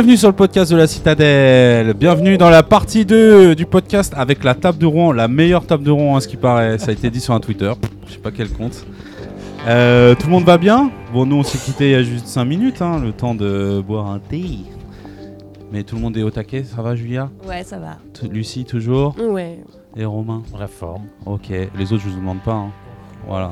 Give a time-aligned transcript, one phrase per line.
[0.00, 1.92] Bienvenue sur le podcast de la Citadelle.
[1.92, 5.84] Bienvenue dans la partie 2 du podcast avec la table de Rouen, la meilleure table
[5.84, 6.78] de Rouen à ce qui paraît.
[6.78, 7.70] Ça a été dit sur un Twitter.
[8.06, 8.86] Je sais pas quel compte.
[9.68, 10.90] Euh, tout le monde va bien?
[11.12, 13.82] Bon, nous on s'est quitté il y a juste 5 minutes, hein, le temps de
[13.86, 14.42] boire un thé.
[15.70, 17.28] Mais tout le monde est au taquet, ça va Julia?
[17.46, 17.98] Ouais, ça va.
[18.18, 19.14] T- Lucie toujours?
[19.20, 19.58] Ouais.
[19.98, 20.42] Et Romain?
[20.58, 21.02] La forme.
[21.26, 22.54] Ok, les autres je vous demande pas.
[22.54, 22.70] hein.
[23.28, 23.50] Voilà.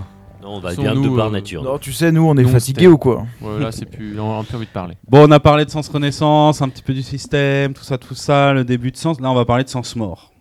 [0.49, 1.63] Non, on va Sont bien nous, de par euh, nature.
[1.63, 4.19] Non, tu sais, nous, on est Nous, fatigués c'était- ou quoi Ouais, là, c'est plus.
[4.19, 4.97] On a peu envie de parler.
[5.07, 8.15] Bon, on a parlé de Sens Renaissance, un petit peu du système, tout ça, tout
[8.15, 9.21] ça, le début de Sens.
[9.21, 10.33] Là, on va parler de Sens Mort.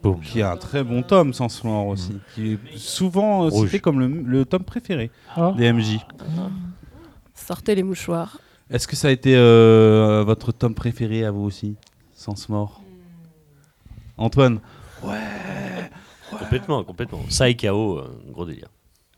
[0.00, 0.20] Boum.
[0.20, 2.12] Qui est un très bon tome, Sens Mort aussi.
[2.36, 3.66] Qui est souvent euh, Rouge.
[3.66, 5.52] cité comme le, le tome préféré Ah.
[5.56, 5.98] des MJ.
[7.34, 8.38] Sortez les mouchoirs.
[8.70, 11.74] Est-ce que ça a été euh, votre tome préféré à vous aussi
[12.14, 12.80] Sens Mort?
[14.18, 14.60] Antoine?
[16.38, 17.20] Complètement, complètement.
[17.28, 18.68] Ça et KO, euh, gros délire.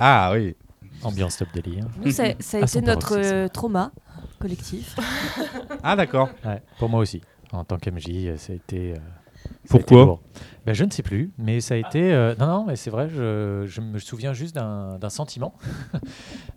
[0.00, 0.56] Ah oui.
[1.02, 1.86] Ambiance top délire.
[2.04, 3.92] Nous, ça, ça a été notre euh, trauma
[4.38, 4.96] collectif.
[5.82, 6.28] Ah d'accord.
[6.44, 7.20] Ouais, pour moi aussi.
[7.52, 8.92] En tant qu'MJ, euh, ça a été.
[8.92, 10.20] euh, ça a Pourquoi été lourd.
[10.66, 12.12] ben, Je ne sais plus, mais ça a été.
[12.12, 15.54] euh, non, non, mais c'est vrai, je, je me souviens juste d'un d'un sentiment.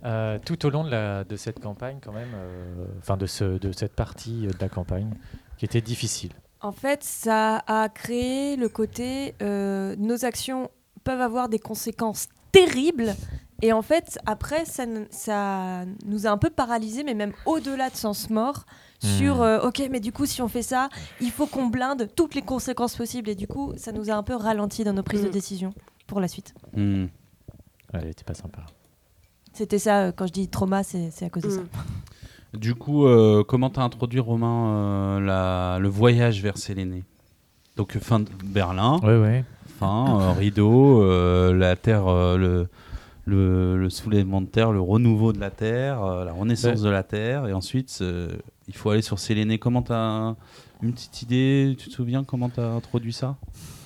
[0.05, 3.57] Euh, tout au long de, la, de cette campagne, quand même, euh, enfin de, ce,
[3.57, 5.09] de cette partie de la campagne,
[5.57, 6.31] qui était difficile.
[6.59, 10.69] En fait, ça a créé le côté euh, nos actions
[11.05, 13.15] peuvent avoir des conséquences terribles.
[13.65, 17.95] Et en fait, après, ça, ça nous a un peu paralysés, mais même au-delà de
[17.95, 18.65] sens mort,
[18.99, 19.41] sur Hmm.
[19.41, 20.89] euh, ok, mais du coup, si on fait ça,
[21.21, 23.29] il faut qu'on blinde toutes les conséquences possibles.
[23.29, 25.31] Et du coup, ça nous a un peu ralenti dans nos prises de Hmm.
[25.31, 25.73] décision
[26.07, 26.53] pour la suite.
[26.75, 27.03] Hmm.
[27.93, 28.65] Ouais, Elle était pas sympa.
[29.53, 31.61] C'était ça, euh, quand je dis trauma, c'est à cause de ça.
[32.53, 37.03] Du coup, euh, comment t'as introduit Romain euh, la- le voyage vers Séléné
[37.77, 39.45] Donc fin de Berlin, Ouais, ouais.
[39.79, 42.67] fin euh, rideau, euh, la terre, euh, le,
[43.25, 47.03] le, le soulèvement de terre, le renouveau de la terre, euh, la renaissance de la
[47.03, 48.29] terre, et ensuite euh,
[48.67, 49.57] il faut aller sur Séléné.
[49.59, 50.35] Comment t'as
[50.81, 51.75] une petite idée?
[51.79, 53.37] Tu te souviens comment t'as introduit ça?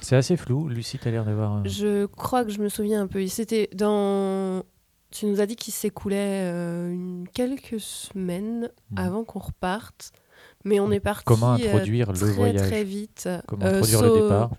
[0.02, 0.68] C'est assez flou.
[0.70, 1.58] Lucie, t'as l'air d'avoir.
[1.58, 3.26] euh, Je crois que je me souviens un peu.
[3.28, 4.64] C'était dans.
[5.12, 8.98] Tu nous as dit qu'il s'écoulait euh, une- quelques semaines Mhm.
[8.98, 10.12] avant qu'on reparte.
[10.66, 11.24] Mais on est parti.
[11.26, 12.68] Comment introduire le très, voyage?
[12.68, 13.30] Très vite.
[13.48, 14.50] Comment introduire so- le départ?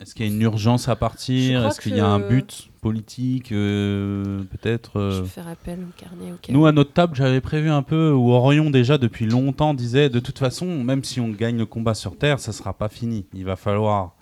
[0.00, 2.70] Est-ce qu'il y a une urgence à Je partir Est-ce qu'il y a un but
[2.80, 6.30] politique euh, Peut-être Je euh, vais faire appel au carnet.
[6.30, 10.08] au Nous, à notre table, j'avais prévu un peu où Orion, déjà depuis longtemps, disait
[10.08, 13.26] de toute façon, même si on gagne le combat sur Terre, ça sera pas fini.
[13.34, 14.14] Il va falloir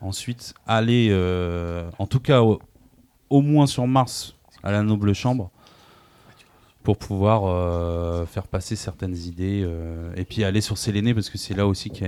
[0.00, 2.58] ensuite aller, euh, en tout cas, au,
[3.28, 5.50] au moins sur Mars, à la Noble Chambre,
[6.82, 9.68] pour pouvoir faire passer certaines idées.
[10.16, 12.06] et puis aller sur Séléné, parce que c'est là aussi qu'il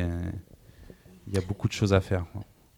[1.28, 2.24] y, y a beaucoup de choses à faire.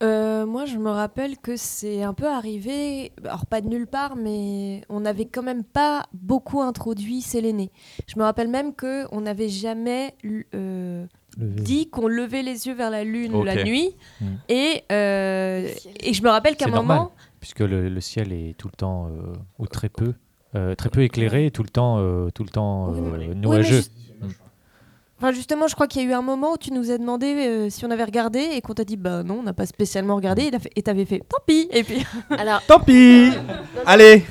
[0.02, 4.16] Euh, moi, je me rappelle que c'est un peu arrivé, alors pas de nulle part,
[4.16, 7.70] mais on n'avait quand même pas beaucoup introduit Séléné.
[8.08, 10.14] Je me rappelle même que on n'avait jamais
[10.54, 11.06] euh,
[11.38, 13.44] dit qu'on levait les yeux vers la lune Ok.
[13.46, 13.94] la nuit.
[14.20, 14.26] Mm.
[14.48, 15.68] Et, euh,
[16.00, 16.96] et je me rappelle qu'à un normal.
[16.98, 20.14] moment, puisque le, le ciel est tout le temps euh, ou très peu
[20.54, 23.80] euh, très peu éclairé tout le temps euh, tout le temps euh, oui, mais nuageux.
[25.22, 27.26] Enfin, justement, je crois qu'il y a eu un moment où tu nous as demandé
[27.26, 30.16] euh, si on avait regardé et qu'on t'a dit bah non, on n'a pas spécialement
[30.16, 30.42] regardé.
[30.46, 31.68] Et t'as fait- Et t'avais fait tant pis.
[31.72, 33.30] Et puis Alors, Tant pis
[33.86, 34.24] Allez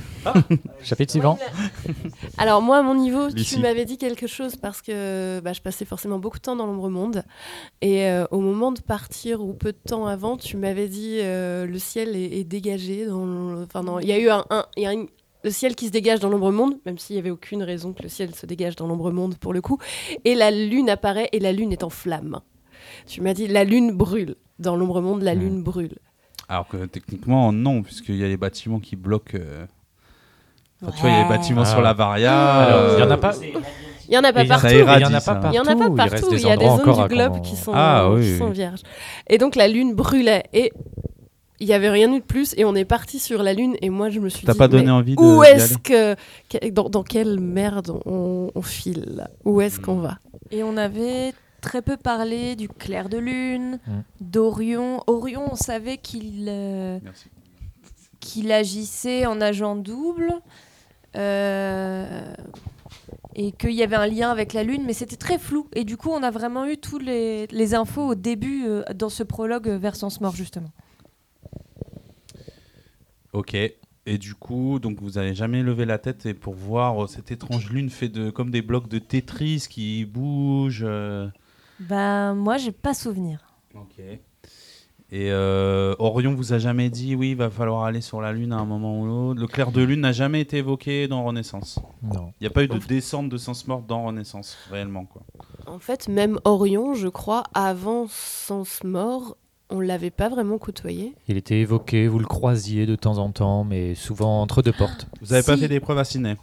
[0.84, 1.40] Chapitre suivant.
[2.38, 3.56] Alors moi, à mon niveau, Lucie.
[3.56, 6.68] tu m'avais dit quelque chose parce que bah, je passais forcément beaucoup de temps dans
[6.68, 7.24] l'ombre monde.
[7.82, 11.66] Et euh, au moment de partir, ou peu de temps avant, tu m'avais dit euh,
[11.66, 13.08] le ciel est, est dégagé.
[13.08, 15.08] Dans le- enfin, Il y a eu un, un- il y a une-
[15.44, 18.04] le ciel qui se dégage dans l'ombre monde, même s'il n'y avait aucune raison que
[18.04, 19.78] le ciel se dégage dans l'ombre monde pour le coup.
[20.26, 22.40] Et la lune apparaît et la lune est en flamme.
[23.08, 24.36] Tu m'as dit la lune brûle.
[24.60, 25.40] Dans l'ombre monde, la Mm.
[25.40, 25.96] lune brûle.
[26.48, 29.38] Alors que techniquement, non, puisqu'il y a les bâtiments qui bloquent.
[29.40, 29.66] euh,
[30.84, 31.66] enfin, tu vois, il y a les bâtiments Ah.
[31.66, 32.68] sur la Varia.
[32.98, 33.34] Il y en a euh, pas.
[34.08, 34.68] Il y en a pas partout.
[34.68, 35.48] Il y en a pas partout.
[35.52, 36.28] Il y en a pas partout.
[36.32, 38.50] Il, des y a des zones du globe comment- qui sont, Ah, oui, qui sont
[38.50, 38.82] vierges.
[39.28, 40.74] Et donc la lune brûlait et
[41.62, 43.90] il y avait rien eu de plus et on est parti sur la lune et
[43.90, 45.22] moi je me suis T'as dit pas donné mais envie de.
[45.22, 46.16] où est-ce que,
[46.50, 50.18] que- dans, dans quelle merde on, on file Où est-ce qu'on va?
[50.52, 53.92] Et on avait très peu parlé du clair de lune, Mm.
[54.22, 55.04] d'Orion.
[55.08, 56.98] Orion, on savait qu'il euh,
[58.20, 60.34] qu'il agissait en agent double
[61.16, 62.34] euh,
[63.36, 65.68] et qu'il y avait un lien avec la lune, mais c'était très flou.
[65.74, 69.10] Et du coup, on a vraiment eu tous les, les infos au début euh, dans
[69.10, 70.70] ce prologue euh, vers Sens Mort, justement.
[73.34, 73.56] Ok.
[74.08, 77.32] Et du coup, donc vous avez jamais levé la tête et pour voir euh, cette
[77.32, 80.84] étrange lune fait de comme des blocs de Tetris qui bougent.
[80.88, 81.28] euh,
[81.80, 83.40] Ben, moi, j'ai pas souvenir.
[83.76, 84.00] Ok.
[85.14, 88.54] Et euh, Orion vous a jamais dit oui, il va falloir aller sur la lune
[88.54, 89.42] à un moment ou l'autre.
[89.42, 91.80] Le clair de lune n'a jamais été évoqué dans Renaissance.
[92.02, 92.34] Non.
[92.40, 95.22] Il n'y a pas eu de descente de sens mort dans Renaissance réellement quoi.
[95.68, 99.36] En fait, même Orion, je crois, avant Sens Mort,
[99.72, 101.16] on l'avait pas vraiment côtoyé.
[101.28, 105.08] Il était évoqué, vous le croisiez de temps en temps, mais souvent entre deux portes.
[105.22, 106.36] Vous avez pas fait d'épreuve à Sydney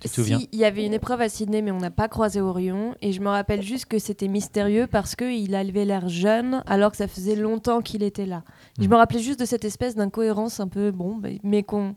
[0.00, 2.08] Tu te souviens Si, il y avait une épreuve à Sydney, mais on n'a pas
[2.08, 2.94] croisé Orion.
[3.02, 6.96] Et je me rappelle juste que c'était mystérieux parce qu'il avait l'air jeune, alors que
[6.96, 8.42] ça faisait longtemps qu'il était là.
[8.78, 8.90] Je Mm.
[8.90, 11.94] me rappelais juste de cette espèce d'incohérence un peu, bon, mais qu'on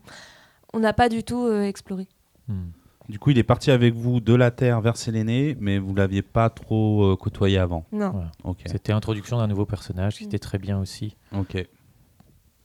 [0.72, 2.08] on n'a pas du tout euh, exploré.
[2.48, 2.70] Hmm.
[3.08, 6.22] Du coup, il est parti avec vous de la Terre vers Séléné, mais vous l'aviez
[6.22, 7.84] pas trop euh, côtoyé avant.
[7.92, 8.10] Non.
[8.42, 8.56] Voilà.
[8.66, 11.16] C'était l'introduction d'un nouveau personnage qui était très bien aussi.
[11.36, 11.62] Ok.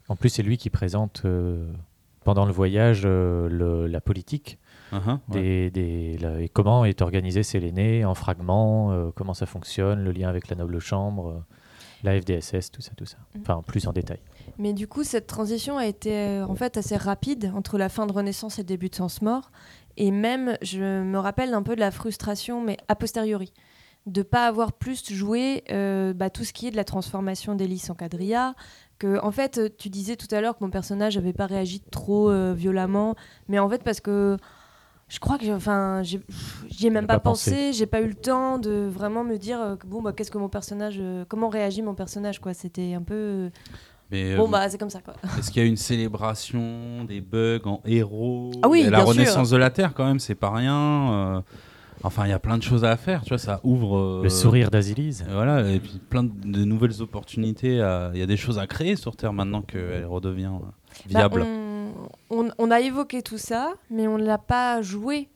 [0.08, 1.70] En plus, c'est lui qui présente euh,
[2.24, 4.58] pendant le voyage euh, le- la politique
[4.92, 5.40] Uh-huh, ouais.
[5.40, 10.12] des, des- la- et comment est organisé Séléné en fragments, euh, comment ça fonctionne, le
[10.12, 11.40] lien avec la noble chambre, euh,
[12.02, 13.18] la FDSS, tout ça, tout ça.
[13.36, 13.40] Mm.
[13.42, 14.18] Enfin, plus en détail.
[14.58, 18.08] Mais du coup, cette transition a été euh, en fait assez rapide entre la fin
[18.08, 19.52] de Renaissance et le début de Sens Mort.
[19.98, 23.54] Et même, je me rappelle un peu de la frustration, mais a posteriori,
[24.06, 27.90] de pas avoir plus joué euh, bah, tout ce qui est de la transformation d'Élise
[27.92, 28.56] en Quadrilla.
[28.98, 32.30] Que, en fait, tu disais tout à l'heure que mon personnage n'avait pas réagi trop
[32.30, 33.16] euh, violemment,
[33.48, 34.36] mais en fait, parce que
[35.08, 36.18] je crois que j'ai- enfin, j'y
[36.86, 37.72] ai même pas, pas pensé.
[37.74, 40.50] j'ai pas eu le temps de vraiment me dire euh, bon, bah, qu'est-ce que mon
[40.50, 42.54] personnage, euh, comment réagit mon personnage, quoi.
[42.54, 43.50] C'était un peu.
[44.12, 45.14] Mais, euh, Bon, bah, c'est comme ça, quoi.
[45.38, 49.08] Est-ce qu'il y a une célébration des bugs en héros Ah oui, La bien sûr.
[49.10, 51.12] renaissance de la Terre, quand même, c'est pas rien.
[51.14, 51.42] euh,
[52.02, 53.98] Enfin, il y a plein de choses à faire, tu vois, ça ouvre.
[53.98, 55.26] euh, Le sourire d'Azilise.
[55.30, 57.74] Voilà, et puis plein de, de nouvelles opportunités.
[58.14, 61.42] Il y a des choses à créer sur Terre maintenant qu'elle redevient Bah, viable.
[61.46, 61.90] on,
[62.30, 65.28] on- on a évoqué tout ça, mais on ne l'a pas joué.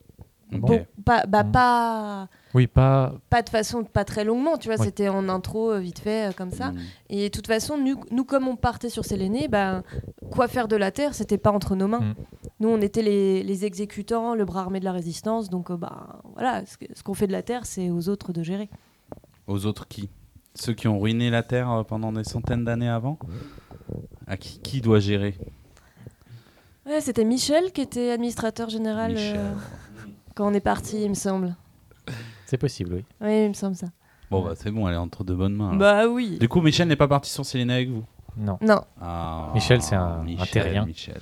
[1.05, 1.51] Pas, bah, Mm.
[1.51, 3.13] pas, Oui, pas.
[3.29, 4.85] pas de façon, pas très longuement, tu vois, Oui.
[4.85, 6.71] c'était en intro, euh, vite fait, euh, comme ça.
[6.71, 6.77] Mm.
[7.09, 9.83] Et de toute façon, nous, nous comme on partait sur Séléné, bah,
[10.31, 11.99] quoi faire de la Terre, c'était pas entre nos mains.
[11.99, 12.13] Mm.
[12.59, 16.21] Nous, on était les, les exécutants, le bras armé de la résistance, donc euh, bah,
[16.33, 18.69] voilà, ce, qu'on fait de la Terre, c'est aux autres de gérer.
[19.47, 20.09] Aux autres qui?
[20.55, 23.17] Ceux qui ont ruiné la Terre euh, pendant des centaines d'années avant?
[24.27, 25.35] À qui, qui doit gérer?
[26.85, 29.37] Ouais, c'était Michel qui était administrateur général Michel.
[29.37, 29.53] euh,
[30.35, 31.55] quand on est parti, il me semble.
[32.45, 33.05] C'est possible, oui.
[33.21, 33.87] Oui, il me semble ça.
[34.31, 35.69] Bon, bah c'est bon, elle est entre de bonnes mains.
[35.69, 35.79] alors.
[35.79, 36.37] Bah oui.
[36.39, 38.03] Du coup, Michel n'est pas parti sur Séléna avec vous?
[38.37, 38.57] Non.
[38.61, 38.81] Non.
[38.99, 40.85] Ah, Michel, c'est un- un terrien.
[40.85, 41.21] Michel.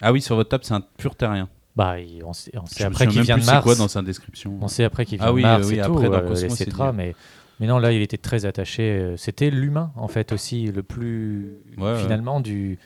[0.00, 1.48] Ah oui, sur votre table, c'est un pur terrien.
[1.76, 3.46] Bah, il- on sait, on sait Je me après souviens qu'il même vient plus de
[3.46, 3.64] c'est Mars.
[3.64, 5.74] quoi dans sa description On sait après qu'il vient Ah oui, de Mars euh, oui,
[5.76, 6.96] et après, tout, dans euh, Cosmos, les c'est Cetera, dit.
[6.98, 7.16] mais,
[7.58, 8.82] mais non, là, il était très attaché.
[8.92, 11.98] euh, C'était l'humain, en fait, aussi, le plus, Ouais, ouais.
[12.00, 12.78] finalement, du,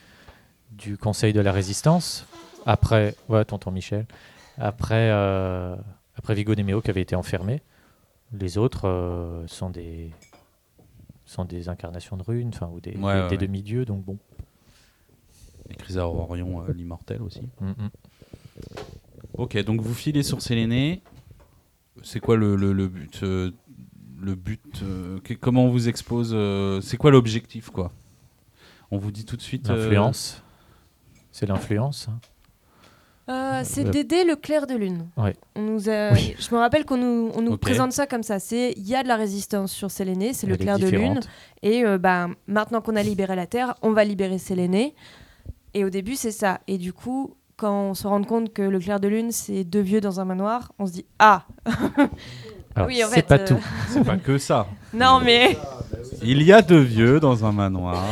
[0.72, 2.24] du Conseil de la Résistance.
[2.64, 4.06] Après, ouais, tonton Michel.
[4.58, 5.76] Après, euh,
[6.16, 7.62] après Vigo Nemeo qui avait été enfermé.
[8.32, 10.10] Les autres euh, sont des
[11.24, 13.36] sont des incarnations de runes, enfin, ou des, Ouais, des- ouais, des ouais.
[13.46, 14.18] demi-dieux, donc bon.
[15.70, 17.42] Et Chrysa Orion, euh, l'immortel aussi.
[17.60, 17.90] Mm, mm.
[19.34, 21.02] Ok, donc vous filez sur Séléné.
[22.02, 26.34] C'est quoi le, le, le but Le but euh, que- Comment on vous expose
[26.82, 27.92] C'est quoi l'objectif, quoi?
[28.90, 29.68] On vous dit tout de suite.
[29.68, 30.42] L'influence.
[31.30, 32.08] C'est l'influence.
[32.08, 32.18] hein.
[33.30, 35.06] Euh, c'est Euh, d'aider le clair de lune.
[35.16, 35.34] Ouais.
[35.54, 36.34] On nous a- Oui.
[36.38, 37.60] Je me rappelle qu'on nous, on nous Ok.
[37.60, 38.38] présente ça comme ça.
[38.38, 41.20] C'est il y a de la résistance sur Séléné, c'est le clair de lune.
[41.62, 44.94] Et euh, bah, maintenant qu'on a libéré la Terre, on va libérer Séléné.
[45.74, 46.60] Et au début, c'est ça.
[46.68, 49.80] Et du coup, quand on se rend compte que le clair de lune, c'est deux
[49.80, 51.44] vieux dans un manoir, on se dit Ah
[52.74, 53.60] Alors, Oui, en c'est pas euh, tout.
[53.88, 54.66] C'est pas que ça.
[54.94, 55.58] Non, mais.
[56.22, 58.02] Il y a deux vieux dans un manoir.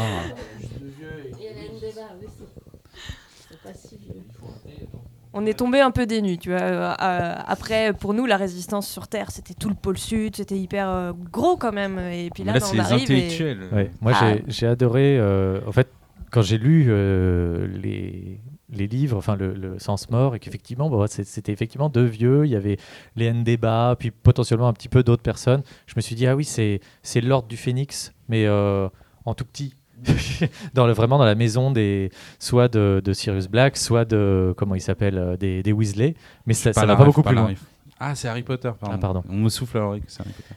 [5.39, 6.61] On est tombé un peu dénus, tu vois.
[6.63, 10.89] Euh, après, pour nous, la résistance sur Terre, c'était tout le pôle sud, c'était hyper
[10.89, 11.99] euh, gros quand même.
[11.99, 13.15] Et puis là, là, bah, c'est on les arrive et...
[13.17, 13.61] intellectuels.
[13.71, 13.91] Ouais.
[14.01, 14.35] Moi, Ah.
[14.49, 15.19] j'ai- adoré.
[15.19, 15.89] euh, en fait,
[16.31, 18.41] quand j'ai lu euh, les,
[18.71, 22.47] les livres, enfin le, le Sens Mort, et qu'effectivement, bon, c'est- c'était effectivement deux vieux.
[22.47, 22.79] Il y avait
[23.15, 25.63] les Ndéba, puis potentiellement un petit peu d'autres personnes.
[25.87, 28.89] Je me suis dit, ah oui, c'est c'est l'ordre du Phénix, mais euh,
[29.27, 29.75] en tout petit.
[30.75, 34.75] dans le, vraiment dans la maison des soit de, de Sirius Black, soit de comment
[34.75, 36.15] il s'appelle euh, des, des Weasley,
[36.47, 37.55] mais ça, la va pas beaucoup plus la loin.
[37.99, 38.95] Ah, c'est Harry Potter, pardon.
[38.95, 39.23] Ah, pardon.
[39.29, 40.55] On me souffle à l'oreille que c'est Harry Potter.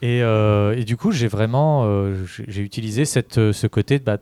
[0.00, 4.18] Et, euh, et du coup, j'ai vraiment euh, j'ai utilisé cette, ce côté bah,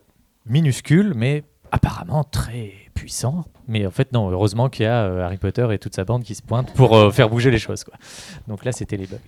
[0.46, 3.44] minuscule, mais apparemment très puissant.
[3.68, 6.22] Mais en fait, non, heureusement qu'il y a euh, Harry Potter et toute sa bande
[6.22, 7.84] qui se pointent pour faire bouger les choses.
[7.84, 7.94] Quoi.
[8.48, 9.18] Donc là, c'était les bugs.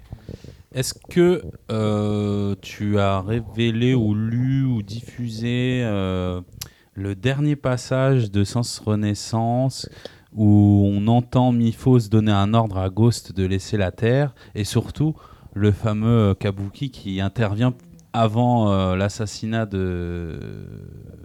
[0.73, 6.43] Est-ce que euh, tu as révélé ou lu ou diffusé euh,
[6.93, 9.89] le dernier passage de Sens Renaissance
[10.35, 15.15] où on entend Miphos donner un ordre à Ghost de laisser la Terre et surtout
[15.55, 17.73] le fameux Kabuki qui intervient
[18.13, 20.39] avant euh, l'assassinat de,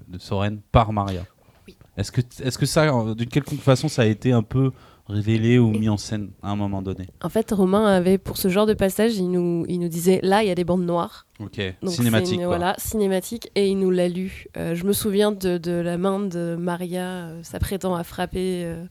[0.07, 1.25] de Soren par Maria?
[1.67, 1.75] Oui.
[1.97, 4.71] Est-ce que, est que ça, d'une quelconque façon, ça a été un peu
[5.07, 7.07] révélé ou mis en scène à un moment donné.
[7.21, 10.43] En fait, Romain avait, pour ce genre de passage, il nous, il nous disait là,
[10.43, 11.27] il y a des bandes noires.
[11.39, 12.27] Ok, Donc cinématique.
[12.29, 12.47] c'est une- quoi.
[12.57, 13.51] Voilà, cinématique.
[13.55, 14.45] Et il nous l'a lu.
[14.55, 18.85] Euh, je me souviens de, de la main de Maria euh, s'apprêtant à frapper, euh,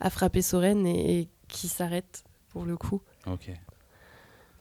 [0.00, 3.50] à frapper Soren et, et qui s'arrête pour le coup, Ok.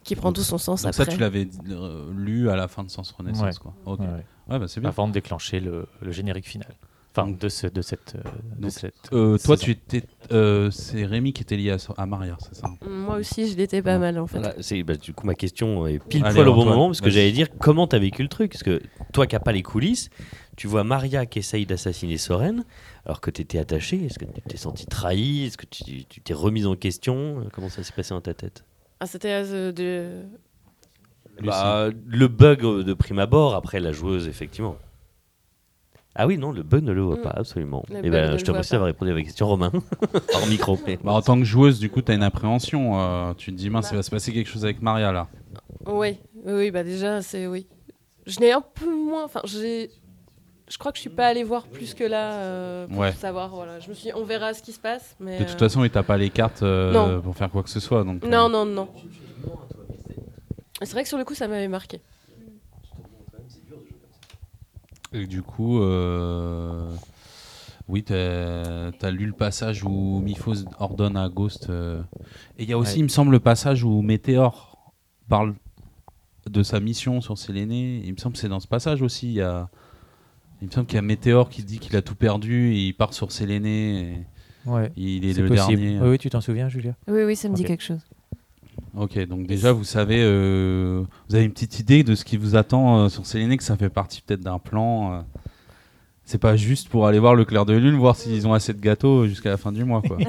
[0.03, 1.05] qui prend tout son sens Donc après.
[1.05, 3.51] ça, tu l'avais euh, lu à la fin de Sens Renaissance, Ouais.
[3.61, 3.73] quoi.
[3.85, 3.99] Ok.
[3.99, 4.13] Ouais, Ouais,
[4.49, 4.59] ouais.
[4.59, 4.89] bah c'est bien.
[4.89, 6.73] Avant de déclencher le, le générique final.
[7.17, 8.15] Enfin, de, ce, de cette.
[8.15, 11.77] euh, de Donc, cette Euh, toi, tu étais, euh, c'est Rémi qui était lié à,
[11.97, 14.37] à Maria, c'est ça Moi aussi, je l'étais pas mal en fait.
[14.39, 17.01] Voilà, c'est, bah, du coup, ma question est pile Allez, poil au bon moment, parce
[17.01, 18.51] que j'allais dire comment t'as vécu le truc?
[18.51, 18.81] Parce que
[19.13, 20.09] toi qui n'as pas les coulisses,
[20.55, 22.63] tu vois Maria qui essaye d'assassiner Soren,
[23.05, 24.05] alors que tu étais attaché.
[24.05, 25.45] Est-ce que tu t'es senti trahi?
[25.45, 27.47] Est-ce que tu tu t'es remise en question?
[27.53, 28.63] Comment ça s'est passé dans ta tête?
[28.99, 30.23] Ah, c'était euh, de...
[31.43, 34.75] Bah, Le bug de prime abord, après la joueuse, effectivement.
[36.17, 37.21] Ah oui, non, le bug ne le voit Mm.
[37.21, 37.83] pas, absolument.
[37.89, 39.71] Le Et bug ben, je te remercie d'avoir répondu à ma question, Romain,
[40.33, 40.77] hors micro.
[40.87, 42.99] mais- Bah, En tant que joueuse, du coup, tu as une appréhension.
[42.99, 43.89] euh, tu te dis, mince, Bah.
[43.93, 45.27] il va se passer quelque chose avec Maria là.
[45.85, 47.67] Oui, oui, bah déjà, c'est oui.
[48.25, 49.23] Je n'ai un peu moins.
[49.25, 49.89] Enfin, j'ai.
[50.69, 53.13] Je crois que je suis pas allée voir plus que là euh, pour Ouais.
[53.13, 53.49] savoir.
[53.55, 54.09] Voilà, je me suis.
[54.09, 55.39] dit, On verra ce qui se passe, mais.
[55.39, 57.79] De toute euh, façon, il t'a pas les cartes euh, pour faire quoi que ce
[57.79, 58.03] soit.
[58.03, 58.89] Donc, euh, Non, non, non.
[60.81, 62.01] C'est vrai que sur le coup, ça m'avait marqué.
[65.17, 66.91] Et du coup, euh,
[67.87, 71.69] oui, t'as as lu le passage où Miphos ordonne à Ghost.
[71.69, 72.01] euh,
[72.57, 72.99] Et il y a aussi, Ouais.
[72.99, 74.93] il me semble, le passage où Météor
[75.29, 75.55] parle
[76.49, 78.01] de sa mission sur Séléné.
[78.05, 79.27] Il me semble que c'est dans ce passage aussi.
[79.27, 79.69] Il, y a...
[80.61, 82.93] il me semble qu'il y a Météor qui dit qu'il a tout perdu et il
[82.93, 83.99] part sur Séléné.
[84.13, 84.25] et
[84.69, 84.91] Ouais.
[84.97, 85.81] Il est, C'est le possible.
[85.81, 85.99] dernier.
[86.01, 86.93] Oui, oui, tu t'en souviens, Julia?
[87.07, 87.67] Oui, oui, ça me dit Ok.
[87.69, 88.01] quelque chose.
[88.99, 92.55] Ok, donc déjà vous savez, euh, vous avez une petite idée de ce qui vous
[92.55, 95.13] attend euh, sur Séléné, que ça fait partie peut-être d'un plan.
[95.13, 95.21] euh.
[96.25, 98.81] c'est pas juste pour aller voir le clair de lune, voir s'ils ont assez de
[98.81, 100.17] gâteaux jusqu'à la fin du mois, quoi.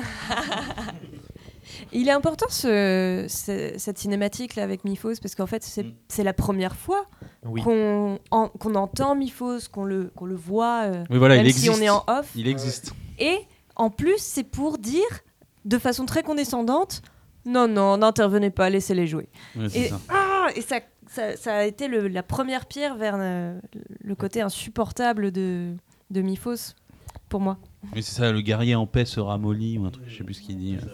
[1.93, 5.93] Il est important ce, ce- cette cinématique là avec Miphos parce qu'en fait c'est Mm.
[6.09, 7.07] c'est la première fois
[7.47, 7.63] Oui.
[7.63, 11.53] qu'on en- qu'on entend Miphos, qu'on le, qu'on le voit, euh, Oui, voilà, même il
[11.55, 11.81] si existe.
[11.81, 12.31] on est en off.
[12.37, 12.93] Il existe.
[13.19, 13.39] Et
[13.77, 15.07] en plus c'est pour dire
[15.65, 17.01] de façon très condescendante
[17.49, 19.29] non non n'intervenez pas laissez-les jouer.
[19.57, 20.01] Oui, c'est Et, ça.
[20.09, 23.59] ah, et ça, ça, ça a été le- la première pierre vers euh,
[24.01, 25.75] le côté insupportable de,
[26.11, 26.75] de Miphos
[27.29, 27.59] pour moi.
[27.95, 30.35] Oui, c'est ça, le guerrier en paix se ramollit, ou un truc, je sais plus
[30.35, 30.77] ce qu'il dit.
[30.77, 30.87] euh.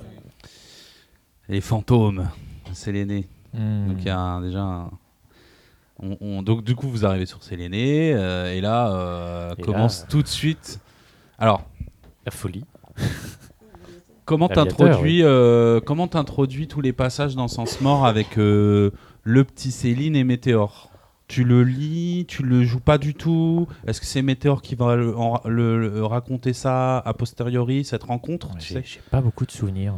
[1.48, 2.28] Les fantômes,
[2.72, 3.26] Séléné.
[3.52, 3.88] Hmm.
[3.88, 4.90] Donc il y a un- déjà un-
[6.00, 10.00] on- on- donc du coup vous arrivez sur Séléné euh, et là euh, Et commence
[10.02, 10.80] là- tout de suite.
[11.38, 11.62] Alors
[12.24, 12.64] La folie.
[14.24, 18.90] comment L'aviateur, t'introduis euh, comment t'introduis tous les passages dans Sens Mort avec euh,
[19.22, 20.90] le petit Céline et Météor?
[21.26, 23.66] Tu le lis, tu le joues pas du tout?
[23.86, 28.02] Est-ce que c'est Météor qui va le, en- le- le raconter ça a posteriori cette
[28.02, 29.00] rencontre tu J'ai sais?
[29.10, 29.94] pas beaucoup de souvenirs.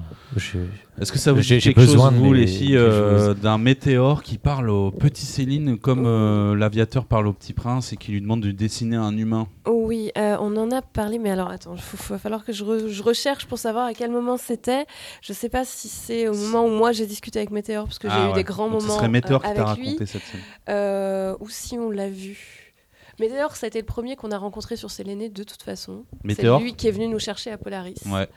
[1.01, 4.39] Est-ce que ça vous J'ai- dit quelque chose, vous, les filles, euh, d'un météore qui
[4.39, 8.43] parle au petit Céline comme euh, l'aviateur parle au petit prince et qui lui demande
[8.43, 9.49] de dessiner un humain?
[9.87, 12.89] Oui, euh, on en a parlé, mais alors attends, il va falloir que je, re-
[12.89, 14.85] je recherche pour savoir à quel moment c'était.
[15.23, 18.09] Je sais pas si c'est au moment où moi j'ai discuté avec Météor, parce que
[18.09, 19.87] j'ai Ah eu des grands Donc moments Ce serait Météor euh, qui t'a avec lui,
[19.89, 20.41] raconté cette scène.
[20.69, 22.73] euh, ou si on l'a vu.
[23.19, 26.05] Météor, ça a été le premier qu'on a rencontré sur Séléné de toute façon.
[26.23, 27.95] Météor C'est lui qui est venu nous chercher à Polaris.
[28.07, 28.29] Ouais.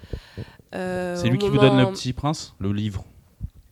[0.76, 3.04] Euh, C'est lui qui vous donne le petit prince, le livre.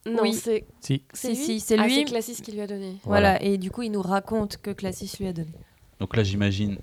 [0.05, 0.33] Non, Oui.
[0.33, 1.03] c'est Si.
[1.13, 1.45] c'est Si, lui.
[1.45, 1.95] si, c'est Ah, lui.
[1.95, 2.97] c'est Classis qui lui a donné.
[3.03, 3.41] Voilà.
[3.41, 5.51] et du coup il nous raconte que Classis lui a donné.
[5.99, 6.77] Donc là, j'imagine,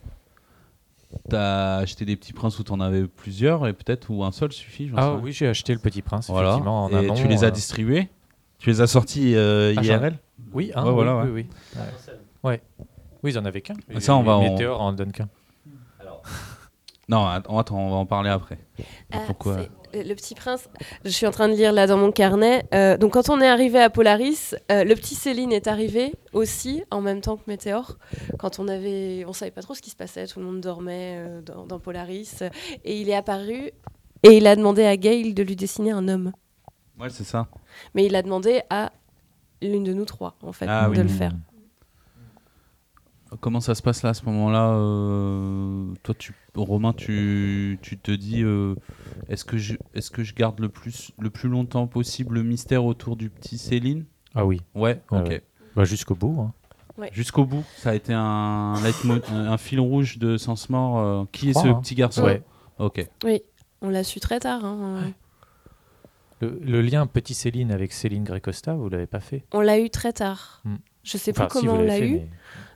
[1.29, 4.87] t'as acheté des petits princes où t'en avais plusieurs et peut-être où un seul suffit.
[4.89, 5.21] sais Ah rien.
[5.23, 6.51] oui, j'ai acheté le Petit Prince, Voilà.
[6.51, 7.15] effectivement, en et amont.
[7.15, 8.09] tu les as euh, distribués?
[8.59, 10.19] Tu les as sortis euh, Ah, IRL
[10.53, 11.47] Oui, Ouais, oui, voilà, oui, oui.
[11.77, 12.51] Ouais.
[12.51, 12.63] Ouais.
[13.23, 13.75] Oui, ils en avaient qu'un.
[13.99, 15.29] Ça, on va en donne qu'un.
[17.09, 18.59] Non, attends, on va en parler après.
[19.13, 20.69] Ah, Pourquoi euh, Le Petit Prince,
[21.05, 22.65] je suis en train de lire là dans mon carnet.
[22.73, 26.83] Euh, donc quand on est arrivé à Polaris, euh, le petit Céline est arrivé aussi
[26.91, 27.99] en même temps que Météor.
[28.39, 31.17] Quand on avait, on savait pas trop ce qui se passait, tout le monde dormait
[31.19, 32.43] euh, dans, dans Polaris,
[32.85, 33.71] et il est apparu
[34.23, 36.33] et il a demandé à Gail de lui dessiner un homme.
[36.99, 37.49] Ouais, c'est ça.
[37.95, 38.91] Mais il a demandé à
[39.61, 40.97] l'une de nous trois en fait Ah de oui.
[40.99, 41.33] le faire.
[43.41, 48.11] Comment ça se passe là à ce moment-là euh, Toi, tu, Romain, tu, tu te
[48.11, 48.75] dis euh,
[49.29, 52.85] est-ce que je est-ce que je garde le plus le plus longtemps possible le mystère
[52.85, 54.05] autour du petit Céline?
[54.35, 55.29] Ah oui, Ouais, Ouais, ok.
[55.29, 55.43] ouais.
[55.77, 56.41] bah, jusqu'au bout.
[56.41, 56.53] hein.
[57.13, 60.99] Jusqu'au bout, ça a été un, leitmo- un, un fil rouge de Sens Mort.
[61.01, 61.75] euh, qui est ce hein.
[61.75, 62.23] petit garçon?
[62.23, 62.43] Ouais.
[62.79, 63.05] Ok.
[63.25, 63.43] Oui,
[63.83, 64.65] on l'a su très tard.
[64.65, 65.13] hein.
[66.41, 69.45] Le, le lien Petit Céline avec Céline Grecosta, vous l'avez pas fait?
[69.53, 70.61] On l'a eu très tard.
[70.65, 70.77] Hmm.
[71.03, 72.31] Je sais Enfin, pas si, comment on l'a eu, mais-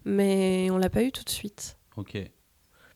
[0.09, 1.77] mais on l'a pas eu tout de suite.
[1.97, 2.17] Ok.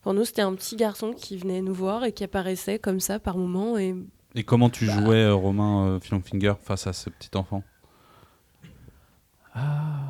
[0.03, 3.21] Pour nous, c'était un petit garçon qui venait nous voir et qui apparaissait comme ça
[3.21, 3.79] par moment.
[3.79, 3.95] Et
[4.35, 7.63] Et comment tu jouais, euh, Romain euh, Filmfinger, face à ce petit enfant?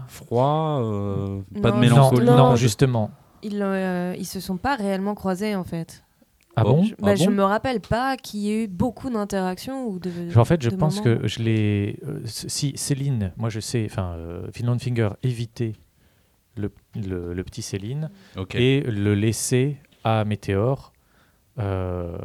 [0.06, 3.10] Froid euh, Pas de mélancolie non, justement.
[3.42, 6.04] Ils, euh, ils se sont pas réellement croisés en fait.
[6.54, 6.84] Ah bon?
[6.84, 10.10] Je, bah, Ah je me rappelle pas qu'il y ait eu beaucoup d'interactions ou de.
[10.36, 11.18] En fait, je pense moments.
[11.20, 11.98] que je l'ai.
[12.06, 15.72] euh, si Céline, moi je sais, enfin, euh, Finland Finger évitait
[16.94, 18.10] le, petit Céline
[18.60, 20.92] et le laisser à Météor
[21.58, 22.16] euh,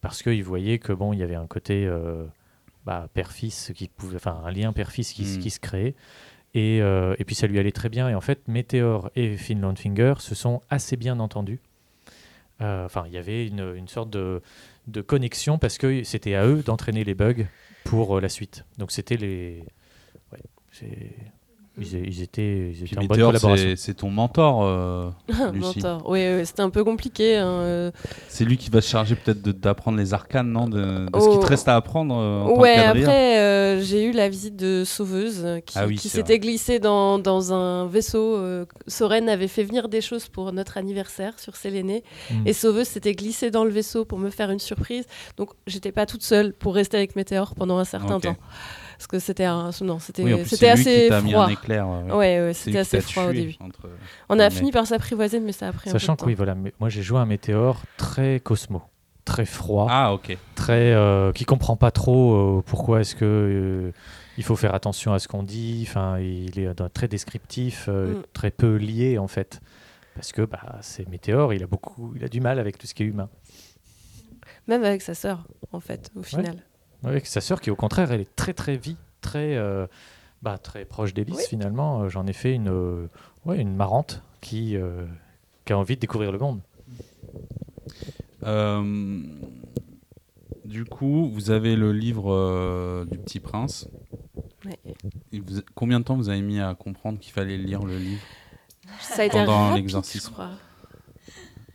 [0.00, 2.24] parce qu'il voyait que bon, il y avait un côté euh,
[2.84, 5.40] bah, père-fils qui pouvait, enfin, un lien père-fils qui, s- Mm.
[5.40, 5.94] qui se créait.
[6.54, 8.08] Et, euh, et puis ça lui allait très bien.
[8.08, 11.60] Et en fait, Météor et Finland Finger se sont assez bien entendus.
[12.60, 14.40] Euh, Enfin, il y avait une, une sorte de,
[14.86, 17.46] de connexion parce que c'était à eux d'entraîner les bugs
[17.84, 18.64] pour euh, la suite.
[18.78, 19.64] Donc c'était les.
[20.32, 20.38] ouais,
[21.76, 23.74] ils, étaient, ils étaient en bonne collaboration.
[23.76, 25.10] c'est ton mentor, euh,
[25.52, 25.80] Lucie.
[25.82, 26.02] Mentor.
[26.08, 27.36] Oui, oui, c'était un peu compliqué.
[27.36, 27.90] hein, euh.
[28.28, 31.26] C'est lui qui va se charger peut-être de- d'apprendre les arcanes, non De, de ce
[31.26, 31.32] Oh.
[31.38, 34.54] qui te reste à apprendre euh, en tant Ouais, après, euh, j'ai eu la visite
[34.56, 38.38] de Sauveuse qui, Ah oui, qui c'est s'était glissée dans, dans un vaisseau.
[38.86, 42.04] Soren avait fait venir des choses pour notre anniversaire sur Séléné.
[42.30, 42.46] Mm.
[42.46, 45.06] Et Sauveuse s'était glissée dans le vaisseau pour me faire une surprise.
[45.36, 48.36] Donc, j'étais pas toute seule pour rester avec Météor pendant un certain temps.
[48.96, 49.70] Parce que c'était un...
[49.82, 51.44] non, c'était Oui, c'était lui assez qui t'a mis froid.
[51.46, 51.88] un éclair.
[51.88, 52.12] ouais, ouais.
[52.12, 53.54] Ouais, ouais, C'est lui c'était assez froid au début.
[53.60, 53.88] entre-
[54.28, 56.32] On a Mais- fini par s'apprivoiser, mais ça a pris Sachant un que peu oui,
[56.32, 56.44] de temps.
[56.44, 58.82] voilà, mais moi j'ai joué un Météor très cosmo,
[59.24, 60.36] très froid, Ah, ok.
[60.54, 63.92] très euh, qui comprend pas trop euh, pourquoi est-ce que euh,
[64.38, 65.84] il faut faire attention à ce qu'on dit.
[65.88, 68.22] Enfin, il est euh, très descriptif, euh, Mm.
[68.32, 69.60] très peu lié en fait,
[70.14, 72.94] parce que bah, c'est Météor, il a beaucoup, il a du mal avec tout ce
[72.94, 73.28] qui est humain.
[74.66, 76.56] Même avec sa sœur, en fait, au final.
[77.04, 79.86] Avec sa sœur qui au contraire, elle est très très vie, très euh,
[80.42, 81.42] bah, très proche d'Élise Oui.
[81.48, 82.02] finalement.
[82.02, 83.06] Euh, J'en ai fait une, euh,
[83.44, 85.04] ouais, une marrante qui euh,
[85.64, 86.60] qui a envie de découvrir le monde.
[88.44, 89.22] Euh,
[90.64, 93.88] du coup, vous avez le livre euh, du Petit Prince.
[94.64, 94.78] Ouais.
[95.32, 98.22] Et vous- combien de temps vous avez mis à comprendre qu'il fallait lire le livre?
[99.00, 100.28] Ça a été Pendant rapide, l'exorcisme.
[100.28, 100.50] je crois.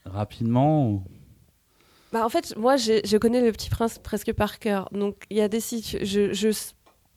[0.05, 1.03] Rapidement ou-
[2.11, 4.89] Bah, en fait, moi, je connais le Petit Prince presque par cœur.
[4.91, 6.49] Donc, il y a des situ- je, je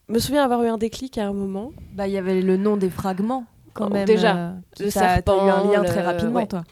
[0.07, 1.71] me souviens avoir eu un déclic à un moment.
[1.93, 4.05] Bah, il y avait le nom des fragments quand Oh, même.
[4.05, 6.47] déjà, euh, le t'a- t'as eu un serpent, lien le- très rapidement, ouais.
[6.47, 6.63] toi.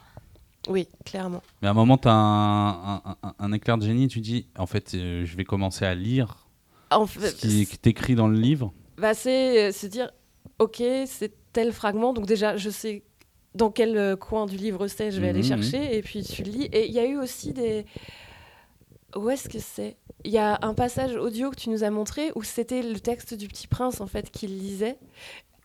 [0.70, 1.42] Oui, clairement.
[1.64, 4.48] Mais à un moment, tu as un, un- un- un éclair de génie, tu dis,
[4.56, 6.48] en fait, euh, je vais commencer à lire
[6.92, 8.72] En ce qui est écrit dans le livre.
[9.00, 10.12] bah, c'est euh, se dire,
[10.60, 12.14] ok, c'est tel fragment.
[12.14, 13.02] Donc, déjà, je sais
[13.56, 15.98] dans quel euh, coin du livre c'est, je vais aller Mhm, chercher.
[15.98, 16.64] Et puis, tu lis.
[16.72, 17.86] Et il y a eu aussi des.
[19.16, 19.98] Où est-ce que c'est?
[20.24, 23.34] Il y a un passage audio que tu nous as montré où c'était le texte
[23.34, 24.98] du Petit Prince, en fait, qu'il lisait.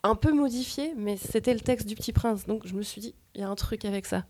[0.03, 2.47] Un peu modifié, mais c'était le texte du Petit Prince.
[2.47, 4.25] Donc, je me suis dit, il y a un truc avec ça.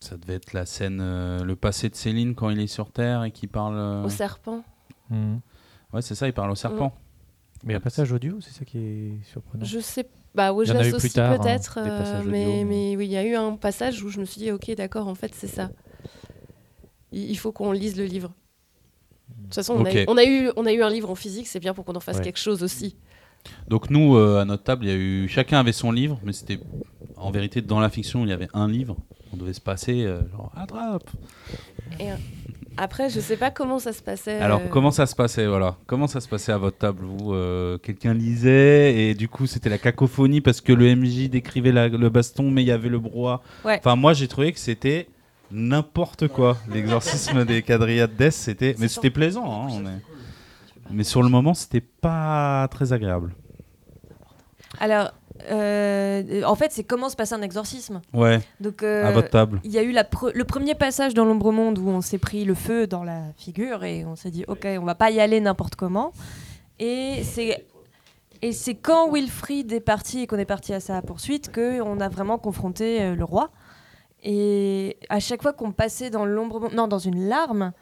[0.00, 3.24] Ça devait être la scène, euh, le passé de Céline quand il est sur Terre
[3.24, 3.76] et qu'il parle.
[3.76, 4.62] euh, Au serpent.
[5.10, 5.40] Mhm.
[5.92, 6.94] Ouais, c'est ça, il parle au serpent.
[7.64, 9.64] Mais un passage audio, c'est ça qui est surprenant.
[9.64, 10.66] Je sais bah oui,
[11.10, 14.20] tard, hein, peut-être, euh, mais, mais- oui, il y a eu un passage où je
[14.20, 15.70] me suis dit, ok, d'accord, en fait, c'est ça.
[17.12, 18.32] Il faut qu'on lise le livre.
[19.28, 21.14] De toute façon, on, a eu, on, a eu, on a eu un livre en
[21.14, 22.24] physique, c'est bien pour qu'on en fasse Ouais.
[22.24, 22.96] quelque chose aussi.
[23.68, 26.32] Donc nous, euh, à notre table, il y a eu chacun avait son livre, mais
[26.32, 26.58] c'était
[27.16, 28.96] en vérité dans la fiction, il y avait un livre.
[29.32, 31.10] On devait se passer, euh, genre attrape.
[32.80, 34.38] Après, je sais pas comment ça se passait.
[34.38, 37.34] Alors euh, comment ça se passait, voilà Comment ça se passait à votre table Vous,
[37.34, 41.88] euh, quelqu'un lisait et du coup c'était la cacophonie parce que le MJ décrivait la-
[41.88, 43.40] le baston, mais il y avait le brouhaha.
[43.64, 43.76] Ouais.
[43.80, 45.08] Enfin moi j'ai trouvé que c'était
[45.50, 46.56] n'importe quoi.
[46.72, 49.44] L'exorcisme des quadrillades d'Est, c'était, mais c'était plaisant.
[49.44, 50.02] hein, on est-
[50.90, 53.34] Mais sur le moment, c'était pas très agréable.
[54.80, 55.12] Alors,
[55.50, 58.00] euh, en fait, c'est comment se passe un exorcisme.
[58.12, 58.40] Ouais.
[58.60, 59.60] Donc, euh, à votre table.
[59.64, 62.18] il y a eu la pre- le premier passage dans l'ombre monde où on s'est
[62.18, 65.20] pris le feu dans la figure et on s'est dit, ok, on va pas y
[65.20, 66.12] aller n'importe comment.
[66.78, 67.66] Et c'est
[68.40, 71.98] et c'est quand Wilfried est parti et qu'on est parti à sa poursuite que on
[72.00, 73.50] a vraiment confronté euh, le roi.
[74.22, 77.72] Et à chaque fois qu'on passait dans l'ombre non, dans une larme,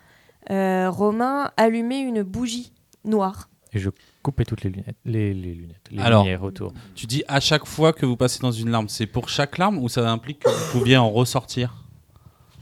[0.50, 2.72] euh, Romain allumait une bougie
[3.04, 3.48] noire.
[3.72, 3.90] Et je
[4.26, 6.24] coupais toutes les lunettes, les, les lunettes, les Alors.
[6.24, 6.72] lumières autour.
[6.96, 9.78] Tu dis à chaque fois que vous passez dans une larme, c'est pour chaque larme
[9.78, 11.85] ou ça implique que vous pouviez en ressortir?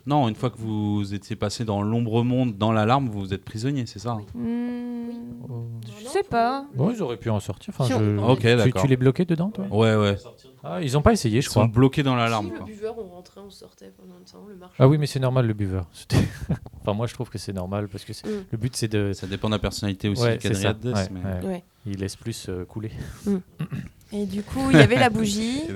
[0.07, 3.43] Non, une fois que vous étiez passé dans l'ombre monde, dans la larme, vous êtes
[3.45, 5.09] prisonnier, c'est ça Hmm,
[5.49, 5.65] Oh.
[6.03, 6.67] je sais pas.
[6.75, 7.73] Bon, ils auraient pu en sortir.
[7.75, 8.83] Enfin, Si, on- je- Ok, tu, d'accord.
[8.83, 9.67] tu les bloquais dedans, toi?
[9.71, 10.17] Ouais, ouais.
[10.63, 11.67] Ah, ils ont pas essayé, Ils je sont crois.
[11.73, 12.47] bloqués dans la larme.
[12.47, 12.61] si, quoi.
[12.67, 14.75] le buveur, on rentrait, on sortait pendant le temps, le marché.
[14.79, 15.87] Ah oui, mais c'est normal le buveur.
[16.81, 18.45] Enfin, moi, je trouve que c'est normal parce que c'est- Mm.
[18.53, 19.13] le but, c'est de.
[19.15, 20.73] Ça dépend de la personnalité aussi Ouais, du c'est ça.
[20.75, 21.55] quadrillade d'Est, Ouais, mais- ouais.
[21.55, 21.65] Ouais.
[21.87, 22.91] Il laisse plus euh, couler.
[24.13, 25.63] Et du coup, il y avait la bougie.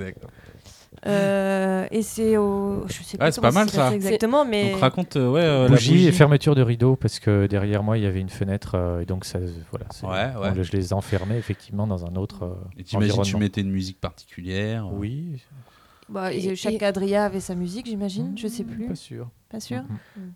[1.05, 2.85] Euh, et c'est au.
[2.87, 3.93] Je sais pas Ouais, c'est pas mal, ça.
[3.93, 4.71] exactement, mais.
[4.71, 7.97] Donc raconte, euh, ouais, euh, la bougie, et fermeture de rideau parce que derrière moi
[7.97, 9.39] il y avait une fenêtre euh, et donc ça
[9.71, 10.63] voilà Ouais, ouais.
[10.63, 14.85] je les enfermais effectivement dans un autre euh, Et t'imagines, tu mettais une musique particulière.
[14.87, 15.41] euh, oui
[16.09, 18.33] Bah, Et- chaque et- quadrilla avait sa musique, j'imagine.
[18.37, 18.87] Je sais plus.
[18.87, 19.81] pas sûr Pas sûr.
[20.17, 20.33] Mhm.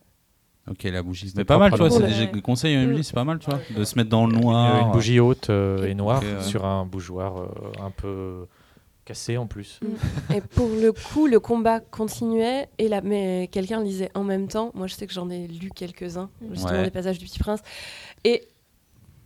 [0.71, 1.27] Ok, la bougie.
[1.27, 1.89] C'était pas mal, tu vois.
[1.89, 3.03] C'est des conseils à Emily, Mm.
[3.03, 3.59] c'est pas mal, tu vois.
[3.75, 4.85] De se mettre dans le noir.
[4.87, 6.41] une bougie haute euh, et noire ouais.
[6.41, 7.47] sur un bougeoir euh,
[7.81, 8.45] un peu
[9.05, 9.79] cassé en plus
[10.33, 14.71] Et pour le coup, le combat continuait, et la, mais quelqu'un lisait en même temps.
[14.73, 16.83] Moi, je sais que j'en ai lu quelques-uns, justement Ouais.
[16.85, 17.59] des passages du Petit Prince.
[18.23, 18.47] Et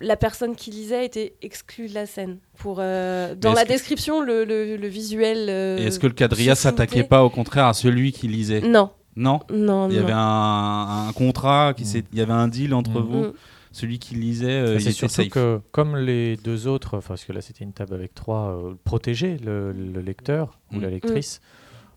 [0.01, 2.37] la personne qui lisait était exclue de la scène.
[2.57, 5.47] Pour, euh, dans la que- description, le, le- le visuel.
[5.49, 8.61] euh, Et est-ce que le quadrilla s'attaquait pas au contraire à celui qui lisait?
[8.61, 9.39] Non, Non?
[9.51, 10.03] Non, Il y non.
[10.03, 12.03] avait un, un contrat, qui Mm.
[12.13, 13.03] il y avait un deal entre Mm.
[13.07, 13.23] vous?
[13.25, 13.33] Mm.
[13.71, 15.30] Celui qui lisait, euh, c'est surtout safe.
[15.30, 18.75] que comme les deux autres enfin, parce que là c'était une table avec trois euh,
[18.84, 20.82] protéger le, le lecteur ou Mm.
[20.82, 21.41] la lectrice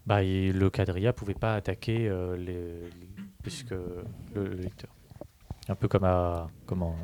[0.07, 2.91] bah, et le quadrilla pouvait pas attaquer euh, les,
[3.43, 4.05] puisque le,
[4.35, 4.91] le lecteur
[5.69, 6.97] un peu comme à comment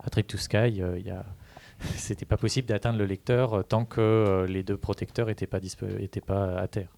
[0.00, 1.24] à Trip to Sky euh, il y a
[1.96, 6.00] c'était pas possible d'atteindre le lecteur tant que euh, les deux protecteurs étaient pas dispo-
[6.00, 6.88] étaient pas à terre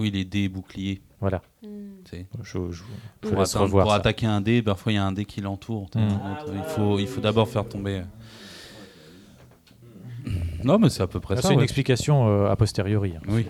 [0.00, 1.02] Oui, les dés boucliers.
[1.20, 1.68] voilà Mm.
[2.42, 2.82] je, je, je
[3.20, 5.88] Pour, revoir attaquer un dé, parfois il y a un dé qui l'entoure.
[5.94, 5.98] Mm.
[6.06, 6.52] autre.
[6.54, 8.02] Il faut, il faut d'abord faire tomber.
[10.64, 11.48] Non, mais c'est à peu près Ah, ça.
[11.48, 13.22] c'est une explication euh, a posteriori hein.
[13.28, 13.46] Oui.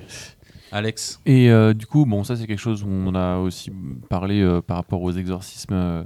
[0.73, 1.21] Alex.
[1.27, 3.73] Et euh, du coup, bon, ça c'est quelque chose où on a aussi
[4.09, 6.05] parlé euh, par rapport aux exorcismes euh,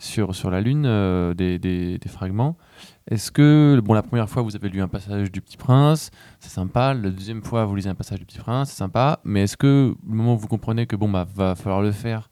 [0.00, 2.56] sur, sur la Lune, euh, des, des- fragments.
[3.08, 6.10] Est-ce que, bon, la première fois vous avez lu un passage du Petit Prince,
[6.40, 6.94] c'est sympa.
[6.94, 9.20] La deuxième fois vous lisez un passage du Petit Prince, c'est sympa.
[9.24, 12.30] Mais est-ce que le moment où vous comprenez que, bon, bah, va falloir le faire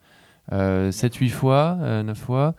[0.50, 2.54] 7-8 fois, 9 fois,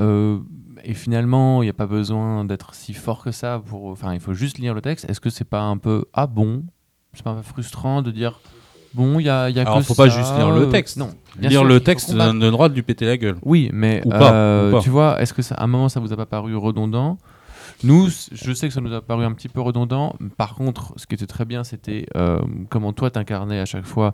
[0.00, 0.38] euh,
[0.84, 3.86] et finalement il n'y a pas besoin d'être si fort que ça pour.
[3.86, 5.08] Enfin, il faut juste lire le texte.
[5.10, 6.04] Est-ce que c'est pas un peu.
[6.14, 6.64] Ah bon
[7.14, 8.40] c'est pas un peu frustrant de dire
[8.98, 10.96] bon il y a, y a Alors, que faut pas juste lire le texte.
[10.98, 13.36] non bien Lire sûr, le texte donne le droit de lui péter la gueule.
[13.42, 14.80] oui mais Ou pas, euh, ou pas.
[14.82, 17.16] tu vois est-ce que ça, à un moment ça vous a pas paru redondant?
[17.84, 21.06] Nous je sais que ça nous a paru un petit peu redondant par contre ce
[21.06, 24.12] qui était très bien c'était euh, comment toi t'incarnais à chaque fois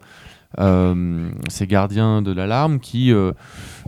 [1.48, 3.32] ces gardiens de l'alarme qui euh,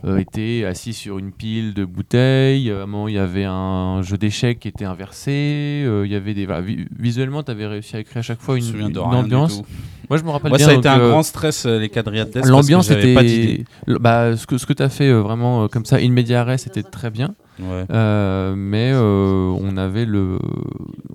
[0.05, 2.71] euh, étaient assis sur une pile de bouteilles.
[2.71, 5.85] À un moment, il y avait un jeu d'échecs qui était inversé.
[5.87, 6.65] euh, il y avait des voilà,
[6.99, 9.63] visuellement, tu avais réussi à créer à chaque fois une, ambiance.
[10.09, 10.67] Moi, je me rappelle Moi, bien.
[10.67, 12.47] ça a donc, été un euh, grand stress, euh, les quadrillettes d'Est.
[12.47, 13.65] L'ambiance pas était.
[13.87, 16.11] le- Bah, ce que, ce que tu as fait euh, vraiment euh, comme ça, in
[16.11, 17.35] media res, c'était très bien.
[17.59, 17.85] Ouais.
[17.91, 20.39] Euh, mais euh, on, avait le,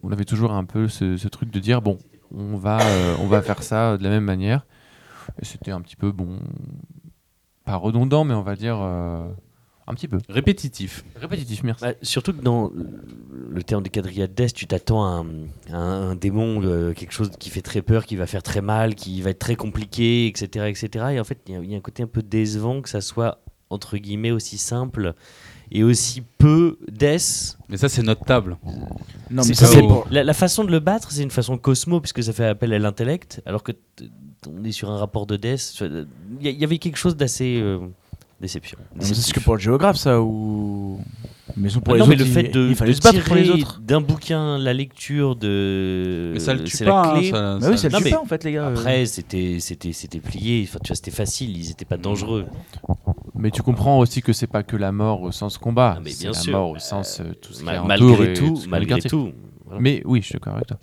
[0.03, 1.99] on avait toujours un peu ce, ce truc de dire bon,
[2.35, 4.65] on va, euh, on va faire ça de la même manière.
[5.39, 6.39] Et c'était un petit peu, bon,
[7.65, 9.27] pas redondant, mais on va dire euh,
[9.87, 10.17] un petit peu.
[10.29, 11.03] Répétitif.
[11.15, 11.83] Répétitif, merci.
[11.83, 12.71] Bah, surtout que dans
[13.49, 17.31] le terme de quadrillade d'Est, tu t'attends à, un- à un, démon, euh, quelque chose
[17.39, 20.65] qui fait très peur, qui va faire très mal, qui va être très compliqué, etc.
[20.69, 21.05] etc.
[21.13, 22.89] Et en fait, il y, a- il y a un côté un peu décevant que
[22.89, 25.13] ça soit, entre guillemets, aussi simple
[25.71, 27.57] et aussi peu d'Est.
[27.69, 28.57] Mais ça, c'est notre table.
[29.29, 32.01] Non, C'est- mais ça, c'est La, la façon de le battre, c'est une façon cosmo,
[32.01, 34.09] puisque ça fait appel à l'intellect, alors que t-
[34.47, 35.83] on est sur un rapport de Death.
[36.41, 37.79] Il y, avait quelque chose d'assez euh,
[38.39, 38.77] déception.
[38.99, 40.99] C'est que pour le géographe, ça, ou.
[41.57, 43.01] Mais pour Ah les non, autres, mais le il- fait de, il fallait de se
[43.01, 43.81] battre pour les tirer autres.
[43.81, 46.31] d'un bouquin la lecture de.
[46.33, 47.03] Mais ça le tue c'est pas.
[47.03, 47.29] la hein, clé.
[47.29, 48.67] ça- Bah oui, ça- ça le tue pas en fait, les gars.
[48.67, 50.65] Après, c'était c'était c'était plié.
[50.67, 51.57] Enfin, tu vois, c'était facile.
[51.57, 52.45] Ils étaient pas dangereux.
[53.35, 55.95] Mais tu comprends aussi que c'est pas que la mort au sens combat.
[55.97, 56.53] Ah, mais bien la sûr.
[56.53, 59.31] mort au sens euh, tout ce qui Ma- malgré et tout, ce le malgré tout.
[59.65, 59.81] Voilà.
[59.81, 60.77] Mais oui, je suis d'accord avec toi.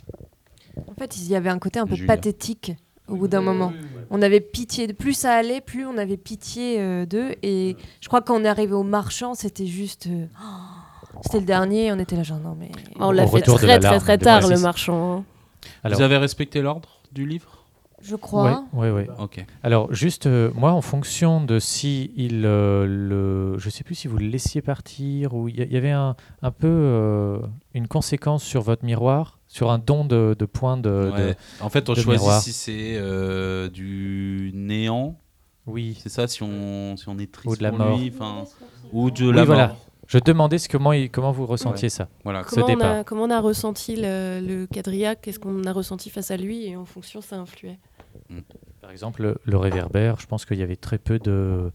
[0.87, 2.07] En fait, il y avait un côté un peu Julia.
[2.15, 2.73] pathétique
[3.09, 3.73] au bout d'un moment.
[4.11, 4.87] On avait pitié.
[4.87, 7.35] de- Plus ça allait, plus on avait pitié euh, d'eux.
[7.43, 10.07] Et je crois qu'on est arrivé au marchand, c'était juste.
[10.07, 12.71] euh, oh, c'était le dernier, on était là genre non mais.
[12.99, 15.17] On l'a fait très très très tard, le marchand.
[15.19, 15.23] hein.
[15.83, 17.55] Alors- Vous avez respecté l'ordre du livre?
[18.01, 18.63] Je crois.
[18.71, 19.07] Ouais.
[19.19, 19.45] Ok.
[19.61, 23.57] Alors, juste, euh, moi, en fonction de si il euh, le.
[23.59, 26.67] Je sais plus si vous le laissiez partir ou il y, avait un, un peu
[26.69, 27.39] euh,
[27.73, 30.89] une conséquence sur votre miroir, sur un don de, de points de.
[30.89, 31.37] de- Ouais.
[31.59, 32.41] En fait, on de choisit miroir.
[32.41, 35.17] si c'est euh, du néant,
[35.67, 35.97] Oui.
[36.01, 37.97] c'est ça, si on, si on est triste Ou de la pour mort.
[37.99, 38.13] lui,
[38.93, 39.67] ou de Oui, la voilà.
[39.69, 39.77] mort.
[40.07, 42.07] Je demandais ce, comment, comment vous ressentiez ça.
[42.23, 42.43] Voilà.
[42.43, 42.91] Ce Comment on, départ.
[42.99, 46.65] a, comment on a ressenti le, le quadrilla Qu'est-ce qu'on a ressenti face à lui
[46.65, 47.77] Et en fonction, ça influait.
[48.81, 51.71] Par exemple, le, le réverbère, je pense qu'il y avait très peu de,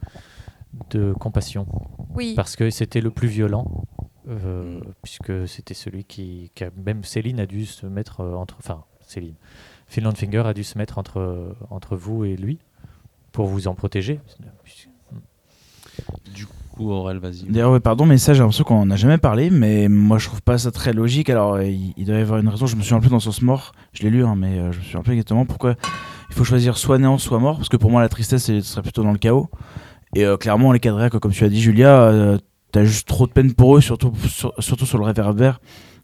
[0.90, 1.66] de compassion
[2.14, 2.34] Oui.
[2.34, 3.84] parce que c'était le plus violent.
[4.28, 4.82] Euh, Mm.
[5.02, 8.84] puisque c'était celui qui, qui a, même Céline a dû se mettre euh, entre enfin
[9.06, 9.34] Céline
[9.86, 12.58] Finland Finger a dû se mettre entre entre vous et lui
[13.32, 14.20] pour vous en protéger
[16.34, 17.44] Du coup, Aurel, vas-y.
[17.44, 20.26] D'ailleurs, ouais, pardon, mais ça, j'ai l'impression qu'on en a jamais parlé, mais moi, je
[20.26, 21.30] trouve pas ça très logique.
[21.30, 22.66] Alors, euh, il, il doit y avoir une raison.
[22.66, 23.72] Je me suis un peu dans Sens Mort.
[23.92, 25.74] Je l'ai lu, hein, mais euh, je me suis un peu exactement pourquoi
[26.30, 28.82] il faut choisir soit néant, soit mort, parce que pour moi, la tristesse, ce serait
[28.82, 29.48] plutôt dans le chaos.
[30.16, 32.38] Et euh, clairement, les quoi, comme tu as dit, Julia, euh,
[32.74, 35.60] t'as juste trop de peine pour eux, surtout sur, surtout sur le réverbère.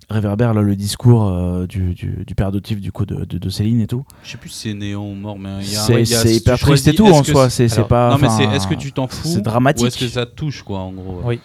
[0.08, 3.48] Réverbère, là, le discours euh, du, du, du père adoptif du coup de, de, de
[3.48, 4.04] Céline et tout.
[4.24, 6.28] Je sais plus si c'est néant ou mort, mais il y a, C'est a- c'est
[6.28, 7.48] si hyper triste et tout en soi.
[7.50, 8.10] c'est- pas.
[8.10, 9.84] Non, mais c'est est-ce que tu t'en fous C'est dramatique.
[9.84, 11.20] Ou est-ce que ça te touche, quoi, en gros?
[11.24, 11.38] Oui.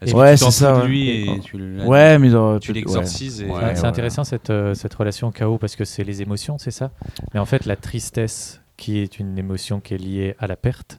[0.00, 2.74] Est-ce Ouais, c'est ça, de lui et tu Ouais, mais euh, tu ouais.
[2.74, 3.86] l'exorcises et- Ouais, Ouais, c'est ouais.
[3.88, 6.90] intéressant cette, euh, cette relation au chaos parce que c'est les émotions, c'est ça?
[7.34, 10.98] Mais en fait, la tristesse, qui est une émotion qui est liée à la perte,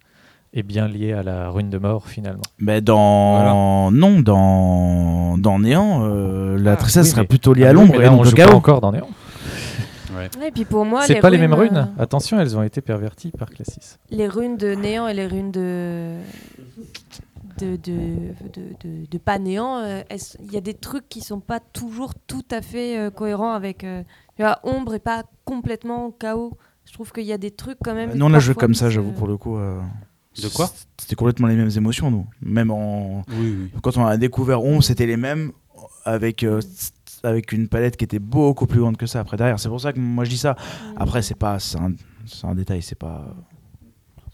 [0.53, 2.43] est bien liée à la ruine de mort finalement.
[2.59, 7.65] Mais dans non dans dans néant, euh, la Ah, tristesse oui, serait mais- plutôt liée
[7.65, 8.55] Ah à l'ombre et là, on donc le joue pas chaos.
[8.57, 9.09] encore dans Néant.
[10.15, 10.29] Ouais.
[10.39, 11.75] Ouais, et puis pour moi, C'est pas les mêmes runes.
[11.97, 13.97] euh, Attention, elles ont été perverties par Classis.
[14.11, 16.17] les runes de néant et les runes de
[17.59, 17.91] de, de,
[18.53, 20.01] de, de- de pas néant, euh,
[20.39, 23.83] il y a des trucs qui sont pas toujours tout à fait euh, cohérents avec
[23.83, 24.01] euh,
[24.35, 26.53] tu vois, ombre et pas complètement chaos.
[26.85, 28.11] Je trouve qu'il y a des trucs quand même.
[28.15, 29.57] Nous on a joué parfois comme ça, j'avoue pour le coup.
[30.41, 32.27] De quoi C'était complètement les mêmes émotions nous.
[32.41, 33.71] Même en Oui, oui.
[33.81, 35.51] quand on a découvert Ombre, c'était les mêmes
[36.05, 36.59] avec euh,
[37.23, 39.59] avec une palette qui était beaucoup plus grande que ça après derrière.
[39.59, 40.55] C'est pour ça que moi je dis ça.
[40.97, 43.35] Après c'est pas c'est un, détail, c'est pas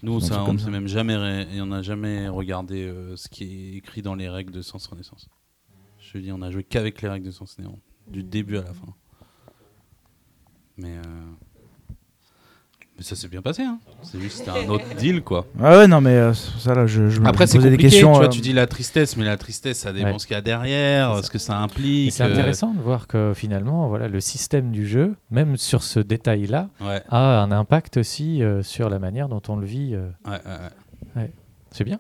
[0.04, 3.44] Nous, ça, on ne même jamais, ré- et on n'a jamais regardé euh, ce qui
[3.44, 5.28] est écrit dans les règles de Sens Renaissance.
[6.00, 8.62] Je te dis, on a joué qu'avec les règles de Sens Néant, du début à
[8.64, 8.94] la fin.
[10.78, 11.02] Mais, euh,
[13.00, 13.64] mais ça s'est bien passé.
[13.64, 13.80] Hein.
[14.04, 15.46] C'est juste un autre deal, quoi.
[15.60, 17.88] Ah ouais non mais euh, ça là je, je me Après, c'est me posais compliqué.
[17.90, 18.12] des questions.
[18.12, 20.20] tu vois, euh, tu dis la tristesse, mais la tristesse, ça dépend Ouais.
[20.20, 21.24] ce qu'il y a derrière, C'est ça.
[21.28, 22.12] ce que ça Et implique.
[22.12, 26.00] c'est euh, intéressant de voir que finalement, voilà, le système du jeu, même sur ce
[26.02, 29.96] détail-là, Ouais, a un impact aussi euh, sur la manière dont on le vit.
[29.96, 30.10] euh.
[30.28, 30.42] ouais,
[31.16, 31.32] ouais,
[31.72, 32.00] C'est bien.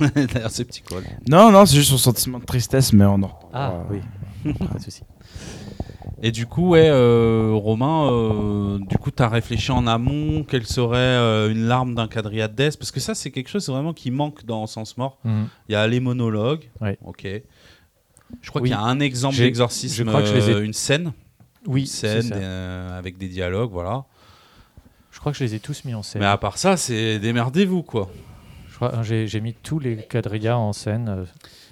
[0.00, 0.10] ouais.
[0.34, 0.98] D'ailleurs, c'est petit quoi.
[1.28, 4.00] Non non, c'est juste son sentiment de tristesse mais on en Ah euh,
[4.44, 5.02] oui, pas de souci.
[6.22, 10.66] Et du coup, ouais, euh, Romain, euh, du coup, tu as réfléchi en amont quelle
[10.66, 12.76] serait euh, une larme d'un quadrillade d'Est?
[12.76, 15.18] Parce que ça, c'est quelque chose vraiment qui manque dans Sens Mort.
[15.24, 15.48] Mhm.
[15.68, 16.68] Il y a les monologues.
[17.04, 17.26] Ok.
[18.42, 18.68] Je crois Oui.
[18.68, 21.12] qu'il y a un exemple d'exorcisme, je crois que je les ai- une scène,
[21.66, 22.96] Oui, une scène ça.
[22.96, 24.04] avec des dialogues, voilà.
[25.12, 26.20] Je crois que je les ai tous mis en scène.
[26.20, 28.10] Mais à part ça, c'est démerdez-vous, quoi.
[28.80, 31.26] Hein, j'ai j'ai mis tous les quadrillas en scène.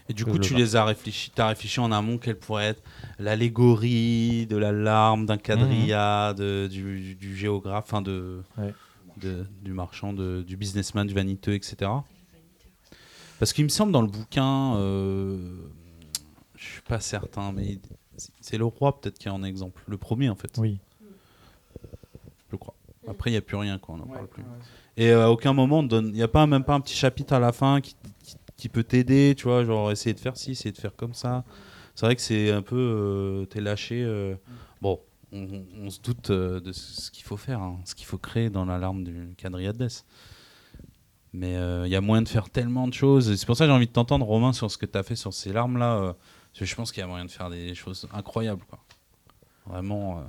[0.08, 2.82] Et du coup, tu les as réfléchi, as réfléchi en amont quelle pourrait être
[3.18, 8.42] l'allégorie de la larme d'un quadrilla, de- du, du géographe, enfin de.
[8.58, 8.72] Ouais.
[9.16, 11.90] de- du marchand, de- du businessman, du vaniteux, etc.
[13.38, 15.38] Parce qu'il me semble dans le bouquin, euh,
[16.54, 17.78] je suis pas certain, mais
[18.40, 20.78] c'est le roi peut-être qui est en exemple, le premier en fait, oui.
[22.52, 22.74] je crois.
[23.08, 24.42] Après, il n'y a plus rien, quoi, on n'en parle plus.
[24.96, 27.38] Et euh, à aucun moment, il n'y a pas même pas un petit chapitre à
[27.38, 30.72] la fin qui, qui- qui peut t'aider, tu vois, genre essayer de faire ci, essayer
[30.72, 31.44] de faire comme ça.
[31.94, 34.02] C'est vrai que c'est un peu, euh, t'es lâché.
[34.02, 34.36] euh,
[34.82, 35.00] bon,
[35.32, 38.64] on, se doute euh, de ce qu'il faut faire, hein, ce qu'il faut créer dans
[38.64, 40.04] l'alarme du quadrillade d'Est.
[41.32, 43.34] Mais il y a moyen de faire tellement de choses.
[43.36, 45.16] C'est pour ça que j'ai envie de t'entendre, Romain, sur ce que tu as fait
[45.16, 46.16] sur ces larmes-là.
[46.54, 48.64] parce je pense qu'il y a moyen de faire des choses incroyables.
[48.70, 48.78] Quoi.
[49.66, 50.24] Vraiment.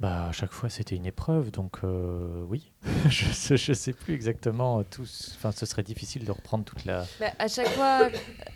[0.00, 2.72] Bah, à chaque fois, c'était une épreuve, donc euh, oui.
[3.08, 5.32] je, je sais plus exactement tous.
[5.36, 7.04] Enfin, ce serait difficile de reprendre toute la.
[7.20, 8.08] Bah, à chaque fois,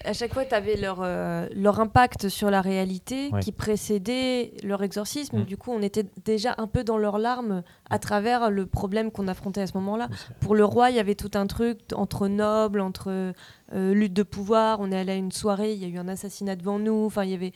[0.05, 3.39] à chaque fois, tu avais leur, euh, leur impact sur la réalité Ouais.
[3.41, 5.39] qui précédait leur exorcisme.
[5.39, 5.45] Mm.
[5.45, 9.29] Du coup, on était déjà un peu dans leurs larmes à travers le problème qu'on
[9.29, 10.09] affrontait à ce moment-là.
[10.11, 13.33] Oui, Pour le roi, il y avait tout un truc entre nobles, entre
[13.75, 14.81] euh, lutte de pouvoir.
[14.81, 17.07] On est allé à une soirée, il y a eu un assassinat devant nous.
[17.07, 17.53] Enfin, il y avait,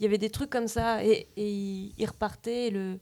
[0.00, 1.04] il y avait des trucs comme ça.
[1.04, 2.68] Et, et il il repartait.
[2.68, 2.98] Et le,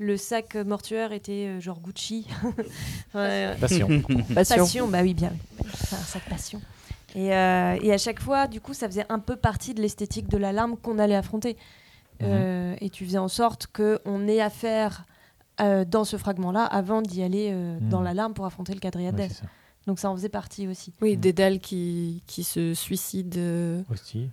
[0.00, 2.26] le sac mortuaire était euh, genre Gucci.
[3.14, 3.88] Ouais, Passion.
[4.34, 4.88] Passion.
[4.88, 5.32] bah oui, bien.
[5.62, 6.60] un sac passion.
[7.14, 10.28] Et, euh, et à chaque fois, du coup, ça faisait un peu partie de l'esthétique
[10.28, 11.56] de l'alarme qu'on allait affronter.
[12.22, 15.04] Euh, et tu faisais en sorte qu'on ait affaire
[15.60, 17.88] euh, dans ce fragment-là avant d'y aller euh, Mhm.
[17.88, 19.28] dans l'alarme pour affronter le quadrillade Ouais.
[19.86, 20.92] Donc ça en faisait partie aussi.
[21.00, 21.20] Oui, Mm.
[21.20, 24.28] Dédale qui, qui se suicide euh, Aussi.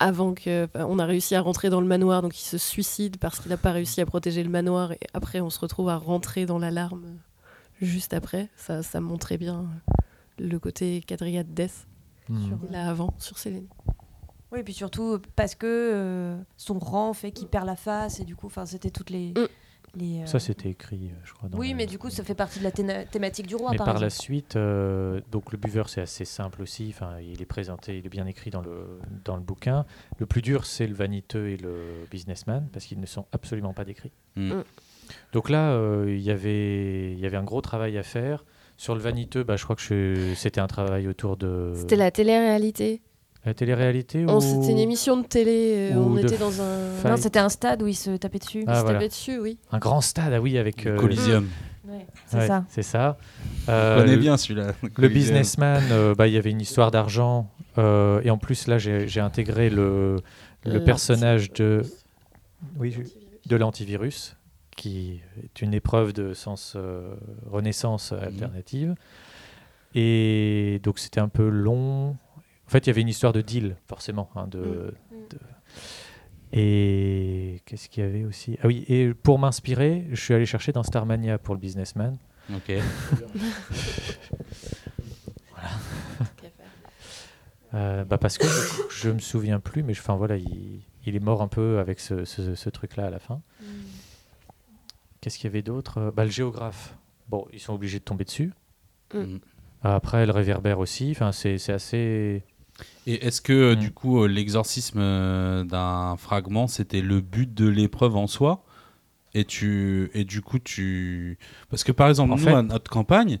[0.00, 0.68] Avant que.
[0.74, 3.56] on a réussi à rentrer dans le manoir, donc il se suicide parce qu'il n'a
[3.56, 4.90] pas réussi à protéger le manoir.
[4.92, 7.04] Et après, on se retrouve à rentrer dans l'alarme
[7.80, 8.48] juste après.
[8.56, 9.66] Ça, ça montrait bien
[10.38, 11.86] le côté quadrillade death,
[12.28, 12.58] Mhm.
[12.70, 13.66] là avant, sur Céline.
[14.52, 18.24] Oui, et puis surtout parce que euh, son rang fait qu'il perd la face et
[18.24, 19.30] du coup, enfin, c'était toutes les.
[19.36, 19.46] Mm.
[19.96, 21.48] Les, euh, Ça, c'était écrit, euh, je crois.
[21.48, 22.70] dans Oui, le- mais du coup, ça fait partie de la
[23.04, 26.62] thématique du roi, Mais par, par, la suite, euh, donc le buveur c'est assez simple
[26.62, 26.92] aussi.
[26.94, 28.86] Enfin, il est présenté, il est bien écrit dans le
[29.24, 29.84] dans le bouquin.
[30.18, 33.84] Le plus dur c'est le vaniteux et le businessman parce qu'ils ne sont absolument pas
[33.84, 34.12] décrits.
[34.36, 34.52] Mm.
[34.54, 34.64] Mm.
[35.32, 38.44] Donc là, euh, il y avait il y avait un gros travail à faire.
[38.76, 43.02] Sur le vaniteux, bah, je crois que c'était un travail autour de C'était la télé-réalité.
[43.46, 45.90] La télé-réalité ou C'était une émission de télé.
[45.92, 47.08] euh, ou on de était dans un.
[47.08, 48.64] Non, c'était un stade où il se tapait dessus.
[48.66, 48.98] Ah, se voilà.
[48.98, 49.58] tapait dessus, oui.
[49.72, 51.48] un grand stade, ah oui, avec euh, Coliseum.
[52.26, 52.64] C'est Ouais, ça.
[52.68, 53.18] C'est ça.
[53.66, 54.72] Je Euh, connais bien celui-là.
[54.96, 57.50] Le businessman, euh, bah, il y avait une histoire d'argent.
[57.78, 60.16] euh, et en plus, là, j'ai intégré le,
[60.84, 61.82] personnage de,
[62.78, 62.94] oui,
[63.46, 64.36] de l'antivirus,
[64.76, 67.14] qui est une épreuve de sens euh,
[67.50, 68.94] renaissance alternative.
[69.94, 72.16] Et donc, c'était un peu long.
[72.70, 74.30] En fait, il y avait une histoire de deal, forcément.
[74.36, 75.14] hein, de, Mm.
[75.30, 75.38] de-
[76.56, 78.56] Et qu'est-ce qu'il y avait aussi?
[78.62, 82.16] Ah oui, et pour m'inspirer, je suis allé chercher dans Starmania pour le businessman.
[82.54, 82.70] Ok.
[87.72, 91.14] Euh, bah parce que je, je me souviens plus, mais je- enfin voilà, il, il
[91.14, 93.42] est mort un peu avec ce, ce- ce truc-là à la fin.
[95.20, 96.12] Qu'est-ce qu'il y avait d'autre?
[96.16, 96.96] Bah, Le géographe.
[97.28, 98.52] Bon, ils sont obligés de tomber dessus.
[99.14, 99.36] Mm.
[99.82, 101.12] Après, le réverbère aussi.
[101.12, 102.42] Enfin, c'est assez.
[103.06, 103.78] Et est-ce que euh, Mm.
[103.80, 108.62] du coup euh, l'exorcisme euh, d'un fragment c'était le but de l'épreuve en soi?
[109.34, 111.38] Et tu et du coup tu
[111.70, 113.38] parce que par exemple En nous fait- à notre campagne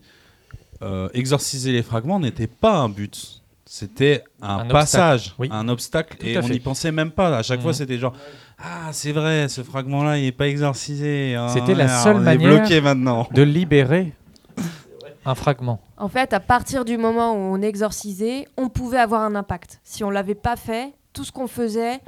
[0.82, 5.48] euh, exorciser les fragments n'était pas un but c'était un, Un passage oui.
[5.52, 7.76] un obstacle Tout et on n'y pensait même pas à chaque fois Mhm.
[7.76, 8.14] c'était genre
[8.58, 12.56] ah c'est vrai ce fragment là il est pas exorcisé Ah, C'était la seule manière-
[12.58, 14.12] bloqué maintenant De libérer
[15.24, 15.80] un fragment.
[15.96, 19.80] En fait, à partir du moment où on exorcisait, on pouvait avoir un impact.
[19.84, 22.00] Si on l'avait pas fait, tout ce qu'on faisait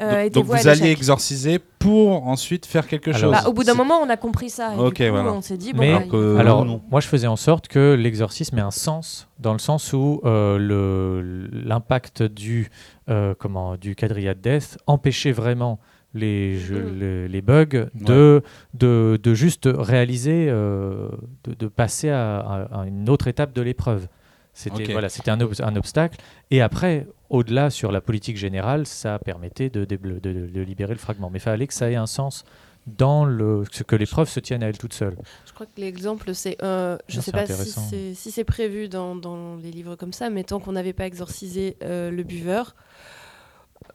[0.00, 3.52] euh, donc, était donc vous alliez exorciser pour ensuite faire quelque Alors, chose Bah, au
[3.52, 4.74] bout d'un moment, on a compris ça.
[4.74, 5.32] Et Ok, du coup, voilà.
[5.32, 6.80] on s'est dit, bon, Mais- bah, Euh, Alors, non.
[6.90, 11.48] moi, je faisais en sorte que l'exorcisme ait un sens, dans le sens où euh,
[11.52, 12.70] l'impact du,
[13.08, 15.78] euh, comment, du quadrillade death empêchait vraiment
[16.14, 16.98] les, jeux- Mhm.
[16.98, 18.42] les, les bugs de,
[18.74, 21.08] de, de juste réaliser, euh,
[21.44, 24.08] de, de passer à, à- à une autre étape de l'épreuve.
[24.54, 26.18] C'était voilà, c'était un, ob- un obstacle.
[26.50, 31.30] Et après, au-delà sur la politique générale, ça permettait de, de- de libérer le fragment.
[31.30, 32.44] Mais il fallait que ça ait un sens
[32.86, 35.14] dans le, ce que l'épreuve se tienne à elle toute seule.
[35.46, 36.56] Je crois que l'exemple, c'est.
[36.62, 37.82] euh, je Ah, sais pas si intéressant.
[37.88, 41.06] c'est si c'est prévu dans, dans les livres comme ça, mais tant qu'on n'avait pas
[41.06, 42.74] exorcisé euh, le buveur,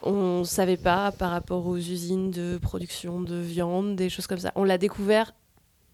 [0.04, 4.52] on savait pas par rapport aux usines de production de viande, des choses comme ça.
[4.56, 5.34] On l'a découvert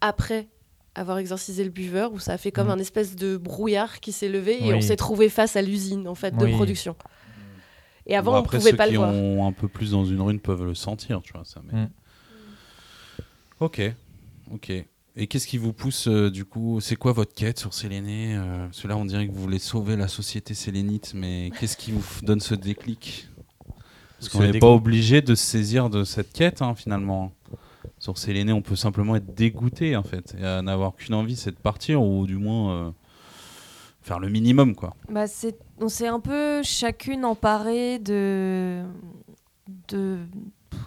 [0.00, 0.48] après
[0.94, 2.72] avoir exorcisé le buveur, où ça a fait comme Mhm.
[2.74, 6.14] un espèce de brouillard qui s'est levé et on s'est trouvé face à l'usine en
[6.16, 6.52] fait de Oui.
[6.52, 6.96] production.
[8.06, 9.12] Et avant, Bon, on après, pouvait ceux pas qui le voir.
[9.14, 11.44] ont un peu plus dans une rune peuvent le sentir, tu vois.
[11.44, 11.82] Ça, mais...
[11.84, 11.90] Mm.
[13.60, 13.80] Ok,
[14.52, 14.72] ok.
[15.16, 18.64] Et qu'est-ce qui vous pousse, euh, du coup C'est quoi votre quête sur Séléné euh,
[18.66, 21.92] Parce que là, on dirait que vous voulez sauver la société sélénite, mais qu'est-ce qui
[21.92, 23.28] vous donne ce déclic?
[24.20, 27.32] Parce Ce qu'on n'est pas obligé de se saisir de cette quête, hein, finalement.
[27.98, 31.50] Sur Séléné, on peut simplement être dégoûté, en fait, et euh, n'avoir qu'une envie, c'est
[31.50, 32.90] de partir, ou du moins euh,
[34.02, 34.94] faire le minimum, quoi.
[35.10, 38.82] Bah, c'est- on s'est un peu chacune emparée de,
[39.88, 40.18] de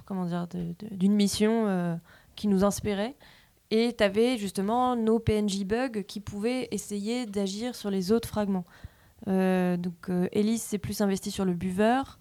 [0.06, 1.96] comment dire, de- de- d'une mission euh,
[2.36, 3.16] qui nous inspirait.
[3.72, 8.66] Et tu avais justement nos PNJ bugs qui pouvaient essayer d'agir sur les autres fragments.
[9.28, 12.20] Euh, donc euh, Elise s'est plus investie sur le buveur,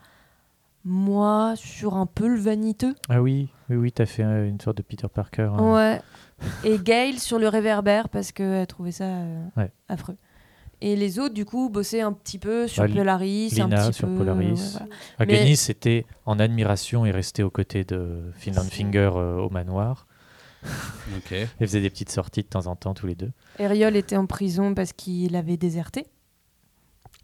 [0.85, 2.95] moi sur un peu le vaniteux.
[3.09, 5.49] Ah oui, oui, oui, t'as fait euh, une sorte de Peter Parker.
[5.57, 5.73] hein.
[5.73, 6.01] Ouais.
[6.65, 9.71] Et Gail sur le réverbère parce qu'elle trouvait ça euh, Ouais.
[9.89, 10.17] affreux.
[10.81, 14.09] Et les autres, du coup, bossaient un petit peu sur Bah, un Lina petit sur
[14.09, 14.17] peu.
[14.17, 14.49] Polaris.
[14.49, 14.87] ouais, voilà.
[15.21, 20.09] Aganis était en admiration et restait aux côtés de Finland Finger euh, au manoir.
[21.17, 21.31] Ok.
[21.61, 23.31] Ils faisaient des petites sorties de temps en temps tous les deux.
[23.61, 26.07] Eriol était en prison parce qu'il avait déserté.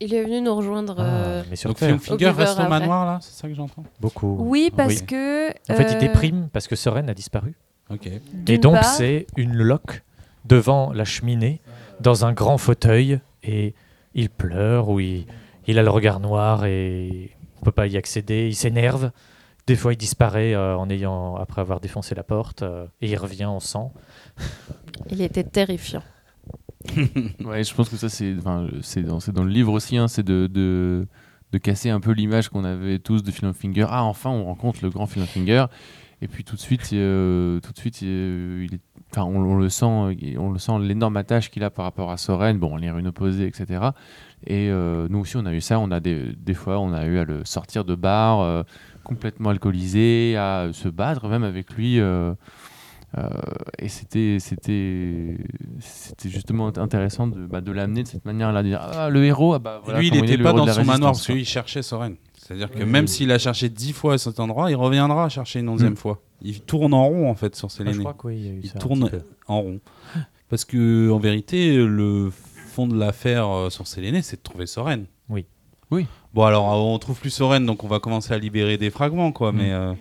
[0.01, 0.97] Il est venu nous rejoindre.
[0.99, 4.37] euh, Ah, mais sur Donc, Finger reste au manoir, là C'est ça que j'entends beaucoup.
[4.41, 5.07] Oui, parce Oui.
[5.07, 5.49] que.
[5.51, 7.55] En fait, il euh, déprime parce que Soren a disparu.
[7.91, 8.09] Ok.
[8.47, 10.03] Et donc, part- c'est une loque
[10.45, 11.61] devant la cheminée,
[12.01, 13.75] dans un grand fauteuil, et
[14.15, 15.27] il pleure, ou il,
[15.67, 17.31] il a le regard noir et
[17.61, 18.47] on peut pas y accéder.
[18.49, 19.11] Il s'énerve.
[19.67, 23.17] Des fois, il disparaît euh, en ayant, après avoir défoncé la porte, euh, et il
[23.17, 23.93] revient en sang.
[25.11, 26.03] Il était terrifiant.
[27.45, 28.69] Ouais, je pense que ça, c'est dans,
[29.33, 33.23] dans le livre aussi, hein, c'est de, de, casser un peu l'image qu'on avait tous
[33.23, 33.87] de Philip Finger.
[33.89, 35.67] Ah, enfin, on rencontre le grand Philip Finger.
[36.21, 38.81] Et puis tout de suite, euh, tout de suite euh, est,
[39.17, 42.59] on, on le sent, on le sent l'énorme attache qu'il a par rapport à Soren.
[42.59, 43.91] Bon, les runes opposées, etc.
[44.47, 45.79] Et euh, nous aussi, on a eu ça.
[45.79, 48.63] On a des, des fois, on a eu à le sortir de bar, euh,
[49.05, 52.01] complètement alcoolisé, à se battre même avec lui.
[53.17, 53.29] Euh,
[53.79, 55.39] et c'était, c'était,
[55.81, 59.55] c'était justement intéressant de, bah, de l'amener de cette manière-là, de dire ah, le héros,
[59.55, 62.17] ah bah, voilà lui, il n'était pas dans son manoir parce qu'il cherchait Soren.
[62.37, 63.09] C'est-à-dire que Oui, même oui.
[63.09, 65.97] s'il a cherché dix fois à cet endroit, il reviendra chercher une onzième Mm.
[65.97, 66.23] fois.
[66.43, 67.99] Il tourne en rond en fait sur Ah, je Séléné.
[68.05, 69.11] crois qu'il y a eu Il ça un tourne
[69.47, 69.81] en rond.
[70.49, 75.07] Parce que en vérité, le fond de l'affaire euh, sur Séléné, c'est de trouver Soren.
[75.29, 75.47] Oui.
[75.91, 76.07] Oui.
[76.35, 79.33] Bon alors, euh, on trouve plus Soren, donc on va commencer à libérer des fragments,
[79.33, 79.53] quoi.
[79.53, 79.57] Mm.
[79.57, 79.93] Mais, euh,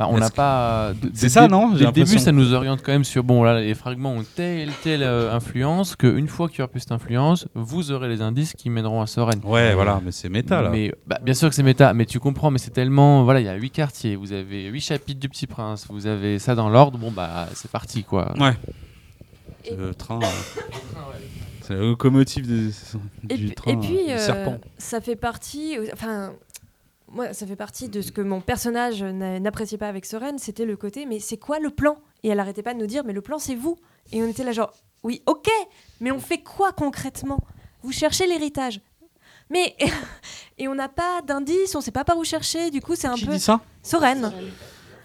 [0.00, 0.92] Bah, on n'a pas.
[1.00, 3.60] de- C'est ça, non Dès le début, ça nous oriente quand même sur bon, là,
[3.60, 7.46] les fragments ont telle telle euh, influence qu'une fois qu'il y aura plus cette influence,
[7.54, 9.38] vous aurez les indices qui mèneront à Soren.
[9.44, 10.70] Ouais, voilà, mais c'est méta là.
[10.70, 13.44] Mais bah, bien sûr que c'est méta, mais tu comprends, mais c'est tellement voilà, il
[13.46, 16.70] y a huit quartiers, vous avez huit chapitres du Petit Prince, vous avez ça dans
[16.70, 18.32] l'ordre, bon bah c'est parti quoi.
[18.40, 18.54] Ouais.
[19.66, 20.18] Et- Le train.
[20.22, 20.26] euh,
[21.62, 22.70] C'est la locomotive de-
[23.28, 23.70] Et, du puis- train.
[23.72, 24.58] et puis, euh, serpent.
[24.78, 25.76] ça fait partie.
[25.92, 26.32] Enfin,
[27.10, 30.64] moi, ça fait partie de ce que mon personnage n'a- n'appréciait pas avec Soren, c'était
[30.64, 31.06] le côté.
[31.06, 31.98] Mais c'est quoi le plan?
[32.22, 33.76] Et elle arrêtait pas de nous dire, mais le plan, c'est vous.
[34.12, 35.48] Et on était là, genre, oui, ok,
[36.00, 37.40] mais on fait quoi concrètement?
[37.82, 38.80] Vous cherchez l'héritage.
[39.48, 39.76] Mais
[40.58, 42.70] et on n'a pas d'indice, on sait pas par où chercher.
[42.70, 43.60] Du coup, c'est un Qui peu dit ça?
[43.82, 44.32] Soren.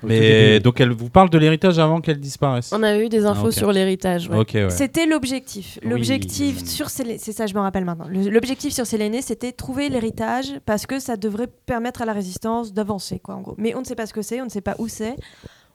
[0.07, 2.71] Mais donc elle vous parle de l'héritage avant qu'elle disparaisse.
[2.73, 4.29] On a eu des infos Ah, sur l'héritage.
[4.29, 4.37] ouais.
[4.37, 4.69] Ok, ouais.
[4.69, 5.79] C'était l'objectif.
[5.83, 5.89] Oui.
[5.89, 8.07] L'objectif sur c'est ça, je me rappelle maintenant.
[8.09, 13.19] L'objectif sur Séléné, c'était trouver l'héritage parce que ça devrait permettre à la résistance d'avancer,
[13.19, 13.55] quoi, en gros.
[13.57, 15.15] Mais on ne sait pas ce que c'est, on ne sait pas où c'est.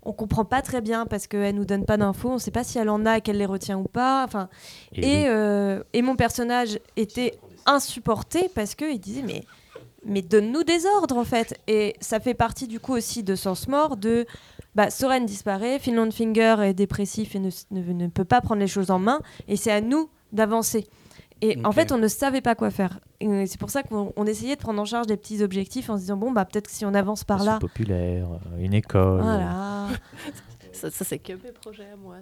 [0.02, 2.30] On comprend pas très bien parce qu'elle nous donne pas d'infos.
[2.30, 4.24] On ne sait pas si elle en a, qu'elle les retient ou pas.
[4.24, 4.48] Enfin,
[4.94, 5.24] Et et, oui.
[5.28, 7.34] euh, et mon personnage était
[7.66, 9.42] insupporté parce qu'il disait mais
[10.05, 11.59] mais donne-nous des ordres en fait.
[11.66, 14.26] Et ça fait partie du coup aussi de Sens Mort de
[14.74, 18.66] bah, Soren disparaît Finland Finger est dépressif et ne, ne- ne peut pas prendre les
[18.68, 20.86] choses en main et c'est à nous d'avancer.
[21.42, 23.01] Et en fait on ne savait pas quoi faire.
[23.20, 26.03] C'est pour ça qu'on on essayait de prendre en charge des petits objectifs en se
[26.03, 29.22] disant bon bah peut-être que si on avance par là populaire, euh, une école.
[29.22, 29.88] voilà.
[30.72, 32.14] Ça, ça, c'est que mes projets à moi.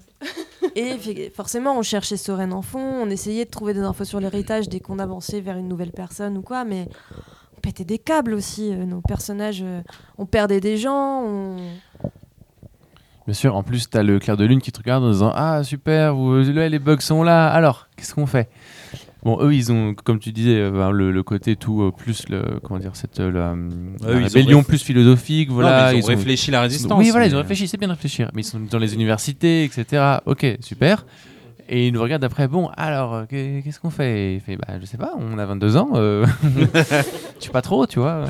[0.74, 4.70] Et forcément, on cherchait Soren en fond, on essayait de trouver des infos sur l'héritage
[4.70, 6.88] dès qu'on avançait vers une nouvelle personne ou quoi, mais
[7.68, 8.72] on pétait des câbles aussi.
[8.72, 9.82] euh, nos personnages, euh,
[10.16, 11.22] on perdait des gens.
[11.26, 11.56] on-
[13.26, 15.62] Bien sûr, en plus t'as le clair de lune qui te regarde en disant ah
[15.62, 18.48] super, vous, là, les bugs sont là, alors qu'est-ce qu'on fait?
[19.22, 22.26] Bon, eux, ils ont, comme tu disais, euh, ben, le, le côté tout euh, plus
[22.30, 23.54] le, comment dire, cette euh, la,
[24.62, 25.92] plus philosophique, voilà.
[25.92, 26.98] Non, ils ont ont- réfléchi la résistance.
[26.98, 28.30] Oui, voilà, ils ont réfléchi, c'est bien de réfléchir.
[28.32, 30.20] Mais ils sont dans les universités, etc.
[30.24, 31.04] Ok, super.
[31.68, 34.34] Et ils nous regardent après, bon, alors, euh, qu'est- qu'est-ce qu'on fait?
[34.36, 35.90] Il fait, bah, je sais pas, on a 22 ans.
[35.94, 38.24] euh, Je sais pas trop, tu vois.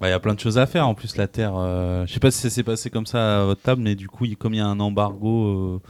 [0.00, 0.86] Bah, Il y a plein de choses à faire.
[0.86, 1.54] En plus, la Terre.
[1.56, 4.08] euh, Je sais pas si ça s'est passé comme ça à votre table, mais du
[4.08, 5.46] coup, il- comme il y a un embargo.
[5.46, 5.80] euh,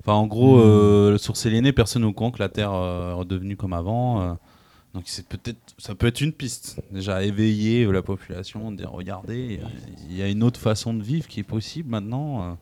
[0.00, 3.14] Enfin, en gros, euh, sur Séléné, personne n'est au courant que la Terre euh, est
[3.14, 4.20] redevenue comme avant.
[4.20, 4.34] euh.
[4.92, 6.78] Donc, c'est peut-être, ça peut être une piste.
[6.92, 9.60] Déjà, éveiller la population, dire regardez,
[10.10, 12.58] il y a une autre façon de vivre qui est possible maintenant.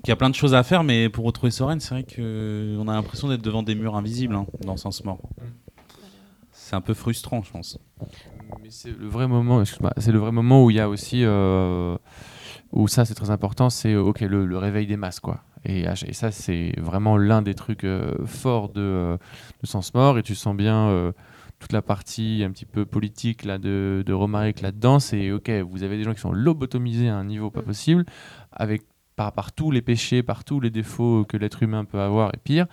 [0.00, 0.06] Euh.
[0.06, 2.04] Donc, Il y a plein de choses à faire, mais pour retrouver Soren, c'est vrai
[2.04, 5.20] qu'on a l'impression d'être devant des murs invisibles hein, dans Sens Mort.
[6.52, 7.78] C'est un peu frustrant, je pense.
[8.62, 11.24] Mais c'est le vrai moment, excuse-moi, c'est le vrai moment où il y a aussi,
[11.24, 11.96] euh,
[12.72, 15.42] où ça c'est très important, c'est ok le, le réveil des masses quoi.
[15.64, 19.16] Et, et ça c'est vraiment l'un des trucs euh, forts de, euh,
[19.62, 21.12] de Sens Mort et tu sens bien euh,
[21.58, 24.98] toute la partie un petit peu politique là de, de Romaric là-dedans.
[25.00, 28.06] C'est ok, vous avez des gens qui sont lobotomisés à un niveau pas possible,
[28.52, 28.82] avec
[29.20, 32.38] par, par tous les péchés, par tous les défauts que l'être humain peut avoir et
[32.42, 32.66] pire.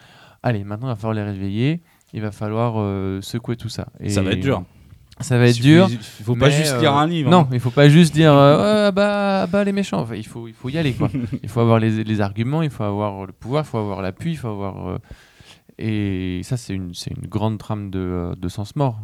[0.43, 1.82] Allez, maintenant il va falloir les réveiller.
[2.14, 3.89] Il va falloir euh, secouer tout ça.
[4.00, 4.64] Et Ça va être dur.
[5.20, 5.89] Ça va être dur.
[5.89, 7.30] Il faut pas juste euh, lire un livre.
[7.30, 7.50] Non, hein.
[7.52, 10.00] il faut pas juste dire euh, Ouais, bah, bah les méchants.
[10.00, 11.10] Enfin, il faut il faut y aller quoi.
[11.43, 14.32] il faut avoir les, les arguments, il faut avoir le pouvoir, il faut avoir l'appui,
[14.32, 14.98] il faut avoir euh,
[15.78, 19.02] et ça c'est une c'est une grande trame de, de sens mort.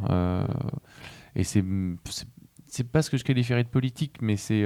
[1.35, 1.65] et c'est
[2.05, 4.63] c'est- pas ce que je qualifierais de politique, mais c'est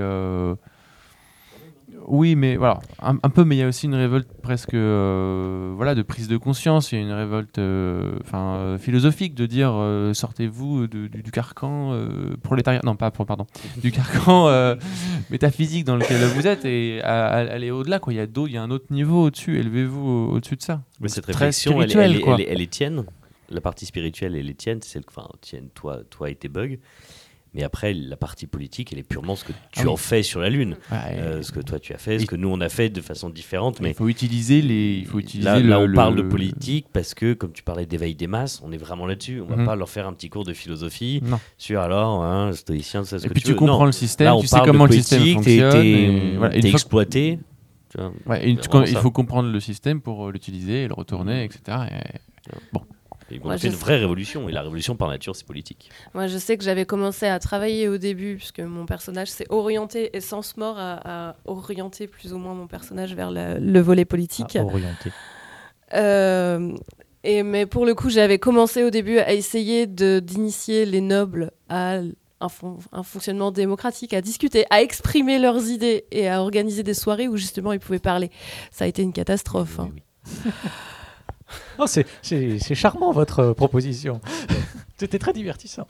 [2.07, 5.73] oui, mais voilà, un, un peu, mais il y a aussi une révolte presque, euh,
[5.75, 6.91] voilà, de prise de conscience.
[6.91, 11.31] Il y a une révolte, euh, enfin, euh, philosophique de dire, euh, sortez-vous du, du
[11.31, 11.93] carcan
[12.43, 13.45] prolétariat, non pas, pardon,
[13.81, 14.47] du carcan
[15.29, 17.99] métaphysique dans lequel vous êtes et aller au-delà.
[18.07, 19.59] Il y a il y a un autre niveau au-dessus.
[19.59, 20.81] Élevez-vous au- au-dessus de ça.
[21.01, 23.03] Mais C'est cette très réflexion, elle, elle elle est- elle est tienne.
[23.49, 24.79] La partie spirituelle, elle est tienne.
[24.81, 26.75] C'est celle, enfin, tienne, toi, toi et tes bugs.
[27.53, 29.87] Mais après, la partie politique, elle est purement ce que tu Ah oui.
[29.87, 30.77] en fais sur la Lune.
[30.91, 33.01] Ouais, Euh, ce que toi tu as fait, ce que nous on a fait de
[33.01, 33.77] façon différente.
[33.79, 36.21] il Mais faut utiliser les, il faut utiliser là, le- là, on le- parle de
[36.21, 39.41] politique parce que, comme tu parlais d'éveil des masses, on est vraiment là-dessus.
[39.41, 39.65] On va Mhm.
[39.65, 41.39] pas leur faire un petit cours de philosophie Non.
[41.57, 43.85] sur alors, hein, stoïcien, c'est ce Et que puis tu comprends Non.
[43.85, 45.75] le système, Là, on tu sais parle de comment le système fonctionne.
[45.85, 46.55] et voilà.
[46.55, 47.39] Et que- exploité.
[47.89, 48.11] tu vois.
[48.27, 48.99] Ouais, et il ça.
[49.01, 51.77] faut comprendre le système pour euh, l'utiliser et le retourner, etc.
[51.89, 52.51] Et-
[53.30, 54.47] Et on Moi, a fait une sais- vraie révolution.
[54.47, 55.89] Et la révolution par nature, c'est politique.
[56.13, 60.15] Moi, je sais que j'avais commencé à travailler au début, puisque mon personnage s'est orienté,
[60.15, 64.05] et Sens Mort a, a orienté plus ou moins mon personnage vers le, le volet
[64.05, 64.55] politique.
[64.57, 65.11] Ah, orienté.
[65.93, 66.73] Euh,
[67.23, 71.99] et, mais pour le coup, j'avais commencé au début à essayer d'initier les nobles à
[72.39, 76.93] un, fon- un fonctionnement démocratique, à discuter, à exprimer leurs idées et à organiser des
[76.93, 78.30] soirées où justement ils pouvaient parler.
[78.71, 79.80] Ça a été une catastrophe.
[79.80, 79.89] hein.
[79.93, 80.01] Oui,
[80.45, 80.51] oui.
[81.79, 84.19] Oh, c'est- c'est c'est charmant votre euh, proposition.
[84.97, 85.87] C'était très divertissant.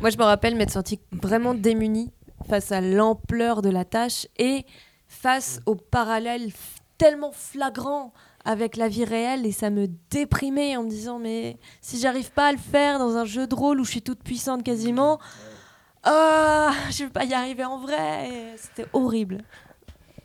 [0.00, 2.10] Moi, je me rappelle m'être sentie vraiment démunie
[2.48, 4.64] face à l'ampleur de la tâche et
[5.08, 6.50] face au parallèle
[6.98, 8.12] tellement flagrant
[8.44, 12.48] avec la vie réelle et ça me déprimait en me disant mais si j'arrive pas
[12.48, 15.18] à le faire dans un jeu de rôle où je suis toute puissante quasiment
[16.04, 19.38] ah je vais pas y arriver en vrai Et c'était horrible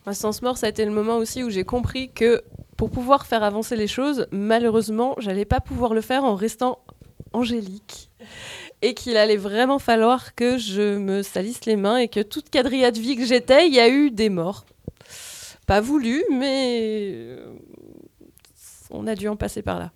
[0.05, 2.43] Moi, Sens Mort, ça a été le moment aussi où j'ai compris que
[2.81, 6.79] pour pouvoir faire avancer les choses, malheureusement, j'allais pas pouvoir le faire en restant
[7.31, 8.09] angélique.
[8.81, 12.89] Et qu'il allait vraiment falloir que je me salisse les mains et que toute quadrilla
[12.89, 14.65] de vie que j'étais, il y a eu des morts.
[15.67, 17.53] Pas voulu, mais euh,
[18.89, 19.91] on a dû en passer par là.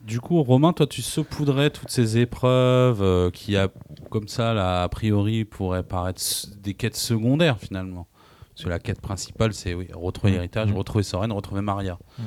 [0.00, 3.68] Du coup, Romain, toi, tu saupoudrais toutes ces épreuves euh, qui, a,
[4.10, 6.20] comme ça, a priori, pourraient paraître
[6.60, 8.08] des quêtes secondaires, finalement.
[8.54, 10.76] Parce que la quête principale, c'est oui, retrouver l'héritage, Mhm.
[10.76, 11.98] retrouver Soren, retrouver Maria.
[12.18, 12.24] Mhm.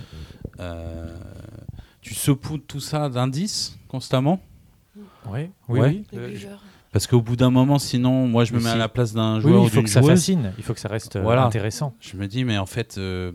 [0.60, 1.16] Euh,
[2.02, 4.40] tu saupoudres tout ça d'indices constamment?
[5.28, 5.88] Oui, oui, Ouais.
[5.90, 6.04] oui.
[6.14, 6.56] Le Euh.
[6.92, 9.56] Parce qu'au bout d'un moment, sinon, moi, je me mets à la place d'un joueur
[9.56, 10.12] oui, ou il faut que ça joueuse.
[10.12, 11.44] fascine, il faut que ça reste euh, Voilà.
[11.46, 11.94] intéressant.
[12.00, 13.34] Je me dis, mais en fait, euh,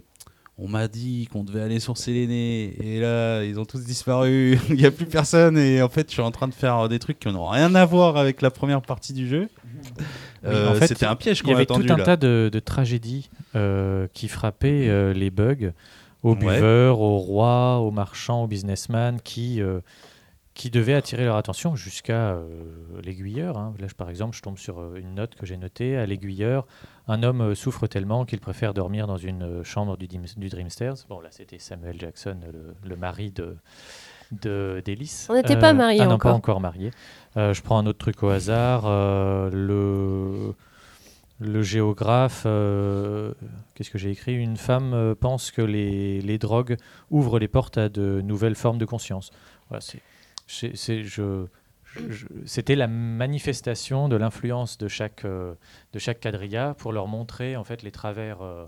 [0.57, 4.77] on m'a dit qu'on devait aller sur Séléné, et là, ils ont tous disparu, il
[4.77, 7.19] n'y a plus personne, et en fait, je suis en train de faire des trucs
[7.19, 9.49] qui n'ont rien à voir avec la première partie du jeu.
[10.45, 12.05] Euh, en fait, C'était un piège Il qu'on y a avait attendu tout un là.
[12.05, 15.73] tas de, de tragédies euh, qui frappaient euh, les bugs,
[16.23, 16.37] aux Ouais.
[16.37, 19.81] buveurs, aux rois, aux marchands, aux businessmen, qui, euh,
[20.55, 22.45] qui devaient attirer leur attention jusqu'à euh,
[23.05, 23.57] l'aiguilleur.
[23.59, 23.75] hein.
[23.79, 26.67] Là, je- par exemple, je tombe sur une note que j'ai notée à l'aiguilleur.
[27.09, 30.95] Un homme souffre tellement qu'il préfère dormir dans une chambre du, du Dreamsters.
[31.09, 33.57] Bon, là, c'était Samuel Jackson, le, le mari de-
[34.33, 35.27] d'Hélice.
[35.31, 36.33] On n'était pas mariés ah non, encore.
[36.33, 36.91] pas encore mariés.
[37.37, 38.85] Euh, je prends un autre truc au hasard.
[38.87, 40.55] euh, le
[41.43, 43.33] le géographe, euh,
[43.75, 44.35] qu'est-ce que j'ai écrit?
[44.35, 46.77] Une femme euh, pense que les, les drogues
[47.11, 49.31] ouvrent les portes à de nouvelles formes de conscience.
[49.71, 50.03] Voilà, c'est,
[50.47, 51.47] c'est- c'est- je,
[51.85, 55.55] je- je- c'était la manifestation de l'influence de chaque, euh,
[55.95, 58.67] de chaque quadrilla pour leur montrer en fait les travers euh,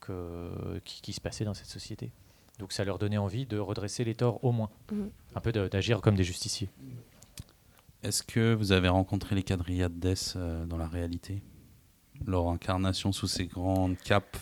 [0.00, 2.12] que, qui, qui se passaient dans cette société.
[2.58, 5.10] Donc ça leur donnait envie de redresser les torts au moins, Mhm.
[5.34, 6.70] un peu de- d'agir comme des justiciers.
[8.02, 11.42] Est-ce que vous avez rencontré les quadrillas de Death euh, dans la réalité?
[12.26, 14.36] Leur incarnation sous ces grandes capes?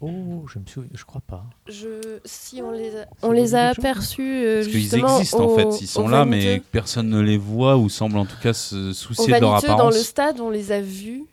[0.00, 1.44] Oh, je me souviens, je crois pas.
[1.68, 5.56] Je, si on les a, on les a aperçus euh, Parce qu'ils justement existent en
[5.56, 8.90] fait, ils sont là, mais personne ne les voit ou semble en tout cas se
[8.90, 9.94] Au soucier de leur vaniteux, dans apparence.
[9.94, 11.24] le stade, on les a vus.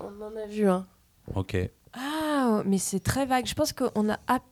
[0.00, 0.86] On en a vu un.
[1.34, 1.56] Ok.
[1.96, 4.42] Ah mais c'est très vague je pense qu'on a ap-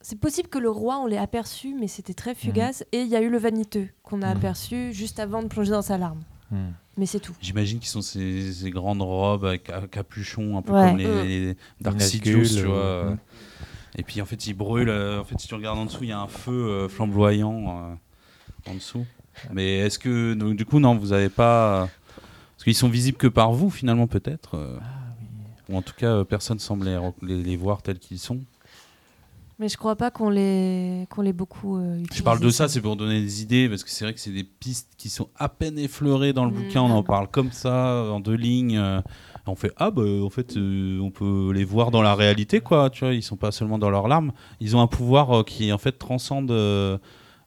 [0.00, 3.16] c'est possible que le roi on l'ait aperçu mais c'était très fugace et il y
[3.16, 4.36] a eu le vaniteux qu'on a Mhm.
[4.36, 6.20] aperçu juste avant de plonger dans sa larme
[6.50, 6.70] Hmm.
[6.96, 10.72] mais c'est tout J'imagine qu'ils sont ces, ces grandes robes avec un capuchon, un peu
[10.72, 10.88] Ouais.
[10.88, 11.26] comme les, Mm.
[11.26, 12.74] les Dark Sidious, tu vois.
[12.76, 13.14] euh.
[13.96, 14.88] Et puis en fait, ils brûlent.
[14.88, 17.90] euh, en fait, si tu regardes en dessous, il y a un feu euh, flamboyant
[17.90, 19.04] euh, en dessous.
[19.52, 21.88] Mais est-ce que, donc, du coup, non, vous n'avez pas.
[22.56, 24.56] Parce qu'ils sont visibles que par vous, finalement, peut-être.
[24.56, 24.78] euh,
[25.68, 28.40] Ou en tout cas, euh, personne semble les, les- les voir tels qu'ils sont.
[29.58, 32.80] mais je crois pas qu'on les qu'on les beaucoup euh, Je parle de ça, c'est
[32.80, 35.48] pour donner des idées, parce que c'est vrai que c'est des pistes qui sont à
[35.48, 36.54] peine effleurées dans le Mm.
[36.54, 36.80] bouquin.
[36.82, 38.76] On en parle comme ça, en deux lignes.
[38.78, 39.00] euh,
[39.50, 42.88] on fait ah bah en fait euh, on peut les voir dans la réalité quoi.
[42.90, 44.32] Tu vois, ils sont pas seulement dans leurs larmes.
[44.60, 46.98] Ils ont un pouvoir euh, qui en fait transcende euh,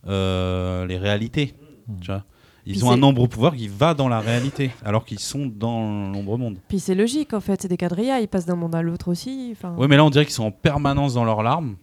[0.07, 1.53] euh, les réalités.
[1.87, 1.99] Mm.
[2.01, 2.25] Tu vois.
[2.65, 6.11] Ils Puis ont un nombre pouvoir qui va dans la réalité, alors qu'ils sont dans
[6.11, 6.57] l'ombre monde.
[6.67, 9.55] Puis c'est logique en fait, c'est des quadrillas, ils passent d'un monde à l'autre aussi.
[9.77, 11.75] Ouais, mais là on dirait qu'ils sont en permanence dans leurs larmes,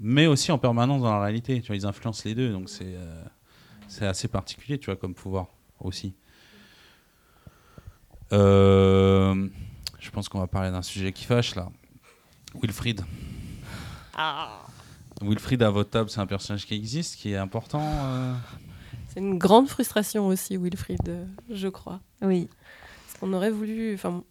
[0.00, 1.60] mais aussi en permanence dans la réalité.
[1.60, 3.22] Tu vois, ils influencent les deux, donc c'est euh,
[3.86, 5.46] c'est assez particulier, tu vois, comme pouvoir
[5.80, 6.14] aussi.
[8.32, 9.48] Euh,
[10.00, 11.68] je pense qu'on va parler d'un sujet qui fâche là.
[12.60, 13.02] Wilfried.
[15.22, 17.82] Wilfried à votre table, c'est un personnage qui existe, qui est important.
[17.82, 18.34] euh.
[19.14, 22.00] C'est une grande frustration aussi, Wilfried, euh, je crois.
[22.20, 22.48] Oui.
[23.06, 24.24] Parce qu'on aurait voulu, enfin,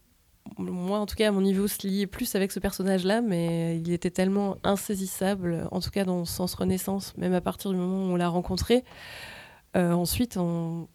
[0.58, 3.92] moi en tout cas à mon niveau, se lier plus avec ce personnage-là, mais il
[3.92, 7.96] était tellement insaisissable, en tout cas dans le sens Renaissance, même à partir du moment
[7.96, 8.84] où on l'a rencontré.
[9.76, 10.86] Euh, ensuite, on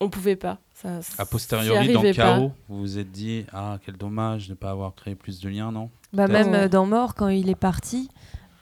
[0.00, 0.58] on pouvait pas.
[0.74, 2.02] Ça, A posteriori, dans.
[2.12, 5.48] Chaos, vous vous êtes dit Ah, quel dommage de ne pas avoir créé plus de
[5.48, 5.90] liens, non?
[6.12, 8.08] Bah même euh, dans Mort, quand il est parti,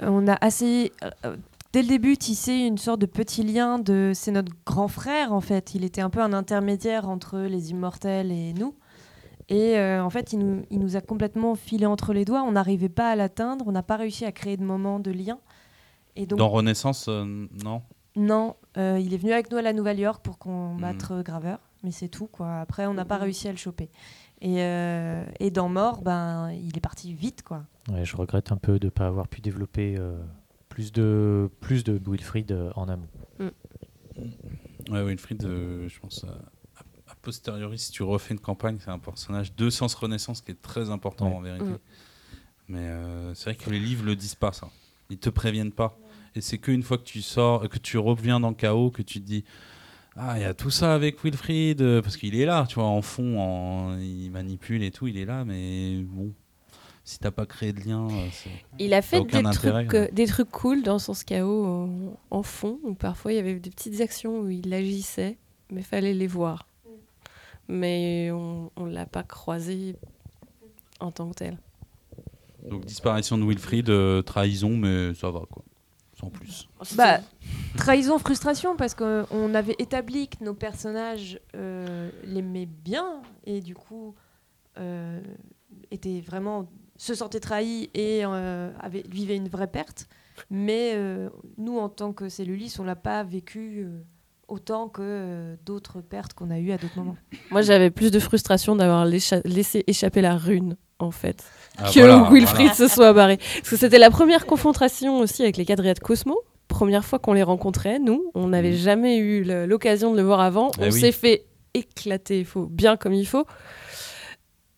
[0.00, 0.92] on a assez,
[1.24, 1.36] euh,
[1.72, 4.12] dès le début, tissé une sorte de petit lien de.
[4.14, 5.74] C'est notre grand frère en fait.
[5.74, 8.74] Il était un peu un intermédiaire entre les immortels et nous.
[9.48, 12.42] Et euh, en fait, il nous, il nous a complètement filé entre les doigts.
[12.42, 13.64] On n'arrivait pas à l'atteindre.
[13.68, 15.38] On n'a pas réussi à créer de moments de lien.
[16.16, 17.82] Et donc, Dans Renaissance, euh, non?
[18.14, 21.58] Non, euh, il est venu avec nous à la Nouvelle-York pour qu'on batte euh, Graveur.
[21.82, 22.60] Mais c'est tout, quoi.
[22.60, 23.22] Après, on n'a pas Mhm.
[23.22, 23.88] réussi à le choper.
[24.40, 27.62] Et, euh, et dans Mort, ben, il est parti vite, quoi.
[27.90, 30.16] Ouais, je regrette un peu de ne pas avoir pu développer euh,
[30.72, 33.08] plus, de, plus de Wilfried euh, en amont.
[34.90, 36.28] Ouais, Wilfried, euh, je pense, euh,
[37.08, 40.60] a, posteriori, si tu refais une campagne, c'est un personnage de sens renaissance qui est
[40.62, 41.36] très important Ouais.
[41.36, 41.64] en vérité.
[41.64, 41.78] Mm.
[42.68, 44.70] Mais euh, c'est vrai que les livres le disent pas, ça.
[45.10, 45.98] Ils te préviennent pas.
[46.34, 49.26] Et c'est qu'une fois que tu sors, que tu reviens dans Chaos, que tu te
[49.26, 49.44] dis
[50.16, 53.02] Ah, il y a tout ça avec Wilfried, parce qu'il est là, tu vois, en
[53.02, 56.32] fond, en- il manipule et tout, il est là, mais bon,
[57.04, 58.50] si t'as pas créé de lien, euh, c'est.
[58.78, 62.16] Il a fait aucun des intérêt, trucs, euh, des trucs cool dans son chaos en,
[62.30, 65.36] en fond, où parfois il y avait des petites actions où il agissait,
[65.70, 66.66] mais fallait les voir.
[67.68, 69.96] Mais on ne l'a pas croisé
[71.00, 71.58] en tant que tel.
[72.68, 75.64] Donc disparition de Wilfried, euh, trahison, mais ça va quoi,
[76.18, 76.68] sans plus.
[76.96, 77.18] Bah,
[77.76, 84.14] trahison, frustration, parce qu'on avait établi que nos personnages euh, l'aimaient bien et du coup
[84.78, 85.20] euh,
[85.90, 86.68] étaient vraiment
[87.02, 90.06] se sentaient trahis et euh, avaient, vivaient une vraie perte.
[90.50, 91.28] Mais euh,
[91.58, 93.98] nous, en tant que cellulis, on l'a pas vécu euh,
[94.46, 97.16] autant que euh, d'autres pertes qu'on a eues à d'autres moments.
[97.50, 101.42] Moi, j'avais plus de frustration d'avoir laissé échapper la rune, en fait,
[101.78, 102.74] Ah, que voilà, Wilfried voilà.
[102.74, 103.38] se soit barré.
[103.38, 106.38] Parce que c'était la première confrontation aussi avec les quadrillettes Cosmo.
[106.68, 108.76] Première fois qu'on les rencontrait, nous, on n'avait Mhm.
[108.76, 110.70] jamais eu l'occasion de le voir avant.
[110.78, 111.00] Eh on oui.
[111.00, 113.44] s'est fait éclater, il faut bien comme il faut.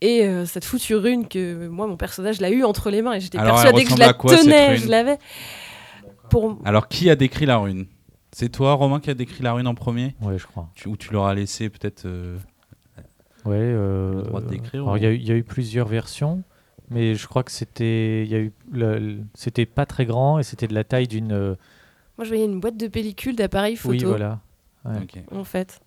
[0.05, 3.21] Et euh, cette foutue rune que moi, mon personnage l'a eu entre les mains et
[3.21, 5.17] j'étais persuadée que je la quoi, tenais, je l'avais.
[6.29, 6.59] Pour...
[6.67, 7.87] Alors qui a décrit la rune?
[8.33, 10.15] C'est toi, Romain, qui a décrit la rune en premier?
[10.21, 10.69] Ouais, je crois.
[10.75, 12.05] tu, Ou tu leur as laissé peut-être.
[12.05, 12.37] euh,
[13.47, 15.37] Ouais, euh, Le droit de décrire, alors, ou- il y, a eu- il y a
[15.37, 16.43] eu plusieurs versions,
[16.91, 20.39] mais je crois que c'était, il y a eu, le- le- c'était pas très grand
[20.39, 21.33] et c'était de la taille d'une.
[21.33, 21.55] euh,
[22.19, 24.41] Moi, je voyais une boîte de pellicule d'appareils photo, Oui, voilà.
[24.85, 24.99] Ouais.
[25.03, 25.23] ok.
[25.33, 25.81] en fait.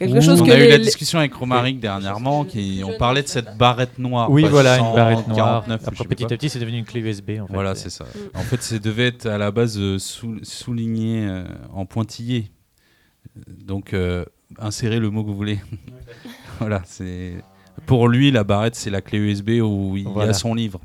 [0.00, 3.22] Quelque chose on que a eu la les- discussion avec Romaric dernièrement, qui, on parlait
[3.22, 4.30] de cette barrette noire.
[4.30, 5.62] Oui, voilà, une barrette noire.
[5.64, 6.32] 149, ou je Après, sais plus petit quoi.
[6.32, 7.30] à petit, c'est devenu une clé USB.
[7.40, 7.52] En fait.
[7.52, 8.06] Voilà, c'est ça.
[8.34, 11.44] En fait, ça devait être à la base euh, sou- souligné euh,
[11.74, 12.50] en pointillé.
[13.46, 14.24] Donc, euh,
[14.58, 15.60] insérez le mot que vous voulez.
[16.58, 17.34] voilà, c'est.
[17.86, 20.80] Pour lui, la barrette, c'est la clé USB où il y a son livre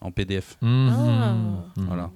[0.00, 0.56] en PDF.
[0.62, 0.88] Mhm.
[0.92, 1.32] Ah.
[1.76, 1.86] Mhm.
[1.86, 2.10] Voilà.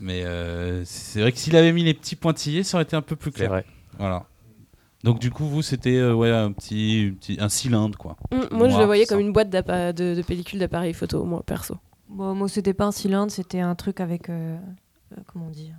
[0.00, 3.02] Mais euh, c'est vrai que s'il avait mis les petits pointillés, ça aurait été un
[3.02, 3.50] peu plus C'est clair.
[3.50, 3.64] vrai.
[3.98, 4.24] Voilà.
[5.04, 8.16] Donc du coup, vous, c'était euh, ouais, un petit, petit- un cylindre, quoi.
[8.32, 9.14] Mm, moi, je le voyais ça.
[9.14, 11.76] comme une boîte de, de pellicule d'appareils photo, moi, perso.
[12.08, 14.30] Bon, moi, c'était pas un cylindre, c'était un truc avec.
[14.30, 14.56] euh,
[15.12, 15.70] euh, comment on dit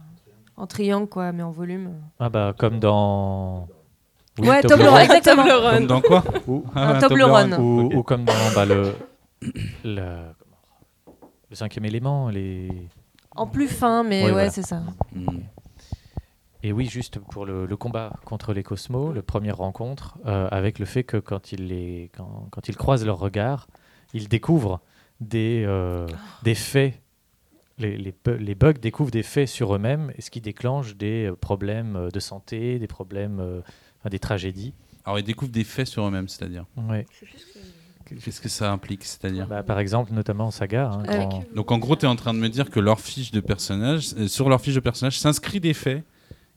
[0.58, 1.90] En triangle, quoi, mais en volume.
[2.20, 3.68] Ah bah comme dans.
[4.40, 5.02] Ouais, Toblerone.
[5.02, 5.44] Exactement.
[5.72, 7.54] Comme dans quoi Ou, Ah, Un Toblerone.
[7.56, 8.94] ou, ou comme dans bah, le,
[9.84, 10.06] le,
[11.50, 12.30] le cinquième élément.
[12.30, 12.70] Les...
[13.36, 14.50] En plus fin, mais Ouais, ouais, voilà.
[14.52, 14.82] c'est ça.
[15.16, 15.26] Hmm.
[16.66, 20.80] Et oui, juste pour le, le combat contre les Cosmos, le première rencontre, euh, avec
[20.80, 23.68] le fait que quand ils, les, quand, quand ils croisent leurs regards,
[24.16, 24.80] ils découvrent
[25.20, 26.07] des, euh,
[26.41, 26.99] des faits.
[27.78, 31.26] Les, les, bu- les bugs découvrent des faits sur eux-mêmes, et ce qui déclenche des
[31.30, 33.61] euh, problèmes de santé, des problèmes, euh,
[33.99, 34.74] enfin, des tragédies.
[35.05, 36.66] Alors, ils découvrent des faits sur eux-mêmes, c'est-à-dire.
[36.78, 37.05] Ouais.
[38.24, 40.89] Qu'est-ce que ça implique, c'est-à-dire Bah, par exemple, notamment Saga.
[40.93, 43.30] hein, quand- Donc, en gros, tu es en train de me dire que leur fiche
[43.32, 46.03] de personnage, euh, sur leur fiche de personnage, s'inscrit des faits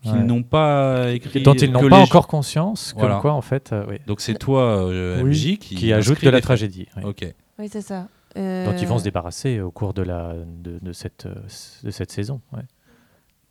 [0.03, 0.23] qu'ils Ouais.
[0.23, 1.43] n'ont pas écrits.
[1.43, 3.15] dont ils n'ont pas encore conscience, Voilà.
[3.15, 6.25] comme quoi en fait, euh, oui, Donc, c'est toi, euh, Oui, MJ, qui, qui ajoute
[6.25, 6.87] de la tragédie.
[6.97, 7.03] oui.
[7.05, 7.35] Ok.
[7.59, 8.07] Oui, c'est ça.
[8.37, 11.35] dont ils vont se débarrasser au cours de, la, de, de cette, euh,
[11.83, 12.41] de cette saison.
[12.53, 12.63] ouais.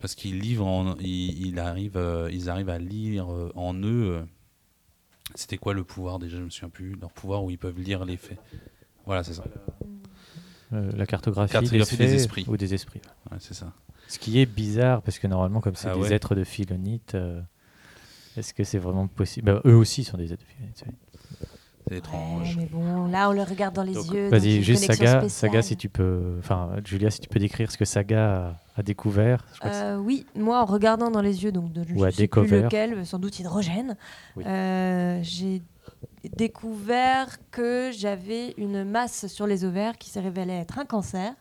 [0.00, 4.12] Parce qu'ils livrent, en- ils, ils arrivent, euh, ils arrivent à lire euh, en eux.
[4.12, 4.22] euh,
[5.34, 6.94] C'était quoi le pouvoir déjà Je me souviens plus.
[7.00, 8.38] Leur pouvoir où ils peuvent lire les faits.
[9.04, 9.44] Voilà, c'est ça.
[10.72, 12.44] Euh, la cartographie, Cartographie des, esprits.
[12.48, 13.00] Ou des esprits.
[13.30, 13.72] Ouais, c'est ça.
[14.08, 16.12] Ce qui est bizarre, parce que normalement, comme c'est Ah des ouais.
[16.12, 17.40] êtres de philonite, euh,
[18.36, 19.52] est-ce que c'est vraiment possible?
[19.52, 20.82] Bah, Eux aussi sont des êtres de philonite.
[20.86, 20.92] oui.
[21.90, 22.56] C'est étrange.
[22.58, 24.28] mais bon, là, on le regarde dans les Donc, yeux.
[24.28, 25.30] Vas-y, juste Saga, spéciale.
[25.30, 26.36] Saga, si tu peux.
[26.38, 29.42] Enfin, Julia, si tu peux décrire ce que Saga a, a découvert.
[29.54, 32.16] Je crois Euh, oui, moi en regardant dans les yeux, donc de, je sais plus
[32.16, 32.64] découvert.
[32.64, 33.96] lequel, sans doute hydrogène,
[34.36, 34.44] Oui.
[34.46, 35.62] euh, j'ai
[36.36, 41.32] découvert que j'avais une masse sur les ovaires qui s'est révélée être un cancer.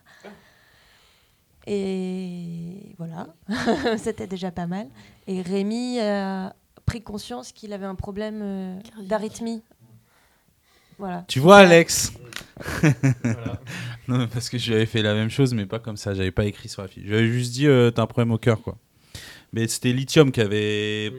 [1.69, 3.27] Et voilà,
[3.97, 4.87] c'était déjà pas mal.
[5.27, 6.55] Et Rémi a
[6.85, 9.61] pris conscience qu'il avait un problème euh, d'arythmie.
[10.97, 11.25] Voilà.
[11.27, 12.13] Tu vois, Alex
[14.07, 16.13] Non, parce que je lui avais fait la même chose, mais pas comme ça.
[16.13, 17.03] J'avais pas écrit sur la fiche.
[17.05, 18.77] J'avais juste dit, euh, t'as un problème au cœur, quoi.
[19.53, 21.13] Mais c'était Lithium qui avait,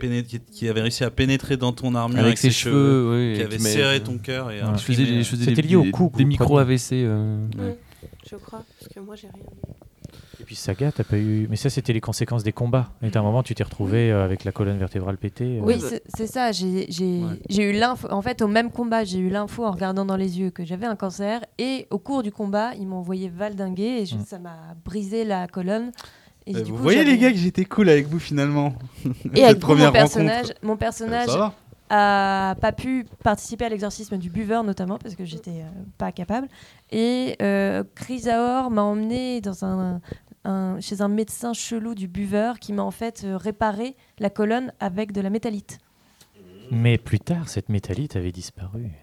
[0.52, 3.62] qui- avait réussi à pénétrer dans ton armure Avec ses cheveux, ouais, qui avait qui
[3.62, 4.50] serré ton cœur.
[4.50, 4.68] Et Ouais.
[4.76, 6.60] Je faisais, des- je faisais C'était des, lié au des- cou, des micros preniez.
[6.72, 6.92] AVC.
[7.04, 7.78] euh, ouais.
[8.30, 9.44] Je crois, parce que moi, j'ai rien.
[10.40, 11.46] Et puis Saga, t'as pas eu.
[11.50, 12.90] Mais ça, c'était les conséquences des combats.
[13.02, 15.58] Et à un moment, tu t'es retrouvé euh, avec la colonne vertébrale pétée.
[15.58, 15.80] euh, Oui,
[16.16, 16.52] c'est- ça.
[16.52, 17.56] J'ai Ouais.
[17.56, 18.06] eu l'info.
[18.10, 20.86] En fait, au même combat, j'ai eu l'info en regardant dans les yeux que j'avais
[20.86, 21.40] un cancer.
[21.58, 24.24] Et au cours du combat, ils m'ont envoyé valdinguer et je- Mm.
[24.26, 25.90] ça m'a brisé la colonne.
[26.46, 28.74] Et Euh, du vous coup, voyez les gars que j'étais cool avec vous finalement.
[29.04, 30.60] Et Cette avec vous, première mon personnage, rencontre.
[30.62, 31.54] mon personnage Ça va
[31.90, 36.48] a pas pu participer à l'exorcisme du buveur notamment parce que j'étais euh, pas capable.
[36.90, 40.00] Et euh, Chrysaor m'a emmené dans un,
[40.44, 44.72] un- chez un médecin chelou du buveur qui m'a en fait euh, réparé la colonne
[44.80, 45.78] avec de la métallite.
[46.70, 48.90] Mais plus tard, cette métallite avait disparu.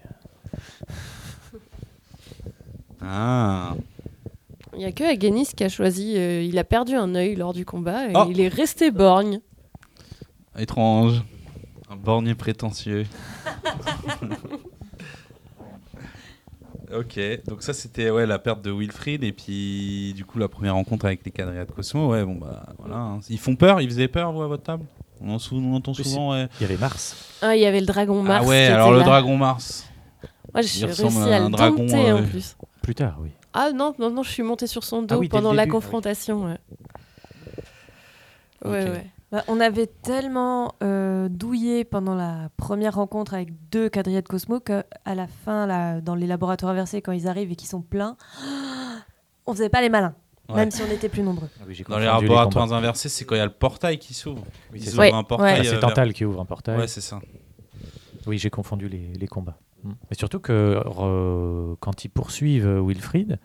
[3.00, 3.74] Ah.
[4.72, 6.14] Il n'y a que Agenis qui a choisi.
[6.16, 8.26] euh, il a perdu un œil lors du combat et Oh.
[8.30, 9.40] il est resté borgne.
[10.58, 11.22] Étrange.
[11.90, 13.06] Un borgné prétentieux.
[16.92, 20.74] ok, donc ça c'était ouais, la perte de Wilfried et puis du coup la première
[20.74, 22.10] rencontre avec les quadrillas de Cosmo.
[22.10, 22.96] Ouais, bon bah voilà.
[22.96, 23.20] hein.
[23.28, 24.84] Ils font peur, ils faisaient peur vous à votre table?
[25.20, 26.46] On en sou- on entend Oui, souvent, ouais.
[26.60, 27.16] Il y avait Mars.
[27.40, 28.44] Ah, il y avait le dragon Mars.
[28.44, 29.04] ah ouais, qui alors était le là.
[29.06, 29.86] dragon Mars.
[30.52, 32.56] Moi, il réussi ressemble à, à un le dragon, dompter en euh, plus.
[32.82, 33.30] Plus tard, oui.
[33.54, 35.62] Ah non, non, non, je suis montée sur son dos oui, dès le pendant la
[35.64, 35.82] début, ah oui.
[35.82, 36.44] confrontation.
[36.44, 36.58] Ouais,
[38.64, 38.84] ouais.
[38.84, 38.92] Ok.
[38.92, 39.06] ouais.
[39.36, 44.60] Bah, on avait tellement euh, douillé pendant la première rencontre avec deux quadrillas de Cosmo
[44.60, 48.16] qu'à la fin, là, dans les laboratoires inversés, quand ils arrivent et qu'ils sont pleins,
[49.46, 50.14] on faisait pas les malins,
[50.48, 50.54] Ouais.
[50.56, 51.50] même si on était plus nombreux.
[51.60, 54.42] Ah oui, Dans les laboratoires inversés, c'est quand il y a le portail qui s'ouvre.
[54.72, 55.14] Oui, Ils c'est ouvrent ça.
[55.14, 55.52] un Ouais, portail.
[55.52, 55.58] ouais.
[55.60, 56.78] Ah, c'est euh, Tantal qui ouvre un portail.
[56.78, 57.20] Ouais, c'est ça.
[58.26, 59.58] Oui, j'ai confondu les, les combats.
[59.84, 59.90] Mm.
[60.08, 63.38] Mais surtout que euh, quand ils poursuivent euh, Wilfried,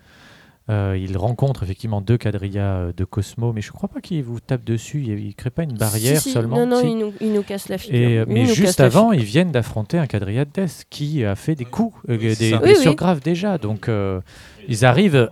[0.69, 4.39] euh, ils rencontrent effectivement deux quadrillas euh, de Cosmo, mais je crois pas qu'ils vous
[4.39, 5.01] tapent dessus.
[5.03, 6.31] Ils ne créent pas une barrière Si, si.
[6.31, 6.57] seulement.
[6.57, 6.91] Non, non, Si.
[6.91, 7.99] il nous, il nous casse la figure.
[7.99, 11.35] Et, euh, Il mais juste avant, ils viennent d'affronter un quadrilla de Death qui a
[11.35, 12.95] fait des coups, euh, Oui, des blessures Oui, oui.
[12.95, 13.57] graves déjà.
[13.57, 14.21] Donc euh,
[14.69, 15.29] ils arrivent.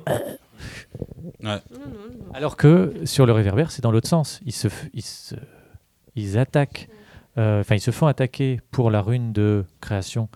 [2.34, 4.40] Alors que sur le réverbère, c'est dans l'autre sens.
[4.46, 5.36] Ils, se, ils, se-
[6.16, 6.90] ils attaquent,
[7.38, 10.28] euh, enfin ils se font attaquer pour la rune de création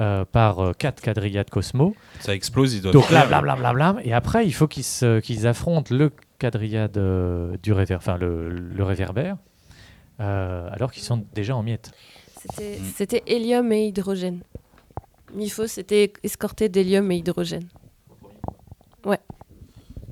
[0.00, 1.94] euh, par euh, quatre quadrillas de Cosmo.
[2.20, 2.94] Ça explose, ils doivent.
[2.94, 3.96] Donc là, blablabla.
[4.02, 9.36] Et après, il faut qu'ils affrontent le quadrilla de- du réver, enfin le, le réverbère,
[10.20, 11.90] euh, alors qu'ils sont déjà en miettes.
[12.96, 13.22] C'était- Mm.
[13.26, 14.40] Hélium et hydrogène.
[15.34, 17.68] Mifo, c'était escorté d'hélium et hydrogène.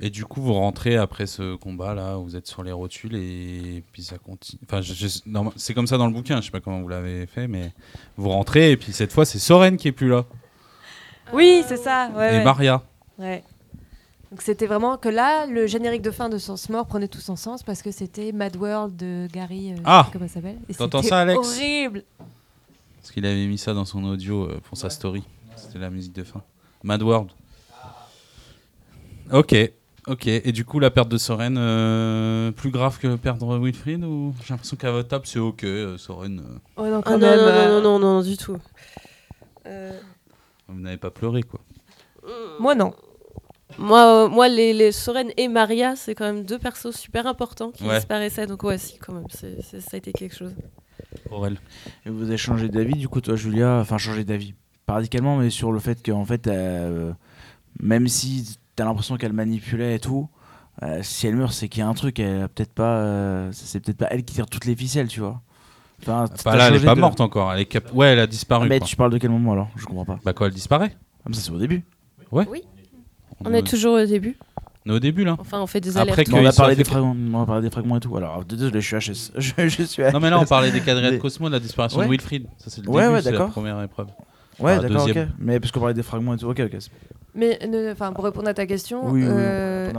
[0.01, 3.83] Et du coup, vous rentrez après ce combat là, vous êtes sur les rotules et
[3.93, 4.61] puis ça continue.
[4.65, 6.89] Enfin, je- je- normal- c'est comme ça dans le bouquin, je sais pas comment vous
[6.89, 7.73] l'avez fait, mais
[8.17, 10.25] vous rentrez et puis cette fois c'est Soren qui est plus là
[11.33, 12.11] Oui, c'est ça.
[12.17, 12.45] ouais, et ouais.
[12.45, 12.83] Maria.
[13.19, 13.43] Ouais.
[14.31, 17.35] Donc c'était vraiment que là, le générique de fin de Sens Mort prenait tout son
[17.35, 19.73] sens parce que c'était Mad World de Gary.
[19.73, 21.39] euh, Ah Comment ça s'appelle Et T'entends ça, Alex?
[21.39, 22.05] Horrible.
[23.01, 25.25] Parce qu'il avait mis ça dans son audio euh, pour sa story.
[25.57, 26.43] C'était la musique de fin.
[26.85, 27.31] Mad World.
[29.33, 29.55] Ok,
[30.09, 30.27] ok.
[30.27, 34.55] Et du coup, la perte de Soren, euh, plus grave que perdre Wilfried ou j'ai
[34.55, 36.41] l'impression qu'à votre table c'est ok, euh, Soren.
[36.41, 38.59] euh, Oh non, Ah quand non, même, non, euh, non, non, non, du tout.
[39.67, 39.99] Euh,
[40.69, 41.61] vous n'avez pas pleuré quoi.
[42.61, 42.93] Moi non.
[43.79, 47.71] Moi, euh, moi les, les Soren et Maria, c'est quand même deux persos super importants
[47.71, 47.97] qui Ouais.
[47.97, 48.47] disparaissaient.
[48.47, 50.53] Donc ouais, si, quand même, c'est- c'est- ça a été quelque chose.
[51.31, 51.59] Aurel.
[52.07, 54.55] Et vous avez changé d'avis, du coup, toi, Julia, enfin, changé d'avis,
[54.87, 57.13] pas radicalement, mais sur le fait qu'en fait, euh,
[57.81, 60.29] même si t'as l'impression qu'elle manipulait et tout,
[60.83, 63.51] euh, si elle meurt, c'est qu'il y a un truc, elle a peut-être pas, euh,
[63.53, 65.43] c'est peut-être pas elle qui tire toutes les ficelles, tu vois.
[66.01, 67.53] Enfin, Pas t'as là, elle est changé pas de- morte encore.
[67.53, 68.69] Elle est cap- Ouais, elle a Ah, disparu.
[68.69, 68.87] mais quoi.
[68.87, 69.69] tu parles de quel moment alors?
[69.77, 70.21] Je comprends pas.
[70.25, 71.83] Bah quoi, elle disparaît Ah, mais ça, c'est au début.
[73.45, 74.37] On est toujours au début.
[74.87, 75.37] on est au début là.
[75.39, 76.29] Enfin, on fait des Après alertes.
[76.33, 78.17] on, a parlé des fait- fragments, on a parlé des fragments et tout.
[78.17, 79.33] Alors, désolé, je suis HS.
[79.39, 81.99] Je, je suis Non mais là on parlait des quadrilles de Cosmo, de la disparition
[82.01, 82.07] Ouais.
[82.07, 82.47] de Wilfried.
[82.59, 83.53] Ça c'est le Ouais, début, ouais, c'est la d'accord.
[83.53, 84.07] première épreuve.
[84.61, 85.07] Ouais, Ah, d'accord, ok.
[85.09, 85.33] deuxième.
[85.39, 86.47] Mais parce qu'on parlait des fragments et tout.
[86.47, 86.77] Ok, ok.
[86.81, 86.91] c'est-
[87.35, 87.59] Mais
[87.93, 89.93] enfin, pour répondre à ta question, Oui, euh,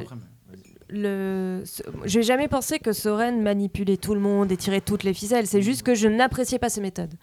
[0.90, 1.64] le...
[2.06, 5.46] j'ai jamais pensé que Soren manipulait tout le monde et tirait toutes les ficelles.
[5.48, 7.14] C'est juste que je n'appréciais pas ses méthodes.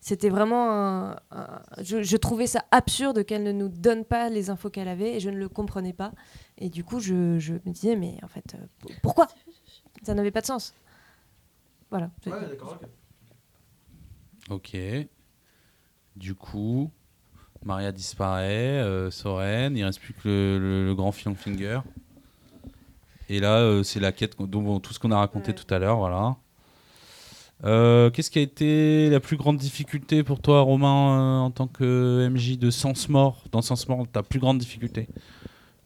[0.00, 4.50] C'était vraiment un- un- je, je trouvais ça absurde qu'elle ne nous donne pas les
[4.50, 6.12] infos qu'elle avait et je ne le comprenais pas.
[6.58, 9.28] Et du coup, je, je me disais, mais en fait, euh, pourquoi?
[10.02, 10.74] Ça n'avait pas de sens.
[11.90, 12.10] Voilà.
[14.50, 14.76] Ok.
[16.16, 16.90] Du coup,
[17.64, 21.80] Maria disparaît, euh, Soren, il reste plus que le, le- le grand Fion Finger.
[23.28, 25.54] Et là, euh, c'est la quête, dont bon, tout ce qu'on a raconté Ouais.
[25.54, 26.36] tout à l'heure, voilà.
[27.64, 31.68] Euh, Qu'est-ce qui a été la plus grande difficulté pour toi, Romain, euh, en tant
[31.68, 33.44] que MJ de Sens Mort?
[33.52, 35.08] Dans Sens Mort, ta plus grande difficulté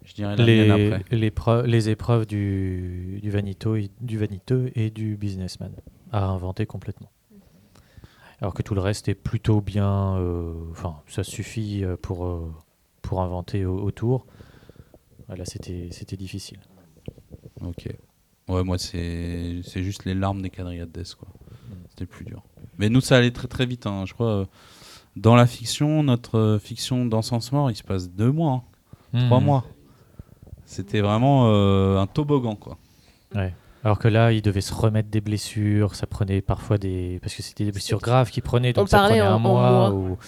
[0.05, 1.05] Je dirais la mienne Les, après.
[1.17, 5.71] les, preu- les épreuves du, du, vanito et, du vaniteux et du businessman
[6.13, 7.11] à inventer complètement.
[8.41, 10.17] Alors que tout le reste est plutôt bien.
[10.19, 12.53] euh, Enfin, ça suffit euh, pour, euh,
[13.03, 14.27] pour inventer au- autour.
[15.29, 16.61] Là, c'était c'était difficile.
[17.63, 17.89] Ok.
[18.49, 21.29] Ouais, moi, c'est juste les larmes des quadrilles de Death, quoi.
[21.91, 22.43] C'était le plus dur.
[22.79, 24.05] Mais nous, ça allait très très vite, hein.
[24.07, 24.47] je crois.
[25.17, 28.63] Dans la fiction, notre fiction d'Encens Mort, il se passe deux mois,
[29.15, 29.47] hein, trois Mhm.
[29.47, 29.65] mois.
[30.67, 32.77] C'était vraiment euh, un toboggan, quoi.
[33.35, 33.55] Ouais.
[33.87, 37.21] Alors que là, il devait se remettre des blessures, ça prenait parfois des.
[37.23, 39.39] Parce que c'était des blessures graves qu'il prenait, donc On ça parlait prenait un en-
[39.39, 39.71] mois.
[39.71, 39.91] mois.
[39.93, 40.19] ou-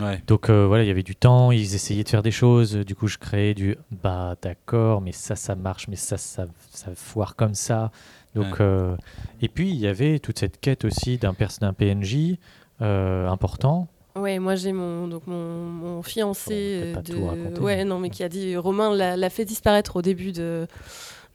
[0.00, 0.22] Ouais.
[0.28, 2.76] Donc euh, voilà, il y avait du temps, ils essayaient de faire des choses.
[2.76, 6.92] Du coup, je créais du bah d'accord, mais ça, ça marche, mais ça, ça, ça
[6.94, 7.90] foire comme ça.
[8.36, 8.58] Donc, Ouais.
[8.60, 8.96] euh,
[9.42, 12.38] et puis il y avait toute cette quête aussi d'un PNJ
[12.80, 13.88] euh, important.
[14.16, 18.10] Ouais, moi j'ai mon donc mon, mon fiancé de tout raconter, ouais mais- non mais
[18.10, 20.68] qui a dit Romain l'a l'a fait disparaître au début de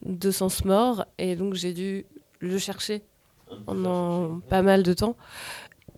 [0.03, 2.05] de Sens Mort et donc j'ai dû
[2.39, 3.03] le chercher
[3.65, 5.15] pendant pas mal de temps.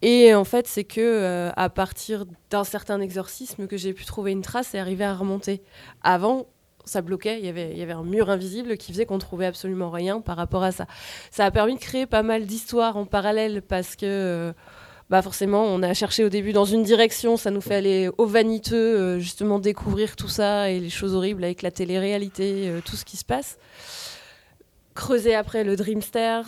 [0.01, 4.31] Et en fait, c'est que euh, à partir d'un certain exorcisme que j'ai pu trouver
[4.31, 5.61] une trace et arriver à remonter.
[6.01, 6.47] Avant,
[6.85, 9.45] ça bloquait, il y avait, il y avait un mur invisible qui faisait qu'on trouvait
[9.45, 10.87] absolument rien par rapport à ça.
[11.29, 14.53] Ça a permis de créer pas mal d'histoires en parallèle parce que euh,
[15.11, 18.25] bah forcément, on a cherché au début dans une direction, ça nous fait aller au
[18.25, 22.95] vaniteux, euh, justement découvrir tout ça et les choses horribles avec la télé-réalité, euh, tout
[22.95, 23.57] ce qui se passe.
[24.93, 26.43] Creuser après le Dreamsters,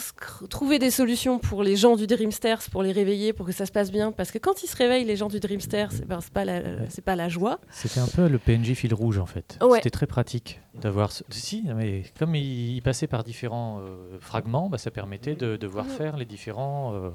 [0.49, 3.71] trouver des solutions pour les gens du Dreamsters, pour les réveiller, pour que ça se
[3.71, 4.11] passe bien.
[4.11, 6.59] Parce que quand ils se réveillent, les gens du Dreamsters, eh ben, c'est pas, la,
[7.05, 7.59] pas la joie.
[7.71, 9.57] C'était un peu le PNJ fil rouge en fait.
[9.61, 9.77] Ouais.
[9.77, 11.13] C'était très pratique d'avoir.
[11.13, 15.55] ce- Si, mais comme il, il passait par différents euh, fragments, bah, ça permettait de,
[15.55, 17.09] de voir faire les différents, euh,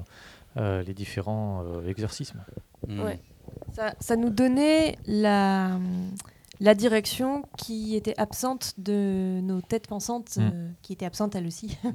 [0.57, 2.43] euh, les différents euh, exorcismes.
[2.87, 3.01] Mm.
[3.01, 3.19] Ouais.
[3.73, 5.79] Ça, ça nous donnait la,
[6.59, 10.41] la direction qui était absente de nos têtes pensantes, Mm.
[10.53, 11.77] euh, qui était absente elle aussi.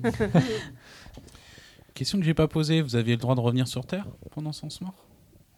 [1.94, 4.68] Question que j'ai pas posée, vous aviez le droit de revenir sur Terre pendant son
[4.80, 5.06] mort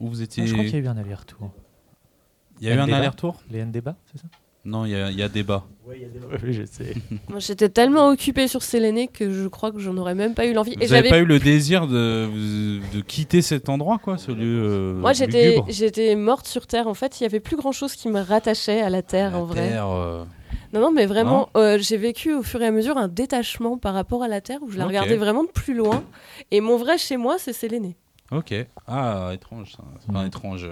[0.01, 0.43] Ou vous étiez.
[0.43, 1.51] Ah, je crois qu'il y a eu un aller-retour.
[2.61, 3.43] Il y a eu un aller-retour?
[3.51, 4.27] Les N c'est ça?
[4.67, 5.65] Non, il y, a- il y a débat.
[5.87, 6.05] Oui,
[6.53, 6.95] je sais.
[7.29, 10.53] Moi, j'étais tellement occupée sur Séléné que je crois que j'en aurais même pas eu
[10.53, 10.75] l'envie.
[10.81, 12.29] Vous n'avez pas eu le désir de,
[12.93, 16.89] de quitter cet endroit, quoi, ce lieu euh, Moi, j'étais, morte sur Terre.
[16.89, 19.39] En fait, il y avait plus grand chose qui me rattachait à la Terre, La
[19.39, 19.69] en vrai.
[19.69, 20.25] Terre, euh,
[20.73, 23.95] Non, non, mais vraiment, euh, j'ai vécu au fur et à mesure un détachement par
[23.95, 26.03] rapport à la Terre où je la regardais vraiment de plus loin.
[26.51, 27.97] Et mon vrai chez moi, c'est Séléné.
[28.33, 28.53] Ok.
[28.89, 29.73] Ah, étrange.
[29.77, 29.85] ça.
[30.09, 30.27] Enfin, Mm.
[30.27, 30.69] étrange.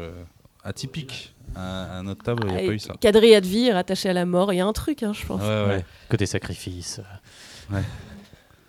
[0.65, 1.35] Euh, atypique.
[1.57, 2.95] À, à notre table, il n'y a Ah, pas eu ça.
[3.01, 4.53] Quadrillade de vie, rattaché à la mort.
[4.53, 5.41] Il y a un truc, hein, je pense.
[5.41, 5.67] Ouais, ouais.
[5.77, 5.85] Ouais.
[6.09, 7.01] Côté sacrifice.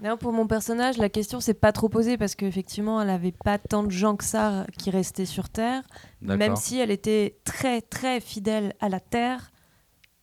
[0.04, 3.58] Non, pour mon personnage, la question s'est pas trop posée parce qu'effectivement, elle avait pas
[3.58, 5.84] tant de gens que ça qui restaient sur Terre,
[6.22, 9.52] même si elle était très très fidèle à la Terre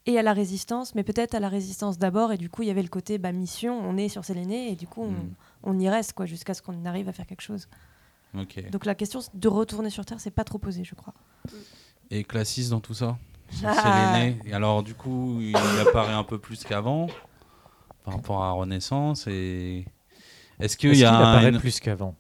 [0.05, 2.33] et à la résistance, mais peut-être à la résistance d'abord.
[2.33, 4.77] Et du coup, il y avait le côté bah, mission, on est sur Séléné et
[4.77, 5.35] du coup, on, Mm.
[5.63, 7.67] on y reste quoi jusqu'à ce qu'on arrive à faire quelque chose.
[8.71, 11.13] Donc la question de retourner sur Terre, c'est pas trop posée, je crois.
[12.11, 13.17] Et Classis dans tout ça
[13.65, 14.15] Ah.
[14.15, 14.39] Séléné.
[14.47, 17.09] Et alors, du coup, il apparaît un peu plus qu'avant
[18.05, 19.27] par rapport à Renaissance.
[19.27, 19.85] Et
[20.59, 21.59] est-ce qu'il y a apparaît une...
[21.59, 22.15] plus qu'avant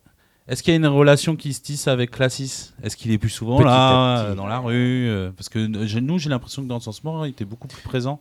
[0.46, 3.30] Est-ce qu'il y a une relation qui se tisse avec Classis Est-ce qu'il est plus
[3.30, 4.30] souvent Petit là, petit.
[4.32, 7.30] euh, dans la rue euh, Parce que nous, j'ai l'impression que dans ce moment, il
[7.30, 8.20] était beaucoup plus présent.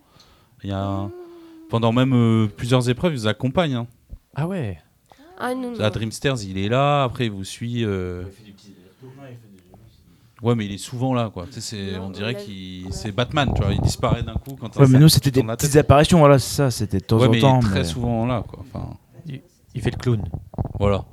[0.64, 1.10] Il y a
[1.70, 3.74] pendant même euh, plusieurs épreuves, il vous accompagne.
[3.76, 3.88] hein.
[4.36, 4.80] Ah ouais
[5.42, 5.80] Ah non, non.
[5.84, 7.04] À Dreamsters, il est là.
[7.04, 7.84] Après, il vous suit.
[7.84, 8.24] euh,
[10.44, 11.46] Ouais, mais il est souvent là, quoi.
[11.46, 13.74] Tu sais, c'est- Non, on dirait qu'il l'a- c'est Batman, tu vois.
[13.74, 16.72] Il disparaît d'un coup quand Ouais, mais nous, c'était des petites apparitions, voilà, c'est ça,
[16.72, 17.60] c'était de temps Ouais, en mais temps.
[17.62, 18.64] il est très mais- souvent là, quoi.
[18.74, 18.90] Enfin,
[19.74, 20.22] Il fait le clown.
[20.80, 21.06] voilà.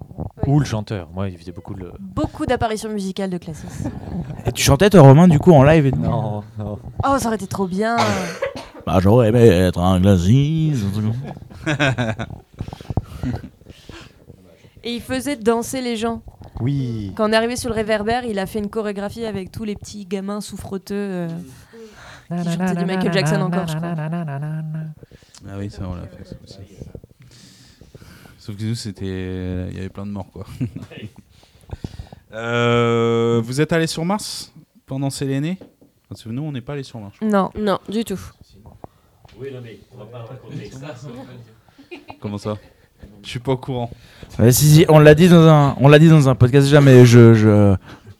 [0.46, 1.08] Ou le chanteur.
[1.14, 1.92] Moi, il faisait beaucoup le.
[2.00, 3.66] Beaucoup d'apparitions musicales de Classis.
[4.46, 6.78] Et tu chantais, toi, Romain, du coup, en live et Non, non.
[7.06, 7.96] Oh, ça aurait été trop bien.
[8.86, 10.72] Bah, j'aurais aimé être un glacis.
[10.86, 11.12] un truc comme
[11.66, 12.26] ça.
[14.88, 16.22] Et il faisait danser les gens.
[16.60, 17.12] Oui.
[17.14, 19.76] Quand on est arrivé sur le réverbère, il a fait une chorégraphie avec tous les
[19.76, 20.94] petits gamins souffreteux.
[20.94, 21.28] euh,
[22.30, 23.94] Qui du Michael Jackson encore, je crois.
[25.46, 26.56] Ah oui, ça, on l'a fait ça aussi.
[28.38, 29.68] Sauf que nous, c'était.
[29.68, 30.46] Il y avait plein de morts, quoi.
[32.30, 34.52] Euh, vous êtes allé sur Mars
[34.84, 35.58] pendant Séléné
[36.10, 37.16] Parce que nous, on n'est pas allé sur Mars.
[37.22, 37.50] Non.
[37.58, 38.20] Non, du tout.
[42.20, 42.58] Comment ça?
[43.22, 43.90] Je suis pas au courant.
[44.38, 46.80] Ouais, si, si, on l'a dit dans un, on l'a dit dans un podcast déjà,
[46.80, 47.74] mais je, je,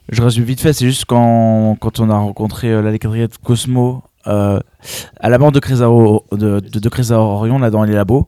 [0.09, 0.73] je résume vite fait.
[0.73, 4.59] C'est juste quand, quand on a rencontré euh, de Cosmo euh,
[5.19, 8.27] à la mort de Crésaro, de, de, Orion là dans les labos.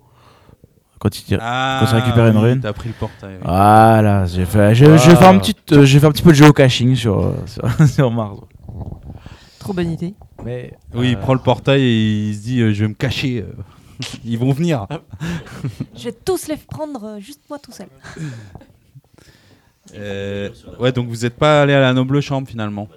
[0.99, 2.61] Quand il, Ah, Quand tu récupères une oui, rune.
[2.61, 3.31] T'as pris le portail.
[3.33, 3.41] oui.
[3.43, 4.97] Voilà, j'ai fait, j'ai, Ah.
[4.97, 7.87] j'ai fait un petit, euh, j'ai fait un petit peu de géocaching sur, euh, sur,
[7.87, 8.37] sur Mars.
[9.59, 10.13] Trop bonne idée.
[10.45, 10.73] Mais.
[10.93, 13.43] Oui, il prend le portail et il se dit euh, Je vais me cacher.
[14.25, 14.87] Ils vont venir.
[15.95, 17.87] Je vais tous les prendre, euh, juste moi tout seul.
[19.95, 20.49] Euh,
[20.79, 22.87] ouais, donc vous n'êtes pas allé à la noble chambre finalement?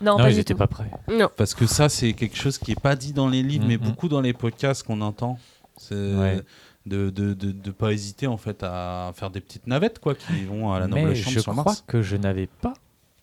[0.00, 0.58] Non, Non, pas ils du étaient tout.
[0.58, 0.90] pas prêts.
[1.10, 1.28] Non.
[1.36, 3.82] Parce que ça, c'est quelque chose qui est pas dit dans les livres, mais Mhm.
[3.84, 5.38] beaucoup dans les podcasts qu'on entend.
[5.76, 6.40] C'est Ouais.
[6.86, 10.44] de, de, de, de pas hésiter en fait à faire des petites navettes quoi, qui
[10.44, 11.84] vont à la noble Mais chambre je sur crois Mars.
[11.86, 12.74] que je n'avais pas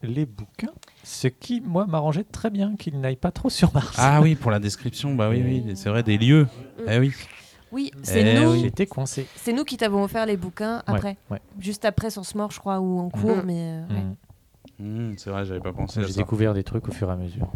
[0.04, 0.72] les bouquins.
[1.04, 3.96] Ce qui, moi, m'arrangeait très bien qu'ils n'aillent pas trop sur Mars.
[3.98, 6.48] Ah oui, pour la description, bah oui, oui, c'est vrai, des lieux.
[6.88, 7.14] Eh oui.
[7.72, 8.60] Oui, c'est Eh nous, oui.
[8.62, 9.28] Il était coincé.
[9.36, 11.18] c'est nous qui t'avons offert les bouquins après.
[11.30, 11.40] ouais.
[11.60, 13.44] Juste après Sans mort, je crois, ou en cours, Mhm.
[13.46, 13.60] mais.
[13.60, 14.02] euh, ouais.
[14.02, 14.16] Mm.
[15.12, 16.18] Mmh, c'est vrai, j'avais pas pensé à J'ai ça.
[16.22, 17.52] découvert des trucs au fur et à mesure.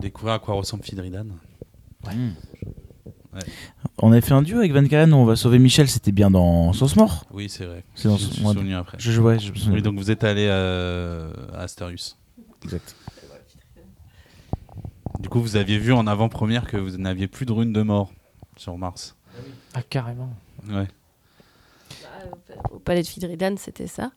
[0.00, 1.26] Découvrir à quoi ressemble Fidridan.
[4.02, 6.30] On avait fait un duo avec Van Kalen où on va sauver Michel, c'était bien
[6.30, 7.24] dans Sens Mort.
[7.32, 7.84] Oui, c'est vrai.
[7.94, 8.96] C'est dans je me suis moi- souvenu après.
[9.00, 9.74] Je jouais, je me souviens.
[9.74, 12.16] Oui, donc vous êtes allé à, à Astérius.
[12.64, 12.94] Exact.
[15.18, 18.12] Du coup, vous aviez vu en avant-première que vous n'aviez plus de runes de mort
[18.56, 19.16] sur Mars.
[19.74, 20.30] Ah, carrément.
[20.68, 20.88] Ouais.
[22.70, 24.12] Au palais de Fidridan, c'était ça?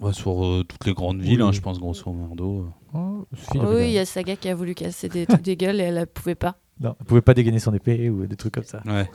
[0.00, 1.48] Ouais, sur euh, toutes les grandes villes, Oui.
[1.48, 2.70] hein, je pense, grosso merdo.
[2.94, 5.84] Oh, Oui, il y a Saga qui a voulu casser des trucs des gueules et
[5.84, 6.56] elle ne pouvait pas.
[6.80, 8.80] Non, elle pouvait pas dégainer son épée ou des trucs comme ça.
[8.86, 9.10] Ouais.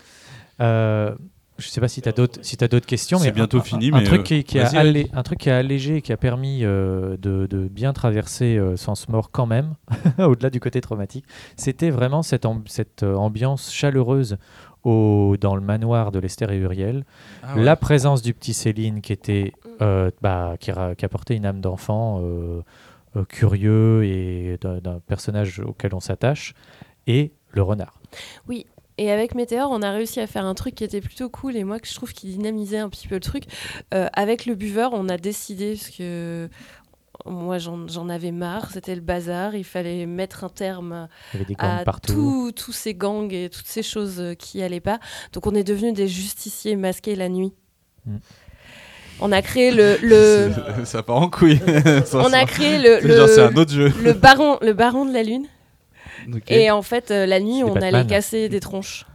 [0.59, 1.15] Euh,
[1.57, 3.63] je sais pas si tu as d'autres si t'as d'autres questions, C'est mais bientôt un,
[3.63, 6.11] fini, un mais, truc euh, qui, qui a allé- un truc qui a allégé, qui
[6.11, 9.75] a permis euh, de, de bien traverser euh, Sens Mort quand même,
[10.17, 11.25] au-delà du côté traumatique,
[11.55, 14.37] c'était vraiment cette, amb- cette euh, ambiance chaleureuse
[14.83, 17.05] au, dans le manoir de Lester et Uriel.
[17.43, 17.63] Ah ouais.
[17.63, 22.19] La présence du petit Céline qui était euh, bah, qui, qui apportait une âme d'enfant
[22.21, 22.61] euh,
[23.15, 26.53] euh, curieux et d'un personnage auquel on s'attache,
[27.07, 27.99] et le renard.
[28.97, 31.63] Et avec Météor, on a réussi à faire un truc qui était plutôt cool et
[31.63, 33.45] moi que je trouve qui dynamisait un petit peu le truc.
[33.93, 36.47] Euh, avec le buveur, on a décidé, parce que
[37.25, 41.07] moi j'en avais marre, c'était le bazar, il fallait mettre un terme
[41.57, 44.99] à tous- ces gangs et toutes ces choses qui allaient pas.
[45.31, 47.53] Donc on est devenus des justiciers masqués la nuit.
[48.05, 48.17] Mm.
[49.21, 50.51] On a créé le, le
[50.85, 51.59] ça part en couille.
[52.13, 53.93] On a créé le, c'est genre, c'est un le, autre jeu.
[54.03, 55.45] le baron le baron de la lune.
[56.47, 57.95] Et en fait, euh, la nuit, on Batman.
[57.95, 59.05] allait casser des tronches.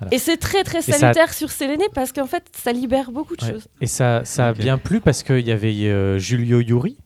[0.00, 0.14] Voilà.
[0.14, 3.44] Et c'est très très ça- salutaire sur Séléné parce qu'en fait, ça libère beaucoup de
[3.44, 3.52] Ouais.
[3.52, 3.68] choses.
[3.80, 4.58] Et ça, ça a Ok.
[4.58, 6.96] bien plu parce qu'il y avait euh, Julio Yuri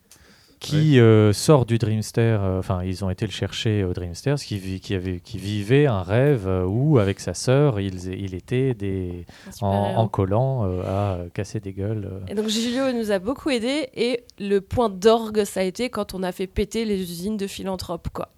[0.59, 2.41] qui euh, sort du Dreamster.
[2.43, 5.85] euh, Enfin, ils ont été le chercher au Dreamster, qui, vit- qui, avait, qui vivait
[5.87, 9.27] un rêve euh, où, avec sa sœur, il, il était des,
[9.61, 12.09] en, collant euh, à casser des gueules.
[12.11, 12.21] euh.
[12.29, 16.15] Et donc Julio nous a beaucoup aidé et le point d'orgue, ça a été quand
[16.15, 18.09] on a fait péter les usines de philanthropes.
[18.15, 18.31] Quoi.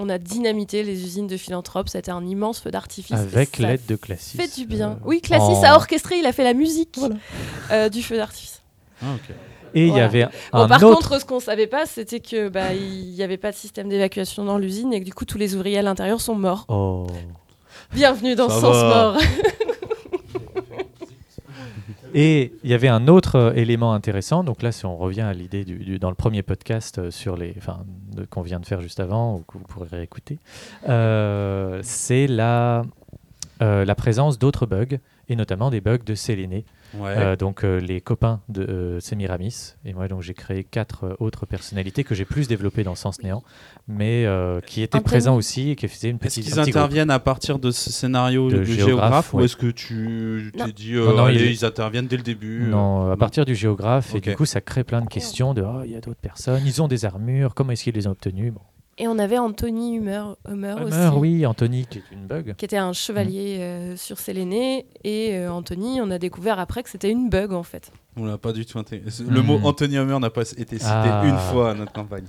[0.00, 3.16] On a dynamité les usines de philanthropes, c'était un immense feu d'artifice.
[3.16, 4.36] Avec l'aide de Classis.
[4.36, 4.90] fait du bien.
[4.92, 6.98] euh, oui, Classis a orchestré, il a fait la musique
[7.72, 8.62] euh, du feu d'artifice.
[9.02, 9.34] Ah, ok.
[9.74, 10.94] Et il y avait Bon, un par autre.
[11.08, 14.44] contre, ce qu'on savait pas, c'était que bah, il n'y avait pas de système d'évacuation
[14.44, 16.64] dans l'usine et que du coup tous les ouvriers à l'intérieur sont morts.
[16.68, 17.06] Oh.
[17.92, 18.88] Bienvenue dans Ça Sens va.
[19.12, 19.16] Mort.
[22.20, 24.42] Et il y avait un autre euh, élément intéressant.
[24.42, 27.54] Donc là, si on revient à l'idée du, dans le premier podcast euh, sur les,
[28.28, 30.40] qu'on vient de faire juste avant ou que vous pourrez réécouter,
[30.88, 32.82] euh, c'est la
[33.60, 34.98] la présence d'autres bugs
[35.28, 36.64] et notamment des bugs de Séléné.
[36.94, 37.12] Ouais.
[37.16, 41.14] Euh, donc euh, les copains de euh, Semiramis et moi donc j'ai créé quatre euh,
[41.18, 43.42] autres personnalités que j'ai plus développées dans Sens Néant,
[43.88, 46.44] mais euh, qui étaient présents aussi et qui faisaient une Est-ce petite.
[46.44, 46.76] qu'ils petit groupe.
[46.76, 50.72] interviennent à partir de ce scénario De de, géographe, géographe, ou est-ce que tu t'es
[50.72, 53.44] dit euh, Non, non, allez, il- ils interviennent dès le début euh, Non, à partir
[53.44, 56.00] du géographe, et du coup, ça crée plein de questions de oh, il y a
[56.00, 58.50] d'autres personnes, ils ont des armures, comment est-ce qu'ils les ont obtenues?
[58.50, 58.60] Bon.
[59.00, 60.94] Et on avait Anthony Humer, Humer aussi.
[60.96, 62.54] Hummer, oui, Anthony, qui est une bug.
[62.56, 64.86] qui était un chevalier euh, sur Séléné.
[65.04, 67.92] Et euh, Anthony, on a découvert après que c'était une bug en fait.
[68.16, 69.08] On l'a pas du tout intégré.
[69.28, 69.66] Le mot Hmm.
[69.66, 71.22] Anthony Homer n'a pas été cité Ah.
[71.24, 72.24] une fois à notre campagne.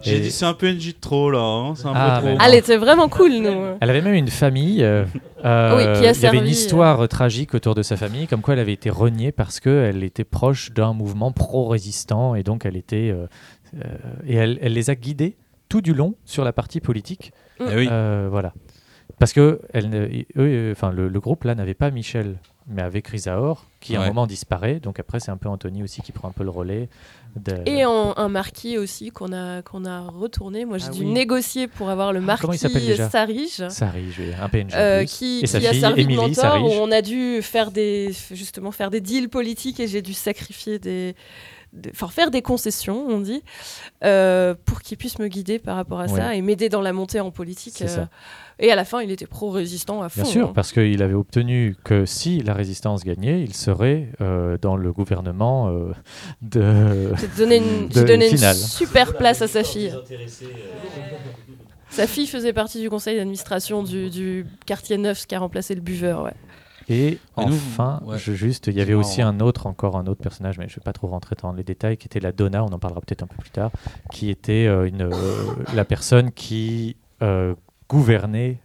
[0.00, 2.32] J'ai dit c'est un peu NJ de trop là, hein, c'est un Ah, peu mais
[2.34, 2.38] trop.
[2.40, 2.46] non.
[2.46, 3.76] Elle était vraiment cool, nous.
[3.80, 4.82] Elle avait même une famille.
[4.82, 5.04] euh,
[5.46, 8.26] euh, Oui, qui a il y avait une histoire euh, tragique autour de sa famille,
[8.26, 12.66] comme quoi elle avait été reniée parce qu'elle était proche d'un mouvement pro-résistant et donc
[12.66, 13.10] elle était.
[13.14, 13.26] euh,
[13.82, 13.88] euh,
[14.26, 15.36] et elle, elle les a guidés
[15.74, 17.32] tout du long sur la partie politique.
[17.58, 17.88] Eh oui.
[17.90, 18.52] Euh, voilà.
[19.18, 22.36] Parce que elle, eux, euh, enfin, le, le groupe là n'avait pas Michel,
[22.68, 24.78] mais avec Risaor, qui à un moment disparaît.
[24.78, 26.88] Donc après, c'est un peu Anthony aussi qui prend un peu le relais.
[27.36, 30.64] de- Et en- un marquis aussi qu'on a, qu'on a retourné.
[30.64, 31.06] Moi, j'ai Ah dû oui.
[31.12, 33.10] négocier pour avoir le Ah, comment il s'appelle marquis déjà?
[33.10, 33.68] Sarige.
[33.68, 34.72] Sarige, oui, un PNJ.
[34.76, 37.72] euh, qui, Et sa qui a servi Émilie de mentor où on a dû faire
[37.72, 41.16] des justement faire des deals politiques et j'ai dû sacrifier des-
[41.90, 43.42] enfin faire des concessions on dit
[44.04, 47.20] euh, pour qu'il puisse me guider par rapport à ça et m'aider dans la montée
[47.20, 48.06] en politique euh,
[48.58, 50.52] et à la fin il était pro résistant à fond Bien sûr, hein.
[50.54, 55.68] parce qu'il avait obtenu que si la résistance gagnait, il serait euh, dans le gouvernement
[55.68, 55.92] euh,
[56.42, 57.14] de.
[57.16, 59.92] J'ai donné une, De donné une super place à sa fille.
[61.90, 65.80] Sa fille faisait partie du conseil d'administration du, du quartier neuf qui a remplacé le
[65.80, 66.22] buveur.
[66.24, 66.34] Ouais.
[66.88, 68.18] Et Mais nous, enfin, ouais.
[68.18, 70.76] je juste, il y avait aussi un autre, encore un autre personnage, mais je ne
[70.80, 73.22] vais pas trop rentrer dans les détails, qui était la Donna, on en parlera peut-être
[73.22, 73.70] un peu plus tard,
[74.12, 75.10] qui était euh, une, euh,
[75.74, 77.54] la personne qui euh,
[77.88, 78.58] gouvernait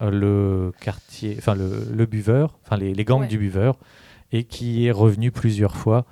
[0.00, 3.26] le quartier, enfin le, le buveur, enfin les, les gangs Ouais.
[3.26, 3.76] du buveur,
[4.32, 6.04] et qui est revenu plusieurs fois.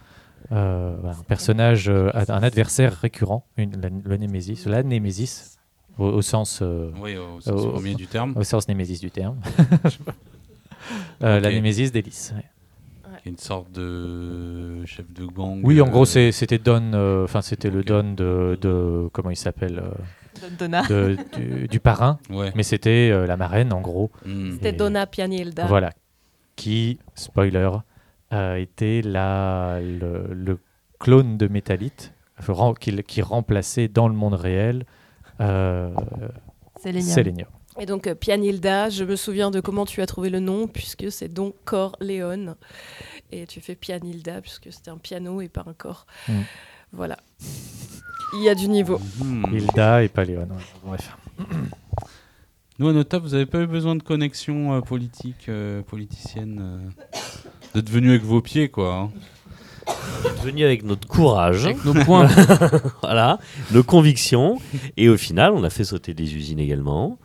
[0.52, 5.56] euh, un personnage, euh, un adversaire récurrent, une, la, le Némésis, la Némésis,
[5.98, 8.34] au, au sens, euh, Oui, au sens premier du terme.
[8.36, 9.38] au sens Némésis du terme.
[11.22, 11.50] Euh, La.
[11.50, 12.32] Némésis d'Hélice.
[12.36, 12.44] ouais.
[13.24, 15.60] Une sorte de chef de gang.
[15.64, 19.36] Oui, en euh, gros, c'était Don, euh, enfin c'était le Don de, de- comment il
[19.36, 20.82] s'appelle, euh, Donna.
[20.86, 22.52] de- du, du parrain, Ouais.
[22.54, 24.12] mais c'était euh, la marraine en gros.
[24.24, 24.52] Hmm.
[24.52, 25.66] C'était Donna Pianilda.
[25.66, 25.92] Voilà,
[26.54, 27.70] qui, spoiler,
[28.30, 30.58] a été la, le, le
[31.00, 32.12] clone de Métalite,
[32.78, 34.84] qui, qui remplaçait dans le monde réel
[35.40, 35.90] euh.
[37.78, 41.10] Et donc, euh, Pianilda, je me souviens de comment tu as trouvé le nom, puisque
[41.12, 42.54] c'est donc Corleone.
[43.32, 46.06] Et tu fais Pianilda, puisque c'était un piano et pas un corps.
[46.28, 46.32] Mm.
[46.92, 47.16] Voilà.
[48.34, 48.98] Il y a du niveau.
[49.18, 49.44] Hmm.
[49.52, 50.40] Hilda et Paléon.
[50.42, 50.46] ouais.
[50.84, 51.16] Bref.
[52.78, 56.58] Nous, à notre table, vous n'avez pas eu besoin de connexion euh, politique, euh, politicienne,
[56.60, 57.18] euh,
[57.74, 58.94] d'être venu avec vos pieds, quoi.
[58.94, 59.10] hein.
[60.42, 62.26] Venu avec notre courage, Avec nos points.
[63.02, 63.38] voilà,
[63.70, 64.58] nos convictions,
[64.96, 67.18] et au final, on a fait sauter des usines également.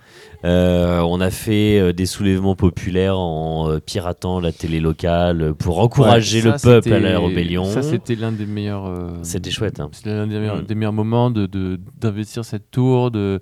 [0.43, 5.79] Euh, on a fait euh, des soulèvements populaires en euh, piratant la télé locale pour
[5.79, 7.65] encourager Ouais, le peuple à la rébellion.
[7.65, 8.87] Ça, c'était l'un des meilleurs.
[8.87, 9.89] euh, C'était chouette, hein.
[9.91, 10.65] C'était l'un des meilleurs, Mm.
[10.65, 13.39] des meilleurs moments de, de- d'investir cette tour, de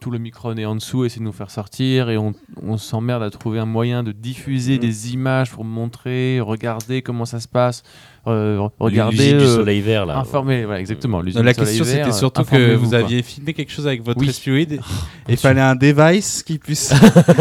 [0.00, 2.32] tout le micro est en dessous, essayer de nous faire sortir, et on,
[2.66, 4.78] on s'emmerde à trouver un moyen de diffuser Mm.
[4.80, 7.82] des images pour montrer, regarder comment ça se passe,
[8.26, 9.16] euh, regarder.
[9.16, 10.18] L'usine du euh, soleil vert, là.
[10.18, 11.20] Informer, voilà, exactement.
[11.20, 14.26] l'usine La question, c'était euh, surtout que vous aviez filmé quelque chose avec votre Oui.
[14.26, 14.72] respiroïde
[15.28, 16.92] et il fallait un device qui puisse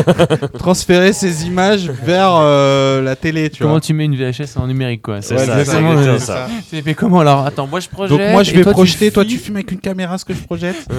[0.57, 3.81] transférer ces images vers euh, la télé, tu Comment vois.
[3.81, 6.47] tu mets une VHS en numérique, quoi C'est Ouais, ça, exactement, ça.
[6.69, 7.45] Tu fais comment alors?
[7.45, 8.17] Attends, moi je projette.
[8.17, 10.33] Donc moi, je vais toi, tu projeter, toi, tu filmes avec une caméra ce que
[10.33, 10.87] je projette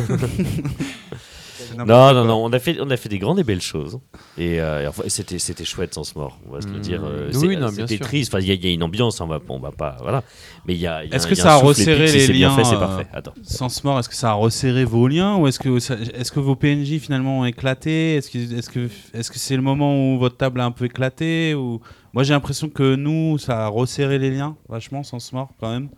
[1.87, 3.99] Non, non, non, on a fait, on a fait des grandes et belles choses.
[4.39, 6.81] Et, euh, et enfin, c'était, c'était chouette sans mort, on va se le Mm.
[6.81, 7.03] dire.
[7.05, 8.33] euh, Oui, c'était triste.
[8.35, 10.23] Enfin, il y, y a une ambiance, on va, on va pas, voilà.
[10.67, 11.05] Mais il y a.
[11.05, 13.07] Est-ce que ça a resserré les liens, fait, c'est euh, parfait.
[13.13, 13.35] Attends.
[13.43, 16.41] Sans mort, est-ce que ça a resserré vos liens ou est-ce que, ça- est-ce que
[16.41, 18.17] vos PNJ finalement ont éclaté?
[18.17, 20.85] Est-ce que, est-ce que, est-ce que c'est le moment où votre table a un peu
[20.87, 21.81] éclaté ou...
[22.13, 25.89] Moi j'ai l'impression que nous, ça a resserré les liens vachement, sans mort quand même.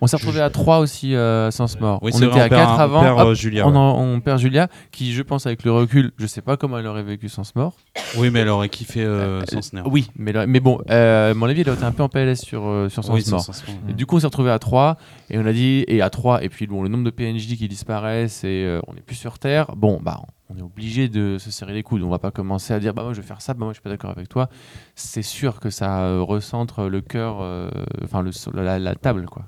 [0.00, 1.98] On s'est retrouvé à 3 aussi euh, sans mort.
[2.02, 3.00] Oui, on était vrai, à on perd 4 un- on avant.
[3.00, 3.76] perd, hop, euh, Julia, on, ouais.
[3.76, 6.86] en- on perd Julia, qui, je pense, avec le recul, je sais pas comment elle
[6.86, 7.72] aurait vécu sans mort.
[8.16, 9.86] Oui, mais elle aurait kiffé euh, sans snare.
[9.90, 12.88] Oui, mais, mais bon, euh, mon avis, elle était un peu en PLS sur, euh,
[12.88, 13.40] sur sans Oui, mort.
[13.40, 13.80] sans Sans Mort.
[13.90, 14.96] Et du coup, on s'est retrouvé à 3
[15.30, 17.66] et on a dit, et à 3, et puis bon, le nombre de PNJ qui
[17.68, 21.50] disparaissent et euh, on n'est plus sur Terre, bon, bah, on est obligé de se
[21.50, 22.02] serrer les coudes.
[22.02, 23.76] On va pas commencer à dire, bah, moi je vais faire ça, bah, moi je
[23.76, 24.48] suis pas d'accord avec toi.
[24.94, 27.68] C'est sûr que ça euh, recentre le cœur, euh,
[28.04, 28.30] enfin, le,
[28.62, 29.44] la, la table, quoi.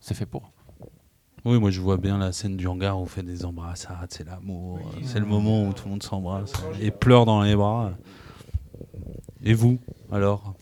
[0.00, 0.52] C'est fait pour.
[1.44, 4.26] Oui, moi je vois bien la scène du hangar où on fait des embrassades, c'est
[4.26, 7.92] l'amour, euh, c'est le moment où tout le monde s'embrasse et pleure dans les bras.
[9.44, 9.78] Et vous,
[10.12, 10.54] alors?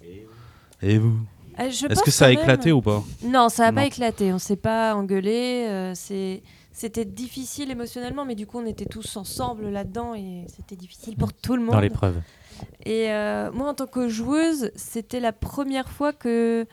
[0.83, 1.19] Et vous?
[1.59, 3.03] Euh, Est-ce que ça a même- éclaté ou pas?
[3.25, 4.33] Non, ça n'a pas éclaté.
[4.35, 5.67] On s'est pas engueulé.
[5.69, 6.43] euh, c'est
[6.79, 11.33] c'était difficile émotionnellement, mais du coup, on était tous ensemble là-dedans et c'était difficile pour
[11.33, 11.73] tout le monde.
[11.73, 12.21] Dans l'épreuve.
[12.85, 16.67] Et euh, moi, en tant que joueuse, c'était la première fois que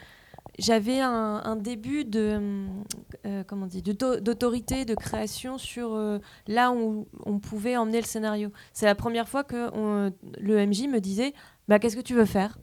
[0.59, 2.37] j'avais un, un début de
[3.25, 8.01] euh, comment on dit d'auto- d'autorité, de création sur euh, là où on pouvait emmener
[8.01, 8.51] le scénario.
[8.73, 11.33] C'est la première fois que on- le MJ me disait
[11.69, 12.57] bah qu'est-ce que tu veux faire?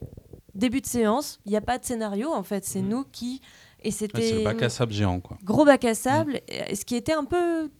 [0.55, 3.41] Début de séance, il n'y a pas de scénario en fait, c'est nous qui
[3.82, 5.39] et Ouais, c'était le bac à sable géant, quoi.
[5.44, 7.70] gros bac à sable, et- ce qui était un peu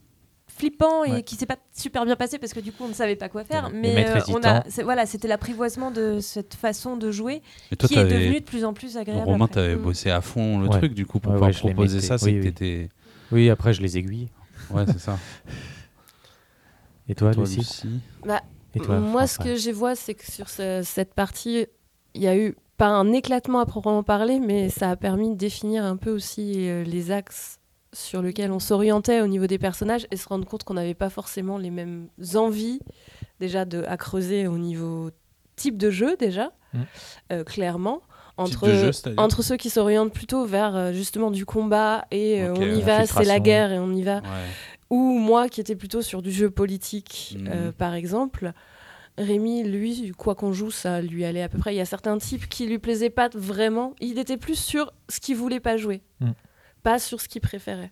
[0.47, 1.23] flippant et Ouais.
[1.23, 3.45] qui s'est pas super bien passé parce que du coup on ne savait pas quoi
[3.45, 7.41] faire mais euh, on a voilà c'était l'apprivoisement de cette façon de jouer
[7.71, 9.61] Et toi, qui est devenue de plus en plus agréable Romain, après.
[9.61, 9.81] t'avais Mm.
[9.81, 10.77] bossé à fond le Ouais.
[10.77, 12.87] truc, du coup, pour Ouais, pouvoir ouais, proposer ça, Oui, que
[13.31, 13.49] oui.
[13.49, 14.27] après je les aiguille.
[14.71, 15.17] Ouais, c'est ça.
[17.07, 17.57] Et toi, Toi, Lucie?
[17.59, 17.99] Lucie?
[18.25, 18.41] Bah,
[18.75, 21.65] Et toi, Moi, ce que je vois, c'est que sur ce- cette partie,
[22.13, 25.35] il y a eu pas un éclatement à proprement parler, mais ça a permis de
[25.35, 27.59] définir un peu aussi euh, les axes
[27.93, 31.11] sur lesquels on s'orientait au niveau des personnages et se rendre compte qu'on n'avait pas
[31.11, 32.79] forcément les mêmes envies
[33.39, 35.11] déjà de, à creuser au niveau
[35.55, 36.79] type de jeu déjà, Mm.
[37.33, 38.01] euh, clairement.
[38.37, 42.81] Entre, jeu, entre ceux qui s'orientent plutôt vers euh, justement du combat et on y
[42.81, 44.47] va, c'est la guerre et on y va, Ouais.
[44.89, 48.53] ou moi qui étais plutôt sur du jeu politique, euh, par exemple.
[49.17, 51.73] Rémi, lui, quoi qu'on joue, ça lui allait à peu près.
[51.73, 53.93] Il y a certains types qui lui plaisaient pas vraiment.
[53.99, 56.33] Il était plus sur ce qu'il voulait pas jouer, Mhm.
[56.83, 57.91] pas sur ce qu'il préférait.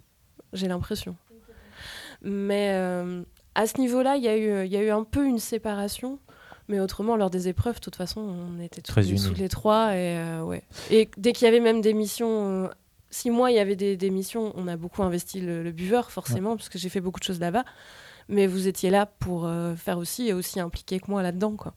[0.53, 1.15] J'ai l'impression.
[2.21, 3.23] Mais euh,
[3.55, 6.19] à ce niveau-là, il y, a eu- il y a eu un peu une séparation.
[6.67, 9.93] Mais autrement, lors des épreuves, de toute façon, on était tous Très sous les trois.
[9.95, 10.61] Et, euh, ouais.
[10.91, 12.67] et dès qu'il y avait même des missions, euh,
[13.09, 16.11] si moi, il y avait des, des missions, on a beaucoup investi le, le buveur,
[16.11, 17.63] forcément, parce que j'ai fait beaucoup de choses là-bas.
[18.29, 21.55] Mais vous étiez là pour euh, faire aussi et aussi impliqué que moi là-dedans.
[21.55, 21.73] quoi.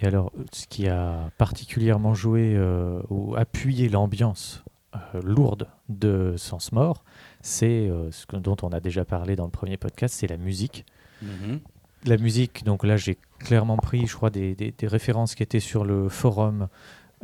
[0.00, 4.62] Et alors, ce qui a particulièrement joué euh, ou appuyé l'ambiance
[4.94, 7.02] euh, lourde de Sens Mort,
[7.40, 10.36] c'est euh, ce que- dont on a déjà parlé dans le premier podcast, c'est la
[10.36, 10.84] musique.
[11.22, 11.60] Mhm.
[12.06, 15.58] la musique, donc là j'ai clairement pris, je crois, des, des- des références qui étaient
[15.60, 16.68] sur le forum.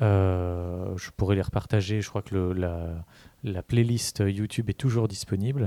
[0.00, 2.00] Euh, je pourrais les repartager.
[2.00, 3.04] Je crois que le- la,
[3.44, 5.66] la playlist YouTube est toujours disponible euh,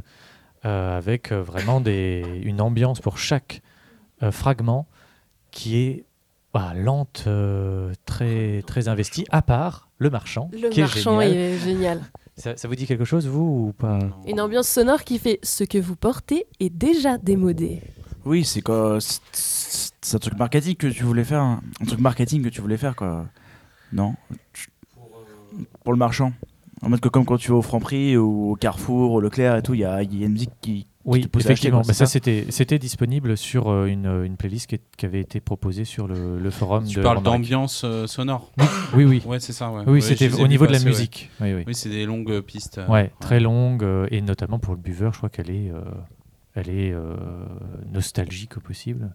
[0.64, 3.62] avec euh, vraiment des, une ambiance pour chaque
[4.22, 4.88] euh, fragment
[5.52, 6.06] qui est
[6.54, 11.38] bah, lente, euh, très, très investie, à part le marchand, Le qui marchand est génial.
[11.44, 12.02] est génial.
[12.38, 14.00] Ça, ça vous dit quelque chose, vous, ou pas?
[14.28, 17.82] Une ambiance sonore qui fait ce que vous portez est déjà démodé.
[18.26, 21.42] Oui, c'est quoi c'est- un truc marketing que tu voulais faire.
[21.42, 21.62] hein.
[21.82, 23.26] Un truc marketing que tu voulais faire, quoi.
[23.92, 24.16] Non?
[25.84, 26.34] Pour le marchand.
[26.84, 29.62] En mode que comme quand tu vas au Franprix ou au Carrefour, au Leclerc et
[29.62, 30.88] tout, il y a, il y a une musique qui.
[31.06, 31.80] Oui, à acheter, effectivement.
[31.80, 35.20] quoi, Mais ça, c'était c'était disponible sur euh, une, une playlist qui, est- qui avait
[35.20, 38.52] été proposée sur le, le forum Tu de parles d'ambiance euh, sonore
[38.94, 39.22] Oui, oui.
[39.26, 39.84] Ouais, c'est ça, ouais.
[39.86, 40.86] Oui, Ouais, c'était au niveau de la ouais.
[40.86, 41.30] musique.
[41.42, 41.64] Oui, oui.
[41.68, 42.78] Oui, c'est des longues pistes.
[42.78, 45.82] euh, Ouais, très longue euh, et notamment pour le buveur, je crois qu'elle est, euh,
[46.56, 47.16] elle est euh,
[47.92, 49.14] nostalgique au possible.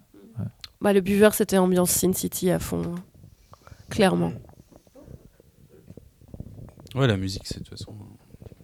[0.82, 2.82] Bah, le buveur, c'était ambiance Sin City à fond.
[2.84, 2.94] hein.
[3.88, 4.32] Clairement.
[6.94, 7.94] Ouais, la musique, c'est de toute façon,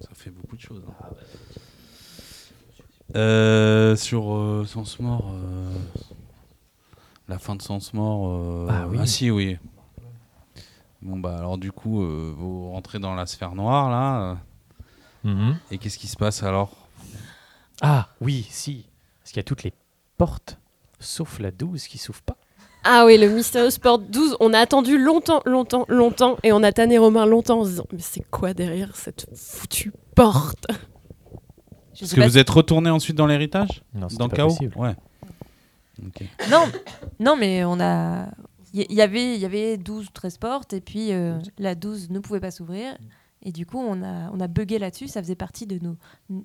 [0.01, 0.83] ça fait beaucoup de choses.
[0.89, 0.93] hein.
[3.17, 5.73] Euh, sur euh, Sens Mort, euh,
[7.29, 8.29] la fin de Sens Mort.
[8.31, 9.07] euh, Ah oui.
[9.07, 9.59] si, oui.
[11.03, 12.03] Bon, bah alors du coup,
[12.35, 14.39] vous rentrez dans la sphère noire, là.
[15.27, 16.89] euh, et qu'est-ce qui se passe alors?
[17.83, 18.87] Ah oui, si.
[19.21, 19.75] Parce qu'il y a toutes les
[20.17, 20.59] portes,
[21.01, 22.39] sauf la 12 qui s'ouvre pas.
[22.85, 26.71] Ah oui, le Mystérieux Sport 12, on a attendu longtemps, longtemps, longtemps, et on a
[26.73, 30.67] tanné Romain longtemps en se disant Mais c'est quoi derrière cette foutue porte?
[31.99, 33.83] Parce que pas vous êtes retourné ensuite dans l'héritage?
[33.95, 34.75] Non, Dans pas Chaos possible.
[34.77, 34.95] Ouais.
[36.05, 36.25] Ok.
[36.51, 36.65] Non,
[37.21, 38.27] non, mais on a.
[38.73, 41.75] Il y, y avait, il y avait 12 ou 13 portes, et puis euh, la
[41.77, 42.99] 12 ne pouvait pas s'ouvrir.
[43.47, 45.07] Et du coup, on a, on a bugué là-dessus.
[45.07, 45.97] Ça faisait partie de nos,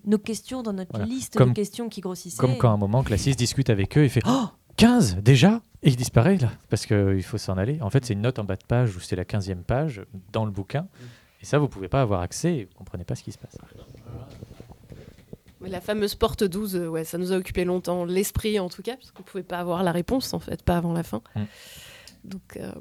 [0.05, 1.05] nos questions dans notre Voilà.
[1.07, 2.37] liste Comme- de questions qui grossissaient.
[2.37, 4.45] Comme quand à un moment, Classis discute avec eux et fait Oh
[4.79, 7.81] 15 déjà Et il disparaît là, parce qu'il faut s'en aller.
[7.81, 10.45] En fait, c'est une note en bas de page où c'est la 15e page dans
[10.45, 10.87] le bouquin.
[11.41, 13.57] Et ça, vous pouvez pas avoir accès et vous comprenez pas ce qui se passe.
[15.59, 18.81] Mais la fameuse porte 12, euh, ouais, ça nous a occupé longtemps, l'esprit en tout
[18.81, 21.21] cas, parce qu'on pouvait pas avoir la réponse en fait, pas avant la fin.
[21.35, 21.41] Mm.
[22.23, 22.71] Donc, euh,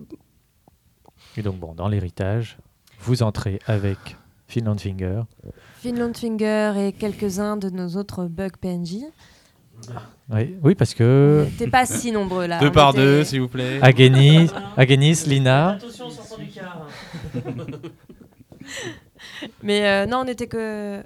[1.37, 2.59] Et donc, bon, dans l'héritage,
[3.01, 4.17] vous entrez avec
[4.47, 5.23] Finland Finger.
[5.79, 8.99] Finland Finger et quelques-uns de nos autres bugs PNJ.
[10.31, 12.59] Oui, oui parce On que n'était pas si nombreux là.
[12.61, 13.79] Deux On par était- deux, s'il vous plaît.
[13.83, 15.71] Agenis, Agenis, Lina.
[15.71, 16.87] Attention, sortant du car.
[19.63, 21.03] Mais euh, non, on était que.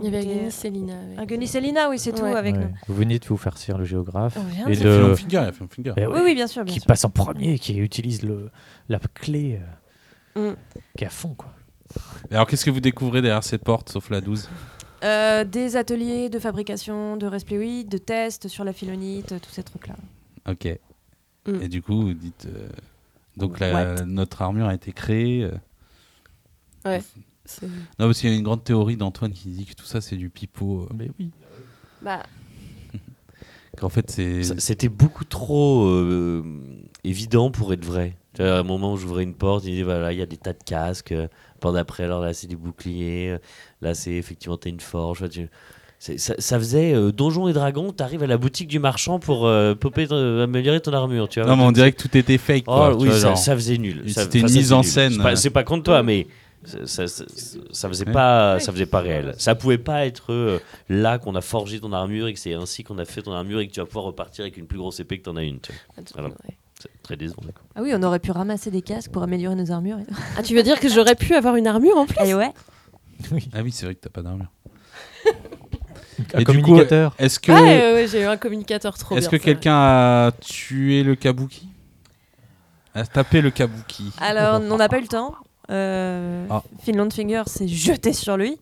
[0.00, 0.18] il y avait.
[0.18, 0.94] Agnès et Lina.
[0.98, 2.62] avec- Agonis et Lina, oui, c'est tout avec Ouais.
[2.62, 2.74] nous.
[2.88, 4.36] Vous venez de vous farcir le géographe.
[4.38, 5.92] Oh, et c'est Il y a le, Film Finger, il y a Film Finger.
[5.96, 6.64] Eh Oui, oui, bien sûr.
[6.64, 6.86] Bien qui sûr.
[6.86, 8.50] passe en premier, qui utilise le,
[8.88, 9.60] la clé,
[10.36, 10.56] euh, Mm.
[10.98, 11.50] qui est à fond quoi.
[12.30, 14.50] Alors, qu'est-ce que vous découvrez derrière cette porte, sauf la 12
[15.06, 19.94] Euh, des ateliers de fabrication de respléoïdes, de tests sur la philonite, tous ces trucs-là.
[20.48, 20.66] Ok.
[21.46, 21.62] Mm.
[21.62, 22.46] Et du coup, vous dites.
[22.46, 22.68] euh,
[23.36, 25.44] donc, la- notre armure a été créée.
[25.44, 27.00] euh.
[27.44, 30.00] C'est- Non, parce qu'il y a une grande théorie d'Antoine qui dit que tout ça,
[30.00, 30.82] c'est du pipeau.
[30.82, 31.30] euh, Mais oui.
[32.02, 32.22] Bah,
[33.78, 34.42] Qu'en fait, c'est.
[34.42, 36.42] Ça- C'était beaucoup trop euh,
[37.04, 38.16] évident pour être vrai.
[38.34, 40.26] Tu vois, à un moment où j'ouvrais une porte, il disait voilà, il y a
[40.26, 41.12] des tas de casques.
[41.12, 41.28] euh,
[41.58, 43.30] Porte d'après, alors là, c'est des boucliers.
[43.30, 43.38] euh,
[43.82, 45.28] Là, c'est effectivement, t'as une forge.
[45.28, 45.48] tu-
[45.98, 49.74] Ça, ça faisait euh, Donjons et Dragons, t'arrives à la boutique du marchand pour euh,
[49.74, 51.28] popper améliorer ton armure.
[51.28, 52.64] Tu vois, Non, mais on dirait que tout était fake.
[52.66, 54.02] Oh quoi, oui, vois, ça, faisait nul.
[54.08, 54.84] C'était une mise en nul.
[54.90, 55.20] scène.
[55.36, 56.26] C'est pas, pas contre toi, mais
[56.64, 57.24] ça, ça, ça,
[57.70, 58.12] ça faisait Ouais.
[58.12, 59.34] pas, ça faisait pas réel.
[59.38, 60.58] Ça pouvait pas être euh,
[60.88, 63.60] là qu'on a forgé ton armure et que c'est ainsi qu'on a fait ton armure
[63.60, 65.60] et que tu vas pouvoir repartir avec une plus grosse épée que t'en as une.
[65.60, 66.04] tu vois.
[66.14, 66.28] Voilà.
[66.28, 66.56] ouais.
[66.80, 67.42] C'est très décevant.
[67.74, 69.98] Ah oui, on aurait pu ramasser des casques pour améliorer nos armures.
[70.36, 72.52] Ah, tu veux dire que j'aurais pu avoir une armure en plus Et ouais.
[73.54, 74.50] Ah oui, c'est vrai que t'as pas d'armure.
[76.34, 77.14] Un Et du coup, communicateur.
[77.18, 79.38] Est-ce que, Ah, ouais, ouais, j'ai eu un communicateur trop est-ce bien.
[79.38, 81.68] que quelqu'un a tué le kabuki?
[82.94, 85.34] A tapé le kabuki Alors, on n'a pas eu le temps.
[85.70, 86.62] Euh, Ah.
[86.82, 88.58] Finland Finger s'est jeté sur lui.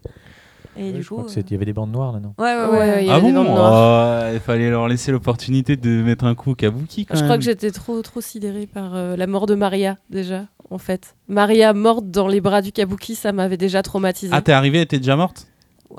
[0.77, 1.15] Et du je coup.
[1.15, 2.95] crois que c'est- il y avait des bandes noires là, non euh, Ouais, ouais, Ouais,
[2.97, 3.05] ouais.
[3.07, 4.25] y Ah avait des bon bandes noires.
[4.27, 7.07] Oh, Il fallait leur laisser l'opportunité de mettre un coup au kabuki.
[7.07, 10.47] Quand Je crois que j'étais trop, trop sidérée par euh, la mort de Maria, déjà,
[10.71, 11.15] en fait.
[11.29, 14.33] Maria morte dans les bras du kabuki, ça m'avait déjà traumatisée.
[14.35, 15.47] Ah, t'es arrivé, elle était déjà morte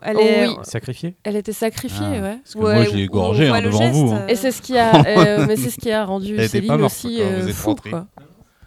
[0.02, 0.48] Elle est.
[0.48, 0.56] Oui.
[0.64, 2.22] Sacrifié Elle était sacrifiée, Ah.
[2.22, 2.38] ouais.
[2.44, 4.12] Parce que moi, ou- égorgé hein, le devant geste, vous.
[4.12, 4.22] hein.
[4.24, 4.92] euh, Et c'est ce qui a,
[5.40, 7.56] euh, mais c'est ce qui a rendu Céline pas morte, aussi quoi, euh, vous êtes
[7.56, 8.08] fou, quoi.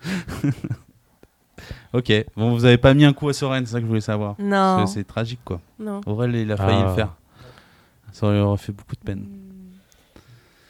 [1.95, 4.01] Ok, bon, vous avez pas mis un coup à Soren, c'est ça que je voulais
[4.01, 4.35] savoir.
[4.39, 4.51] Non.
[4.51, 5.61] Parce que C'est tragique, quoi.
[5.79, 6.01] Non.
[6.07, 6.89] Aurel, il a failli Ah.
[6.89, 7.15] le faire.
[8.13, 9.27] Ça lui aurait fait beaucoup de peine.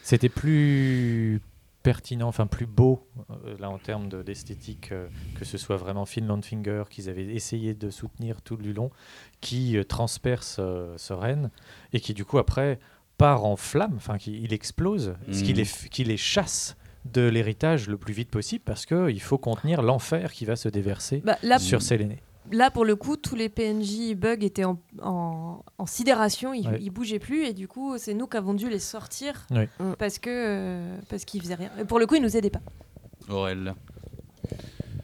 [0.03, 1.41] C'était plus
[1.83, 5.07] pertinent, enfin plus beau, euh, là en termes de- d'esthétique, euh,
[5.39, 8.91] que ce soit vraiment Finland Finger qu'ils avaient essayé de soutenir tout du long,
[9.41, 11.51] qui euh, transperce euh, Soren
[11.93, 12.79] et qui du coup après
[13.17, 15.57] part en flamme, enfin qu'il il explose, ce qui Mm.
[15.57, 16.77] les, qui les chasse
[17.13, 21.23] de l'héritage le plus vite possible parce qu'il faut contenir l'enfer qui va se déverser
[21.25, 22.23] Bah, là, sur Séléné.
[22.53, 26.79] là, pour le coup, tous les PNJ bugs étaient en, en, en sidération, ils, Ouais.
[26.81, 29.47] ils bougeaient plus, et du coup, c'est nous qui avons dû les sortir
[29.99, 31.71] parce que euh, parce qu'ils faisaient rien.
[31.81, 32.61] Et pour le coup, ils nous aidaient pas.
[33.29, 33.75] Aurel.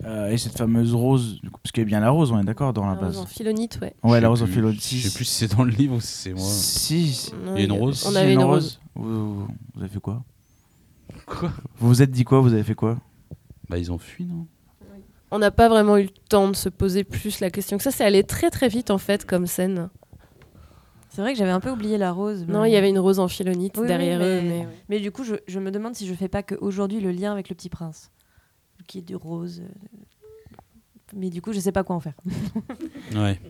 [0.06, 2.39] Euh, et cette fameuse rose, du coup, parce qu'il y a bien la rose, on
[2.39, 3.16] est d'accord dans la Ah, base.
[3.16, 3.94] En philonite, ouais.
[4.02, 4.55] Ouais, la rose en plus.
[4.55, 4.70] philo.
[4.72, 6.43] Je sais plus si c'est dans le livre ou si c'est moi.
[6.44, 7.32] Si, si.
[7.43, 8.81] Non, Il y a une rose On avait une rose.
[8.94, 9.48] Vous, vous
[9.81, 10.22] avez fait quoi?
[11.27, 12.99] Quoi Vous vous êtes dit quoi Vous avez fait quoi
[13.69, 14.47] Bah ils ont fui non
[15.31, 17.91] On n'a pas vraiment eu le temps de se poser plus la question que ça.
[17.91, 19.89] C'est allé très très vite en fait comme scène.
[21.11, 22.45] C'est vrai que j'avais un peu oublié la rose.
[22.49, 24.41] Non, mais- il y avait une rose en philonite Oui, derrière oui, eux.
[24.43, 24.69] mais- Mais...
[24.89, 27.49] Mais du coup, je, je me demande si je fais pas qu'aujourd'hui le lien avec
[27.49, 28.11] le petit prince,
[28.89, 29.63] qui est du rose.
[31.15, 32.15] Mais du coup, je sais pas quoi en faire.
[33.15, 33.41] Ouais.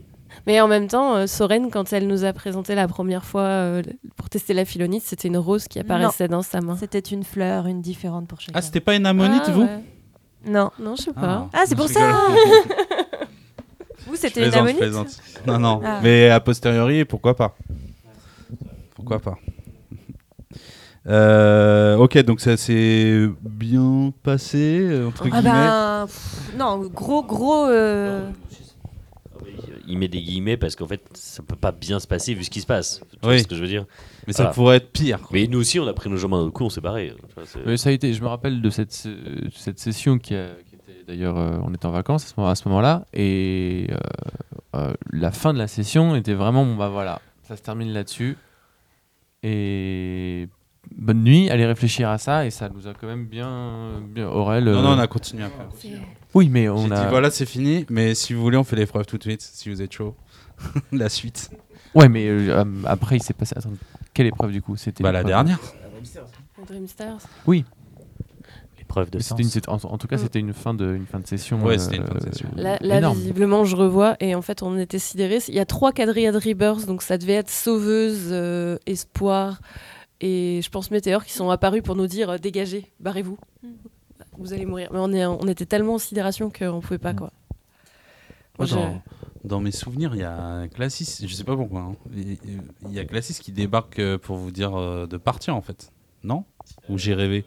[0.46, 3.82] Mais en même temps, euh, Soren, quand elle nous a présenté la première fois euh,
[4.16, 6.76] pour tester la philonite, c'était une rose qui apparaissait dans sa main.
[6.76, 8.58] C'était une fleur, une différente pour chacun.
[8.58, 9.78] Ah c'était pas une ammonite Ah, vous ouais.
[10.46, 10.70] Non.
[10.78, 11.48] Non, je sais pas.
[11.52, 12.00] Ah, c'est pour ça.
[14.06, 14.82] Vous, c'était une ammonite.
[15.46, 15.80] Non non.
[15.82, 16.00] Ah.
[16.02, 17.56] Mais a posteriori pourquoi pas
[18.94, 19.38] Pourquoi pas
[21.06, 25.50] Euh, ok, donc ça s'est bien passé, entre Ah guillemets.
[25.50, 27.66] bah, pff, non, gros, gros.
[27.66, 28.28] euh,
[29.86, 32.50] Il met des guillemets parce qu'en fait, ça peut pas bien se passer vu ce
[32.50, 33.00] qui se passe.
[33.12, 33.40] Tu vois Oui.
[33.42, 33.84] ce que je veux dire
[34.26, 35.20] Mais ça pourrait être pire.
[35.20, 35.30] quoi.
[35.32, 37.12] Mais nous aussi, on a pris nos jambes dans le cou, on s'est barré.
[37.66, 40.76] Mais ça a été, je me rappelle de cette, se- cette session qui, a- qui
[40.76, 43.96] était d'ailleurs, euh, on était en vacances à ce moment- à ce moment-là, et euh,
[44.76, 48.36] euh, la fin de la session était vraiment, bon bah voilà, ça se termine là-dessus,
[49.42, 50.48] et
[50.96, 54.64] bonne nuit, allez réfléchir à ça, et ça nous a quand même bien, bien Aurel.
[54.64, 55.64] Non, euh, non, on a continué après.
[56.34, 57.08] Oui, mais on dit a.
[57.08, 59.80] voilà, c'est fini, mais si vous voulez, on fait l'épreuve tout de suite, si vous
[59.82, 60.16] êtes chaud.
[60.92, 61.50] la suite.
[61.94, 63.54] Ouais, mais euh, euh, après il s'est passé.
[63.56, 63.72] Attends,
[64.12, 65.58] quelle épreuve du coup C'était Bah la dernière.
[66.66, 67.18] Dream Stars.
[68.78, 69.38] L'épreuve de sens.
[69.40, 70.18] une- en, en tout cas, Mm.
[70.20, 71.62] c'était une fin de, une fin de session.
[71.62, 72.48] Ouais, euh, c'était une fin de session.
[72.56, 72.78] Là,
[73.12, 75.38] visiblement, je revois et en fait, on était sidérés.
[75.48, 79.60] Il y a trois quadrillades Rebirth, donc ça devait être Sauveuse, euh, Espoir
[80.20, 83.38] et je pense Météor qui sont apparus pour nous dire euh, dégagez, barrez-vous,
[84.38, 84.90] vous allez mourir.
[84.92, 87.16] Mais on, est, on était tellement en sidération qu'on pouvait pas Mm.
[87.16, 87.32] quoi.
[88.58, 89.02] Moi, dans,
[89.42, 91.96] dans mes souvenirs, il y a Classis, je sais pas pourquoi, hein.
[92.14, 95.92] il y a Classis qui débarque euh, pour vous dire euh, de partir en fait.
[96.22, 96.44] Non?
[96.88, 97.44] Ou j'ai rêvé?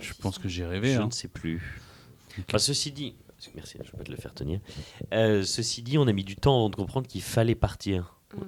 [0.00, 0.94] Je pense que j'ai rêvé.
[0.94, 1.06] Je hein.
[1.06, 1.80] ne sais plus.
[2.48, 3.16] Enfin, ceci dit,
[3.54, 4.60] merci, je peux te le faire tenir.
[5.12, 8.14] Euh, ceci dit, on a mis du temps avant de comprendre qu'il fallait partir.
[8.34, 8.40] Mm.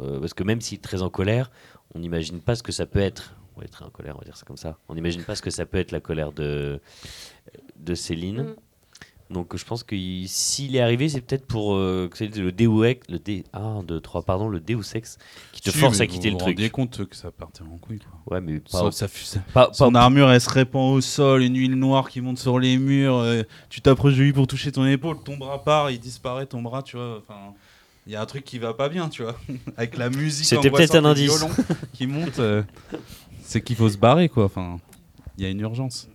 [0.00, 1.50] Euh, parce que même s'il est très en colère,
[1.94, 3.34] on n'imagine pas ce que ça peut être.
[3.56, 4.78] On va être très en colère, on va dire ça comme ça.
[4.88, 6.80] On n'imagine pas ce que ça peut être la colère de,
[7.78, 8.42] de Céline.
[8.42, 8.54] Mm.
[9.30, 12.52] Donc je pense que il- s'il est arrivé, c'est peut-être pour euh, que c'est le
[12.52, 15.16] Deus Ex, le D, ah, un, deux, trois, pardon, le Deus Ex,
[15.52, 16.70] qui te Si, force à quitter vous le vous truc.
[16.72, 17.98] compte que ça partait en couille.
[18.26, 18.34] Quoi.
[18.36, 21.42] Ouais, mais pas, Ça, ça, ça- pas- pas- son armure, elle se répand au sol,
[21.44, 23.16] une huile noire qui monte sur les murs.
[23.16, 26.60] euh, tu t'approches de lui pour toucher ton épaule, ton bras part, il disparaît ton
[26.60, 27.22] bras, tu vois.
[27.26, 27.54] Enfin,
[28.06, 29.38] il y a un truc qui va pas bien, tu vois.
[29.78, 30.44] Avec la musique.
[30.44, 31.30] C'était peut-être un le indice.
[31.38, 31.54] violon
[31.94, 32.38] qui monte.
[32.38, 32.62] euh,
[33.42, 34.44] c'est qu'il faut se barrer, quoi.
[34.44, 34.78] Enfin,
[35.38, 36.08] il y a une urgence.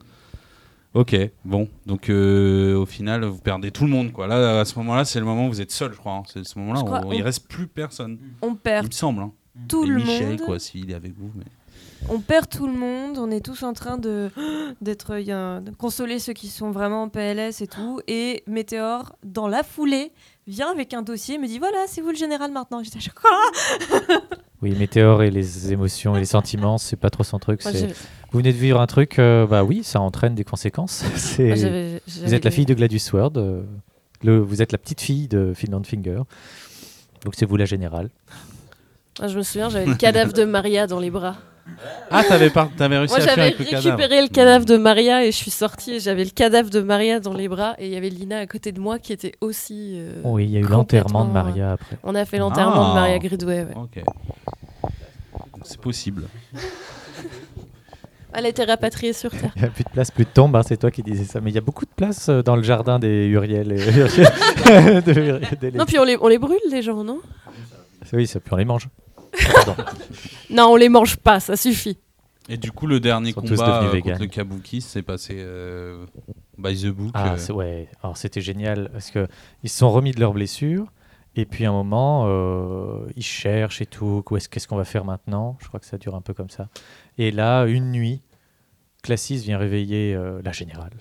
[0.94, 4.26] Ok, bon, donc euh, au final, vous perdez tout le monde, quoi.
[4.26, 6.14] Là, à ce moment-là, c'est le moment où vous êtes seul, je crois.
[6.14, 6.24] hein.
[6.32, 8.18] C'est ce moment-là où crois, il on- reste plus personne.
[8.41, 9.22] On Il perd me semble.
[9.22, 9.32] hein.
[9.68, 10.41] tout Et le Michel, monde.
[10.41, 11.30] quoi, s'il est avec vous.
[11.36, 11.44] Mais...
[12.10, 14.30] On perd tout le monde, on est tous en train de
[14.82, 17.99] d'être il consoler ceux qui sont vraiment en PLS et tout.
[18.08, 20.12] Et Météor, dans la foulée,
[20.48, 22.82] vient avec un dossier, et me dit voilà, c'est vous le général maintenant.
[22.82, 23.30] J'étais quoi
[24.62, 27.64] Oui, Météor et les émotions et les sentiments, c'est pas trop son truc.
[27.64, 27.74] Moi,
[28.32, 31.04] Vous venez de vivre un truc, euh, bah oui, ça entraîne des conséquences.
[31.38, 33.62] Vous êtes la fille de Gladius Sword, euh,
[34.24, 36.22] le, vous êtes la petite fille de Finland Finger.
[37.24, 38.10] Donc c'est vous la générale.
[39.22, 41.38] Je me souviens, j'avais le cadavre de Maria dans les bras.
[42.10, 43.85] Ah, t'avais, t'avais réussi Moi, à faire j'avais avec le cadavre.
[43.98, 47.19] récupéré le cadavre de Maria et je suis sortie et j'avais le cadavre de Maria
[47.19, 49.95] dans les bras et il y avait Lina à côté de moi qui était aussi.
[49.98, 50.77] euh, oui, il y a eu complètement,
[51.22, 51.98] l'enterrement de Maria après.
[52.03, 52.89] On a fait l'enterrement Ah.
[52.89, 53.64] de Maria Gridway.
[53.65, 53.73] ouais.
[53.76, 54.03] Ok.
[55.64, 56.23] C'est possible.
[58.34, 59.52] Elle a été rapatriée sur Terre.
[59.56, 61.41] Il n'y a plus de place, plus de tombe, hein, c'est toi qui disais ça.
[61.41, 63.72] Mais il y a beaucoup de place euh, dans le jardin des Uriel.
[63.72, 63.76] Et...
[65.02, 67.19] de Uriel des- Non, puis on les, on les brûle, les gens, non?
[68.14, 68.88] Oui, ça, puis on les mange.
[70.49, 71.97] Non, on les mange pas, ça suffit.
[72.49, 74.19] Et du coup, le dernier Ils sont tous combat devenus euh, contre véganes.
[74.22, 76.05] le Kabuki s'est passé euh,
[76.57, 77.11] by the book.
[77.14, 77.89] Ah, euh, c'est- ouais.
[78.01, 79.27] Alors c'était génial parce que
[79.64, 80.85] ils se sont remis de leurs blessures
[81.35, 84.23] et puis à un moment euh, ils cherchent et tout.
[84.31, 85.57] Où est-ce qu'est-ce qu'on va faire maintenant?
[85.61, 86.69] Je crois que ça dure un peu comme ça.
[87.18, 88.22] Et là, une nuit,
[89.03, 90.93] Classis vient réveiller euh, la générale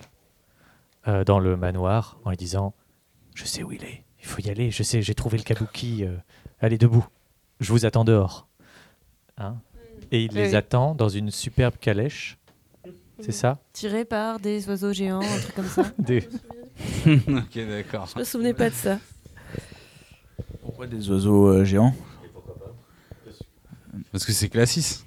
[1.07, 2.73] euh, dans le manoir en lui disant
[3.35, 4.03] "Je sais où il est.
[4.19, 4.69] Il faut y aller.
[4.69, 5.01] Je sais.
[5.01, 6.03] J'ai trouvé le kabuki.
[6.03, 6.17] euh,
[6.59, 7.05] allez debout."
[7.59, 8.47] Je vous attends dehors.
[9.37, 9.57] Hein
[10.11, 12.37] Et il Oui, les attend dans une superbe calèche.
[13.19, 13.57] C'est ça?
[13.73, 15.83] Tiré par des oiseaux géants, un truc comme ça.
[15.99, 16.27] Des-
[17.07, 18.07] ok, d'accord.
[18.13, 18.99] Je me souvenais pas de ça.
[20.61, 21.95] Pourquoi des oiseaux euh, géants?
[24.11, 25.03] Parce que c'est classis.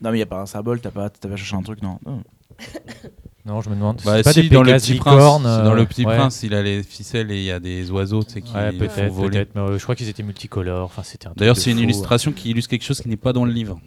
[0.00, 1.82] Non, mais il y a pas un symbole, t'as pas, t'as pas cherché un truc,
[1.82, 1.98] non.
[2.06, 2.22] Non.
[3.50, 4.00] Non, je me demande.
[4.04, 6.16] Bah, c'est pas si, des dans le petit prince, dans le euh, petit ouais.
[6.16, 8.70] prince, il a les ficelles et il y a des oiseaux, tu sais, qui Ouais,
[8.70, 9.30] font peut-être, voler.
[9.30, 9.54] peut-être.
[9.56, 10.84] Mais euh, je crois qu'ils étaient multicolores.
[10.84, 11.82] Enfin, c'était D'ailleurs, c'est une fou.
[11.82, 13.80] illustration qui illustre quelque chose qui n'est pas dans le livre.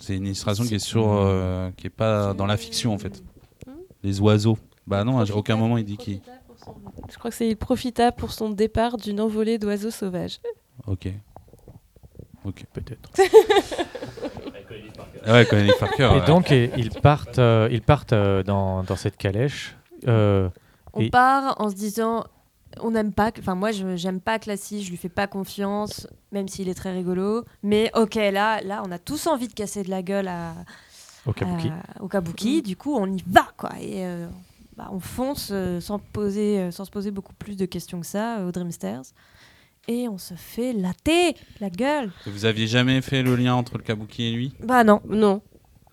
[0.00, 3.22] C'est une illustration qui est sur, euh, qui est pas dans la fiction en fait.
[4.02, 4.58] Les oiseaux.
[4.86, 6.20] Bah non, à aucun moment il dit qui.
[7.10, 10.40] Je crois que c'est il profita pour son départ d'une envolée d'oiseaux sauvages.
[10.86, 11.08] Ok.
[12.44, 12.66] Ok.
[12.74, 13.10] Peut-être.
[15.26, 16.10] Ouais, Colin Parker.
[16.16, 16.26] Et ouais.
[16.26, 19.76] donc, et- ils partent, euh, ils partent euh, dans, dans cette calèche.
[20.08, 20.48] Euh,
[20.92, 22.24] On Et- part en se disant,
[22.80, 26.48] on n'aime pas, enfin moi je j'aime pas Classy, je lui fais pas confiance, même
[26.48, 27.44] s'il est très rigolo.
[27.62, 30.52] Mais ok, là, là, on a tous envie de casser de la gueule à,
[31.26, 31.68] au Kabuki.
[31.68, 32.62] à- au Kabuki.
[32.62, 33.70] Du coup, on y va quoi.
[33.80, 34.26] Et euh,
[34.76, 38.06] bah, on fonce euh, sans poser, euh, sans se poser beaucoup plus de questions que
[38.06, 39.02] ça euh, au Dreamsters.
[39.88, 42.10] Et on se fait latter la gueule.
[42.26, 44.52] Vous aviez jamais fait le lien entre le kabuki et lui?
[44.62, 45.42] Bah non, Non.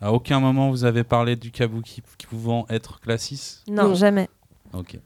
[0.01, 3.95] À aucun moment vous avez parlé du kabuki qui pouvant être classis non, Non.
[3.95, 4.29] jamais.
[4.73, 4.97] Ok.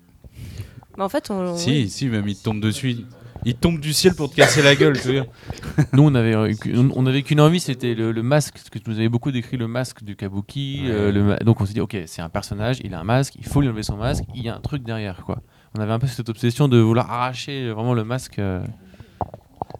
[0.97, 1.55] Mais en fait, on.
[1.55, 2.97] Si, si, même il tombe dessus.
[3.45, 5.27] Il tombe du ciel pour te casser la gueule, tu vois.
[5.93, 6.51] Nous, on avait, euh,
[6.95, 9.57] on avait qu'une envie, c'était le, le masque, parce que tu nous avais beaucoup décrit
[9.57, 10.81] le masque du Kabuki.
[10.85, 10.89] Ouais.
[10.89, 13.45] euh, le donc on s'est dit, ok, c'est un personnage, il a un masque, il
[13.45, 15.37] faut lui enlever son masque, il y a un truc derrière, quoi.
[15.75, 18.39] On avait un peu cette obsession de vouloir arracher vraiment le masque.
[18.39, 18.61] euh.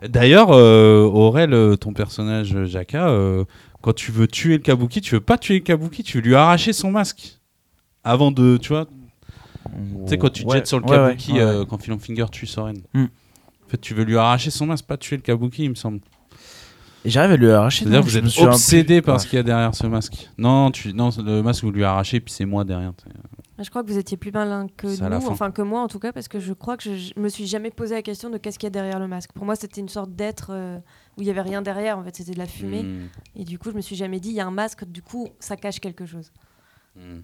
[0.07, 3.45] D'ailleurs, euh, Aurel, euh, ton personnage euh, Jaka, euh,
[3.81, 6.35] quand tu veux tuer le kabuki, tu veux pas tuer le kabuki, tu veux lui
[6.35, 7.39] arracher son masque.
[8.03, 11.33] Avant de, tu vois, tu sais, quand tu te Ouais, jettes sur le ouais, kabuki,
[11.33, 12.77] ouais, euh, quand Philon Finger tue Soren.
[12.93, 13.05] Hmm.
[13.65, 15.99] En fait, tu veux lui arracher son masque, pas tuer le kabuki, il me semble.
[17.05, 17.85] Et j'arrive à lui arracher.
[17.85, 19.19] C'est-à-dire que vous êtes obsédé par Ouais.
[19.19, 20.29] ce qu'il y a derrière ce masque.
[20.37, 22.91] Non, tu, non le masque, vous lui arrachez, puis c'est moi derrière.
[23.03, 23.09] sais.
[23.63, 25.31] Je crois que vous étiez plus malin que nous, fin.
[25.31, 27.47] enfin que moi en tout cas, parce que je crois que je, je me suis
[27.47, 29.31] jamais posé la question de qu'est-ce qu'il y a derrière le masque.
[29.33, 30.77] Pour moi, c'était une sorte d'être euh,
[31.17, 31.97] où il y avait rien derrière.
[31.97, 32.83] En fait, c'était de la fumée.
[32.83, 33.07] Hmm.
[33.35, 34.85] Et du coup, je me suis jamais dit, il y a un masque.
[34.85, 36.31] Du coup, ça cache quelque chose.
[36.95, 37.21] Hmm.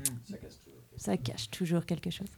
[0.98, 2.30] Ça cache toujours quelque chose.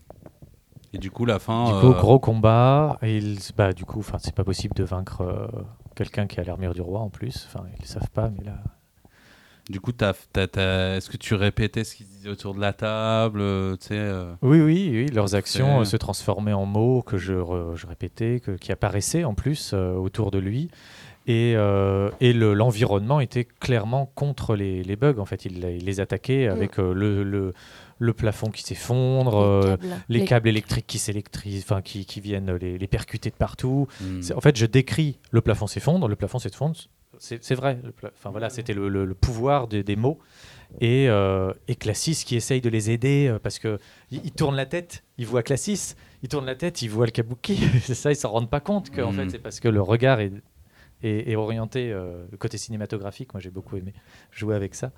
[0.92, 1.66] Et du coup, la fin.
[1.66, 2.98] Du coup, euh, gros combat.
[3.02, 5.48] Et ils, bah, du coup, enfin, c'est pas possible de vaincre euh,
[5.96, 7.48] quelqu'un qui a l'armure du roi en plus.
[7.48, 8.58] Enfin, ils le savent pas, mais là.
[9.68, 12.72] Du coup, t'as- t'as- t'as- est-ce que tu répétais ce qu'ils disaient autour de la
[12.72, 15.06] table euh, tu sais, euh, Oui, oui, oui.
[15.08, 19.24] Leurs actions euh, se transformaient en mots que je, re- je répétais, que, qui apparaissaient
[19.24, 20.70] en plus euh, autour de lui.
[21.28, 25.18] Et, euh, et le- l'environnement était clairement contre les, les bugs.
[25.18, 27.52] En fait, il, il les attaquait avec euh, le, le,
[28.00, 29.88] le plafond qui s'effondre, euh, câbles.
[30.10, 33.88] les, Les- câbles électriques qui s'électrisent, enfin qui, qui viennent les, les percuter de partout.
[34.02, 34.22] hmm.
[34.22, 36.76] C'est- En fait, je décris le plafond s'effondre, le plafond s'effondre.
[37.18, 37.80] C'est c'est vrai.
[38.18, 40.20] Enfin voilà, c'était le, le- le pouvoir des, des mots.
[40.82, 43.80] Et, euh, et Classis qui essaye de les aider euh, parce que
[44.12, 47.12] il, il tourne la tête, il voit Classis, il tourne la tête, il voit le
[47.12, 47.58] kabuki.
[47.84, 49.18] c'est ça, ils s'en rendent pas compte qu'en Mhm.
[49.26, 50.34] fait c'est parce que le regard est,
[51.04, 53.34] est, est orienté euh, le côté cinématographique.
[53.34, 53.94] Moi, j'ai beaucoup aimé
[54.32, 54.92] jouer avec ça.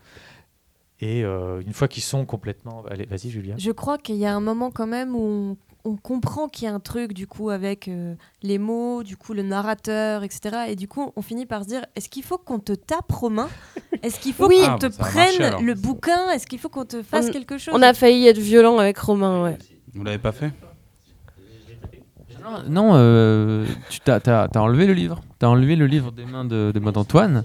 [1.00, 3.56] Et euh, une fois qu'ils sont complètement, allez, vas-y Julien.
[3.58, 5.56] Je crois qu'il y a un moment quand même où
[5.86, 9.16] on, on comprend qu'il y a un truc du coup avec euh, les mots, du
[9.16, 10.66] coup le narrateur, etc.
[10.70, 13.48] Et du coup, on finit par se dire est-ce qu'il faut qu'on te tape Romain?
[14.02, 14.58] Est-ce qu'il faut Oui.
[14.60, 16.32] qu'on Ah, te bah, marché, prenne le bouquin?
[16.32, 17.76] Est-ce qu'il faut qu'on te fasse On- quelque chose?
[17.78, 19.58] On a failli être violent avec Romain, ouais.
[19.94, 20.52] Vous l'avez pas fait?
[22.70, 25.20] Non, euh, tu t'as, t'as- t'as enlevé le livre.
[25.38, 27.44] T'as enlevé le livre des mains de, des mains d'Antoine.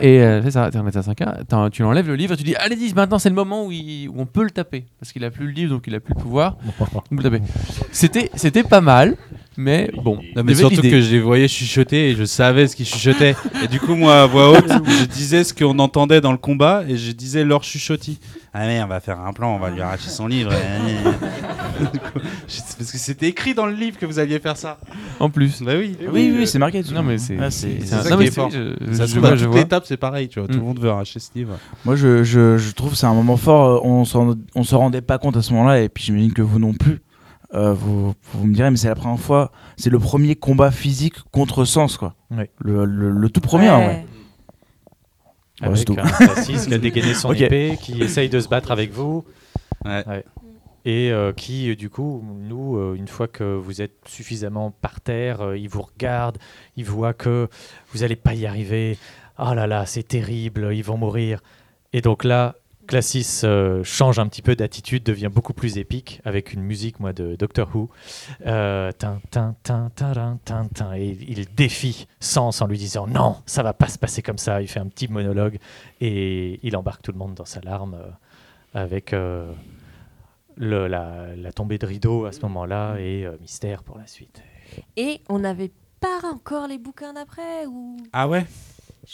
[0.00, 1.18] Et euh, c'est ça, t'es un médecin 5
[1.48, 4.08] T'as- Tu enlèves le livre et tu dis Allez-y, maintenant c'est le moment où, il-
[4.08, 4.84] où on peut le taper.
[4.98, 6.56] Parce qu'il a plus le livre, donc il a plus le pouvoir.
[7.10, 7.42] On peut le taper.
[7.92, 9.16] C'était, c'était pas mal,
[9.56, 10.16] mais bon.
[10.36, 13.34] Non, mais surtout que je les voyais chuchoter et je savais ce qu'ils chuchotaient.
[13.64, 16.84] et du coup, moi, à voix haute, je disais ce qu'on entendait dans le combat
[16.88, 18.18] et je disais leur chuchotis.
[18.52, 20.50] Ah merde, on va faire un plan, on va lui arracher son livre.
[20.52, 22.18] Coup,
[22.78, 24.78] Parce que c'était écrit dans le livre que vous alliez faire ça.
[25.20, 25.62] En plus.
[25.62, 25.96] Bah oui.
[26.12, 26.82] Oui, oui, c'est marqué.
[26.92, 27.38] Non, mais c'est.
[27.40, 28.50] Ah, c'est- ça qui est fort.
[28.50, 29.60] c'est- je- Ça je se trouve, vois, à je toutes vois.
[29.62, 30.48] l'étape, c'est pareil, tu vois.
[30.48, 30.60] Tout Mm.
[30.60, 31.58] le monde veut arracher ce livre.
[31.84, 33.66] Moi, je, je, je trouve que c'est un moment fort.
[33.84, 36.42] euh, On s'en, on se rendait pas compte à ce moment-là, et puis j'imagine que
[36.42, 37.00] vous non plus.
[37.54, 41.14] Euh, vous, vous me direz, mais c'est la première fois, c'est le premier combat physique
[41.32, 42.14] contre sens, quoi.
[42.30, 42.44] Oui.
[42.60, 43.86] Le, le, le tout premier, en vrai.
[43.88, 44.06] Ouais,
[45.60, 49.24] Avec un qui a dégainé son épée, qui essaye de se battre avec vous.
[49.84, 50.24] Ouais.
[50.84, 55.00] Et euh, qui, euh, du coup, nous, euh, une fois que vous êtes suffisamment par
[55.00, 56.38] terre, euh, il vous regarde,
[56.76, 57.48] il voit que
[57.92, 58.96] vous n'allez pas y arriver.
[59.38, 61.40] Oh là là, c'est terrible, ils vont mourir.
[61.92, 62.56] Et donc là,
[62.90, 67.12] Classis euh, change un petit peu d'attitude, devient beaucoup plus épique avec une musique moi
[67.12, 67.88] de Doctor Who.
[68.46, 70.96] Euh, tin, tin, tin, tarin, tin, tin.
[70.96, 74.60] et il défie Sans en lui disant non, ça va pas se passer comme ça.
[74.60, 75.60] Il fait un petit monologue
[76.00, 78.10] et il embarque tout le monde dans sa larme euh,
[78.74, 79.52] avec euh,
[80.56, 84.42] le- la, la tombée de rideau à ce moment-là et euh, mystère pour la suite.
[84.96, 87.98] Et on n'avait pas encore les bouquins d'après ou?
[88.12, 88.46] Ah ouais?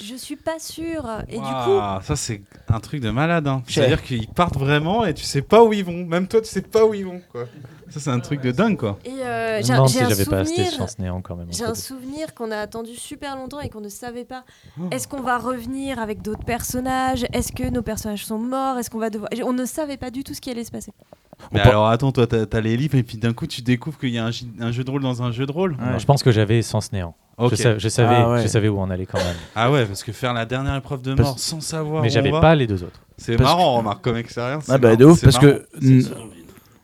[0.02, 1.06] Je suis pas sûre.
[1.28, 3.47] Et du coup, ça c'est un truc de malade.
[3.48, 3.62] hein.
[3.66, 6.05] C'est-à-dire qu'ils partent vraiment et tu sais pas où ils vont.
[6.05, 7.20] Même toi, tu sais pas où ils vont.
[7.32, 7.47] Quoi.
[7.89, 8.99] Ça c'est un truc de dingue quoi.
[9.05, 10.73] et euh, j'ai j'ai si un j'avais pas acheté souvenir.
[10.79, 11.47] Chance Néant quand même.
[11.51, 14.45] J'ai entre un souvenir qu'on a attendu super longtemps et qu'on ne savait pas.
[14.81, 14.85] Oh.
[14.91, 17.25] Est-ce qu'on va revenir avec d'autres personnages?
[17.33, 18.79] Est-ce que nos personnages sont morts?
[18.79, 20.93] Est-ce qu'on va devoir On ne savait pas du tout ce qui allait se passer.
[21.53, 23.99] Mais On alors attends, toi t'as as les livres et puis d'un coup tu découvres
[23.99, 24.31] qu'il y a un,
[24.61, 25.73] un jeu de rôle dans un jeu de rôle.
[25.73, 25.79] Ouais.
[25.87, 27.15] Alors, je pense que j'avais Sens Néant.
[27.39, 28.43] Je, sa- je savais, Ah ouais.
[28.43, 29.37] je savais où on allait quand même.
[29.55, 32.03] Ah ouais, parce que faire la dernière épreuve de Parce- mort sans savoir.
[32.03, 32.99] Mais j'avais pas les deux autres.
[33.19, 34.65] C'est marrant, remarque comme expérience.
[34.71, 35.67] Ah bah marrant, de ouf, parce que.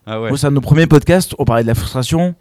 [0.06, 0.30] Ah ouais.
[0.30, 2.34] au sein de nos premiers podcasts, on parlait de la frustration.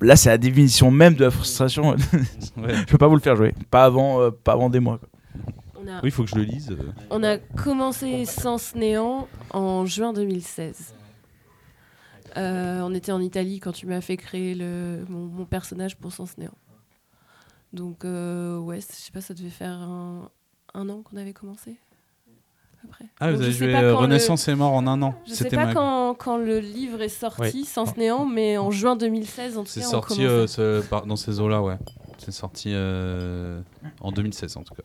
[0.00, 1.90] Là, c'est la définition même de la frustration.
[1.90, 1.96] Ouais.
[2.56, 3.54] je peux pas vous le faire jouer.
[3.70, 4.98] Pas avant, euh, pas avant des mois.
[4.98, 5.08] quoi.
[5.76, 6.70] On a, Oui, il faut que je le lise.
[6.70, 6.92] euh.
[7.10, 10.94] on a commencé Sens Néant en juin 2016.
[12.36, 16.12] Euh, on était en Italie quand tu m'as fait créer le, mon, mon personnage pour
[16.12, 16.54] Sens Néant.
[17.72, 20.30] Donc, euh, ouais, je sais pas, ça devait faire un,
[20.74, 21.76] un an qu'on avait commencé.
[23.20, 25.14] Ah, Donc, vous avez joué euh, quand le- Renaissance est mort en un an.
[25.26, 27.64] Je sais pas ma- quand, quand le livre est sorti, Oui.
[27.64, 31.16] Sens Néant, mais en juin 2016, en tout C'est cas, on sorti euh, ce- dans
[31.16, 31.76] ces eaux-là, ouais.
[32.18, 33.60] C'est sorti euh,
[34.00, 34.82] en 2016 en tout cas.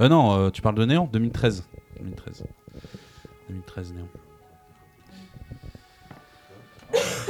[0.00, 1.64] Euh, non, euh, tu parles de Néant 2013.
[2.00, 2.44] 2013.
[3.48, 4.06] 2013 Néant.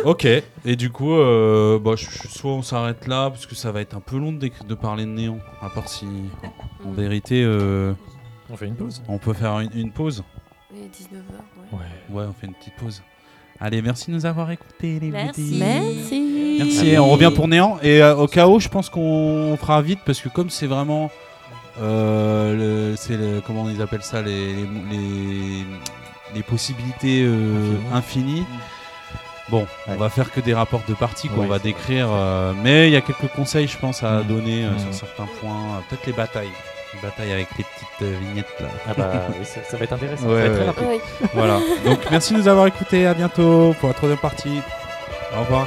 [0.04, 3.70] Ok, et du coup, euh, bah, je- je- soit on s'arrête là, parce que ça
[3.70, 6.06] va être un peu long de, parler de Néant, à part si,
[6.84, 7.92] en vérité, euh,
[8.52, 9.02] On fait une pause.
[9.08, 10.22] on peut faire une, une pause.
[10.74, 11.16] Et 19h,
[11.72, 11.78] ouais.
[11.78, 11.78] Ouais.
[12.20, 13.02] Ouais, on fait une petite pause.
[13.60, 15.56] Allez, merci de nous avoir écoutés, les Merci.
[15.58, 16.56] Merci.
[16.58, 17.78] Merci, on revient pour Néant.
[17.82, 21.10] Et euh, au cas où, je pense qu'on fera vite parce que comme c'est vraiment,
[21.80, 25.64] euh, le- c'est le- comment ils appellent ça, les les, les,
[26.34, 28.44] les possibilités euh, infinies.
[29.48, 29.96] Bon, on Ouais.
[29.98, 31.38] va faire que des rapports de partie, quoi.
[31.40, 32.08] Oui, on va décrire.
[32.10, 34.26] euh, mais il y a quelques conseils, je pense, à Mm.
[34.26, 34.78] donner euh, Mm.
[34.78, 35.82] sur certains points.
[35.88, 36.48] Peut-être les batailles,
[36.94, 38.68] les batailles avec les petites euh, vignettes là.
[38.88, 40.26] Ah bah oui, ça, ça va être intéressant.
[40.26, 41.00] Ouais, ça va être très rapide.
[41.34, 41.58] Voilà.
[41.84, 43.06] Donc merci de nous avoir écoutés.
[43.06, 44.60] À bientôt pour la troisième partie.
[45.36, 45.66] Au revoir.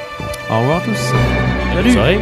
[0.50, 1.92] Au revoir tous.
[1.94, 2.20] Soirée.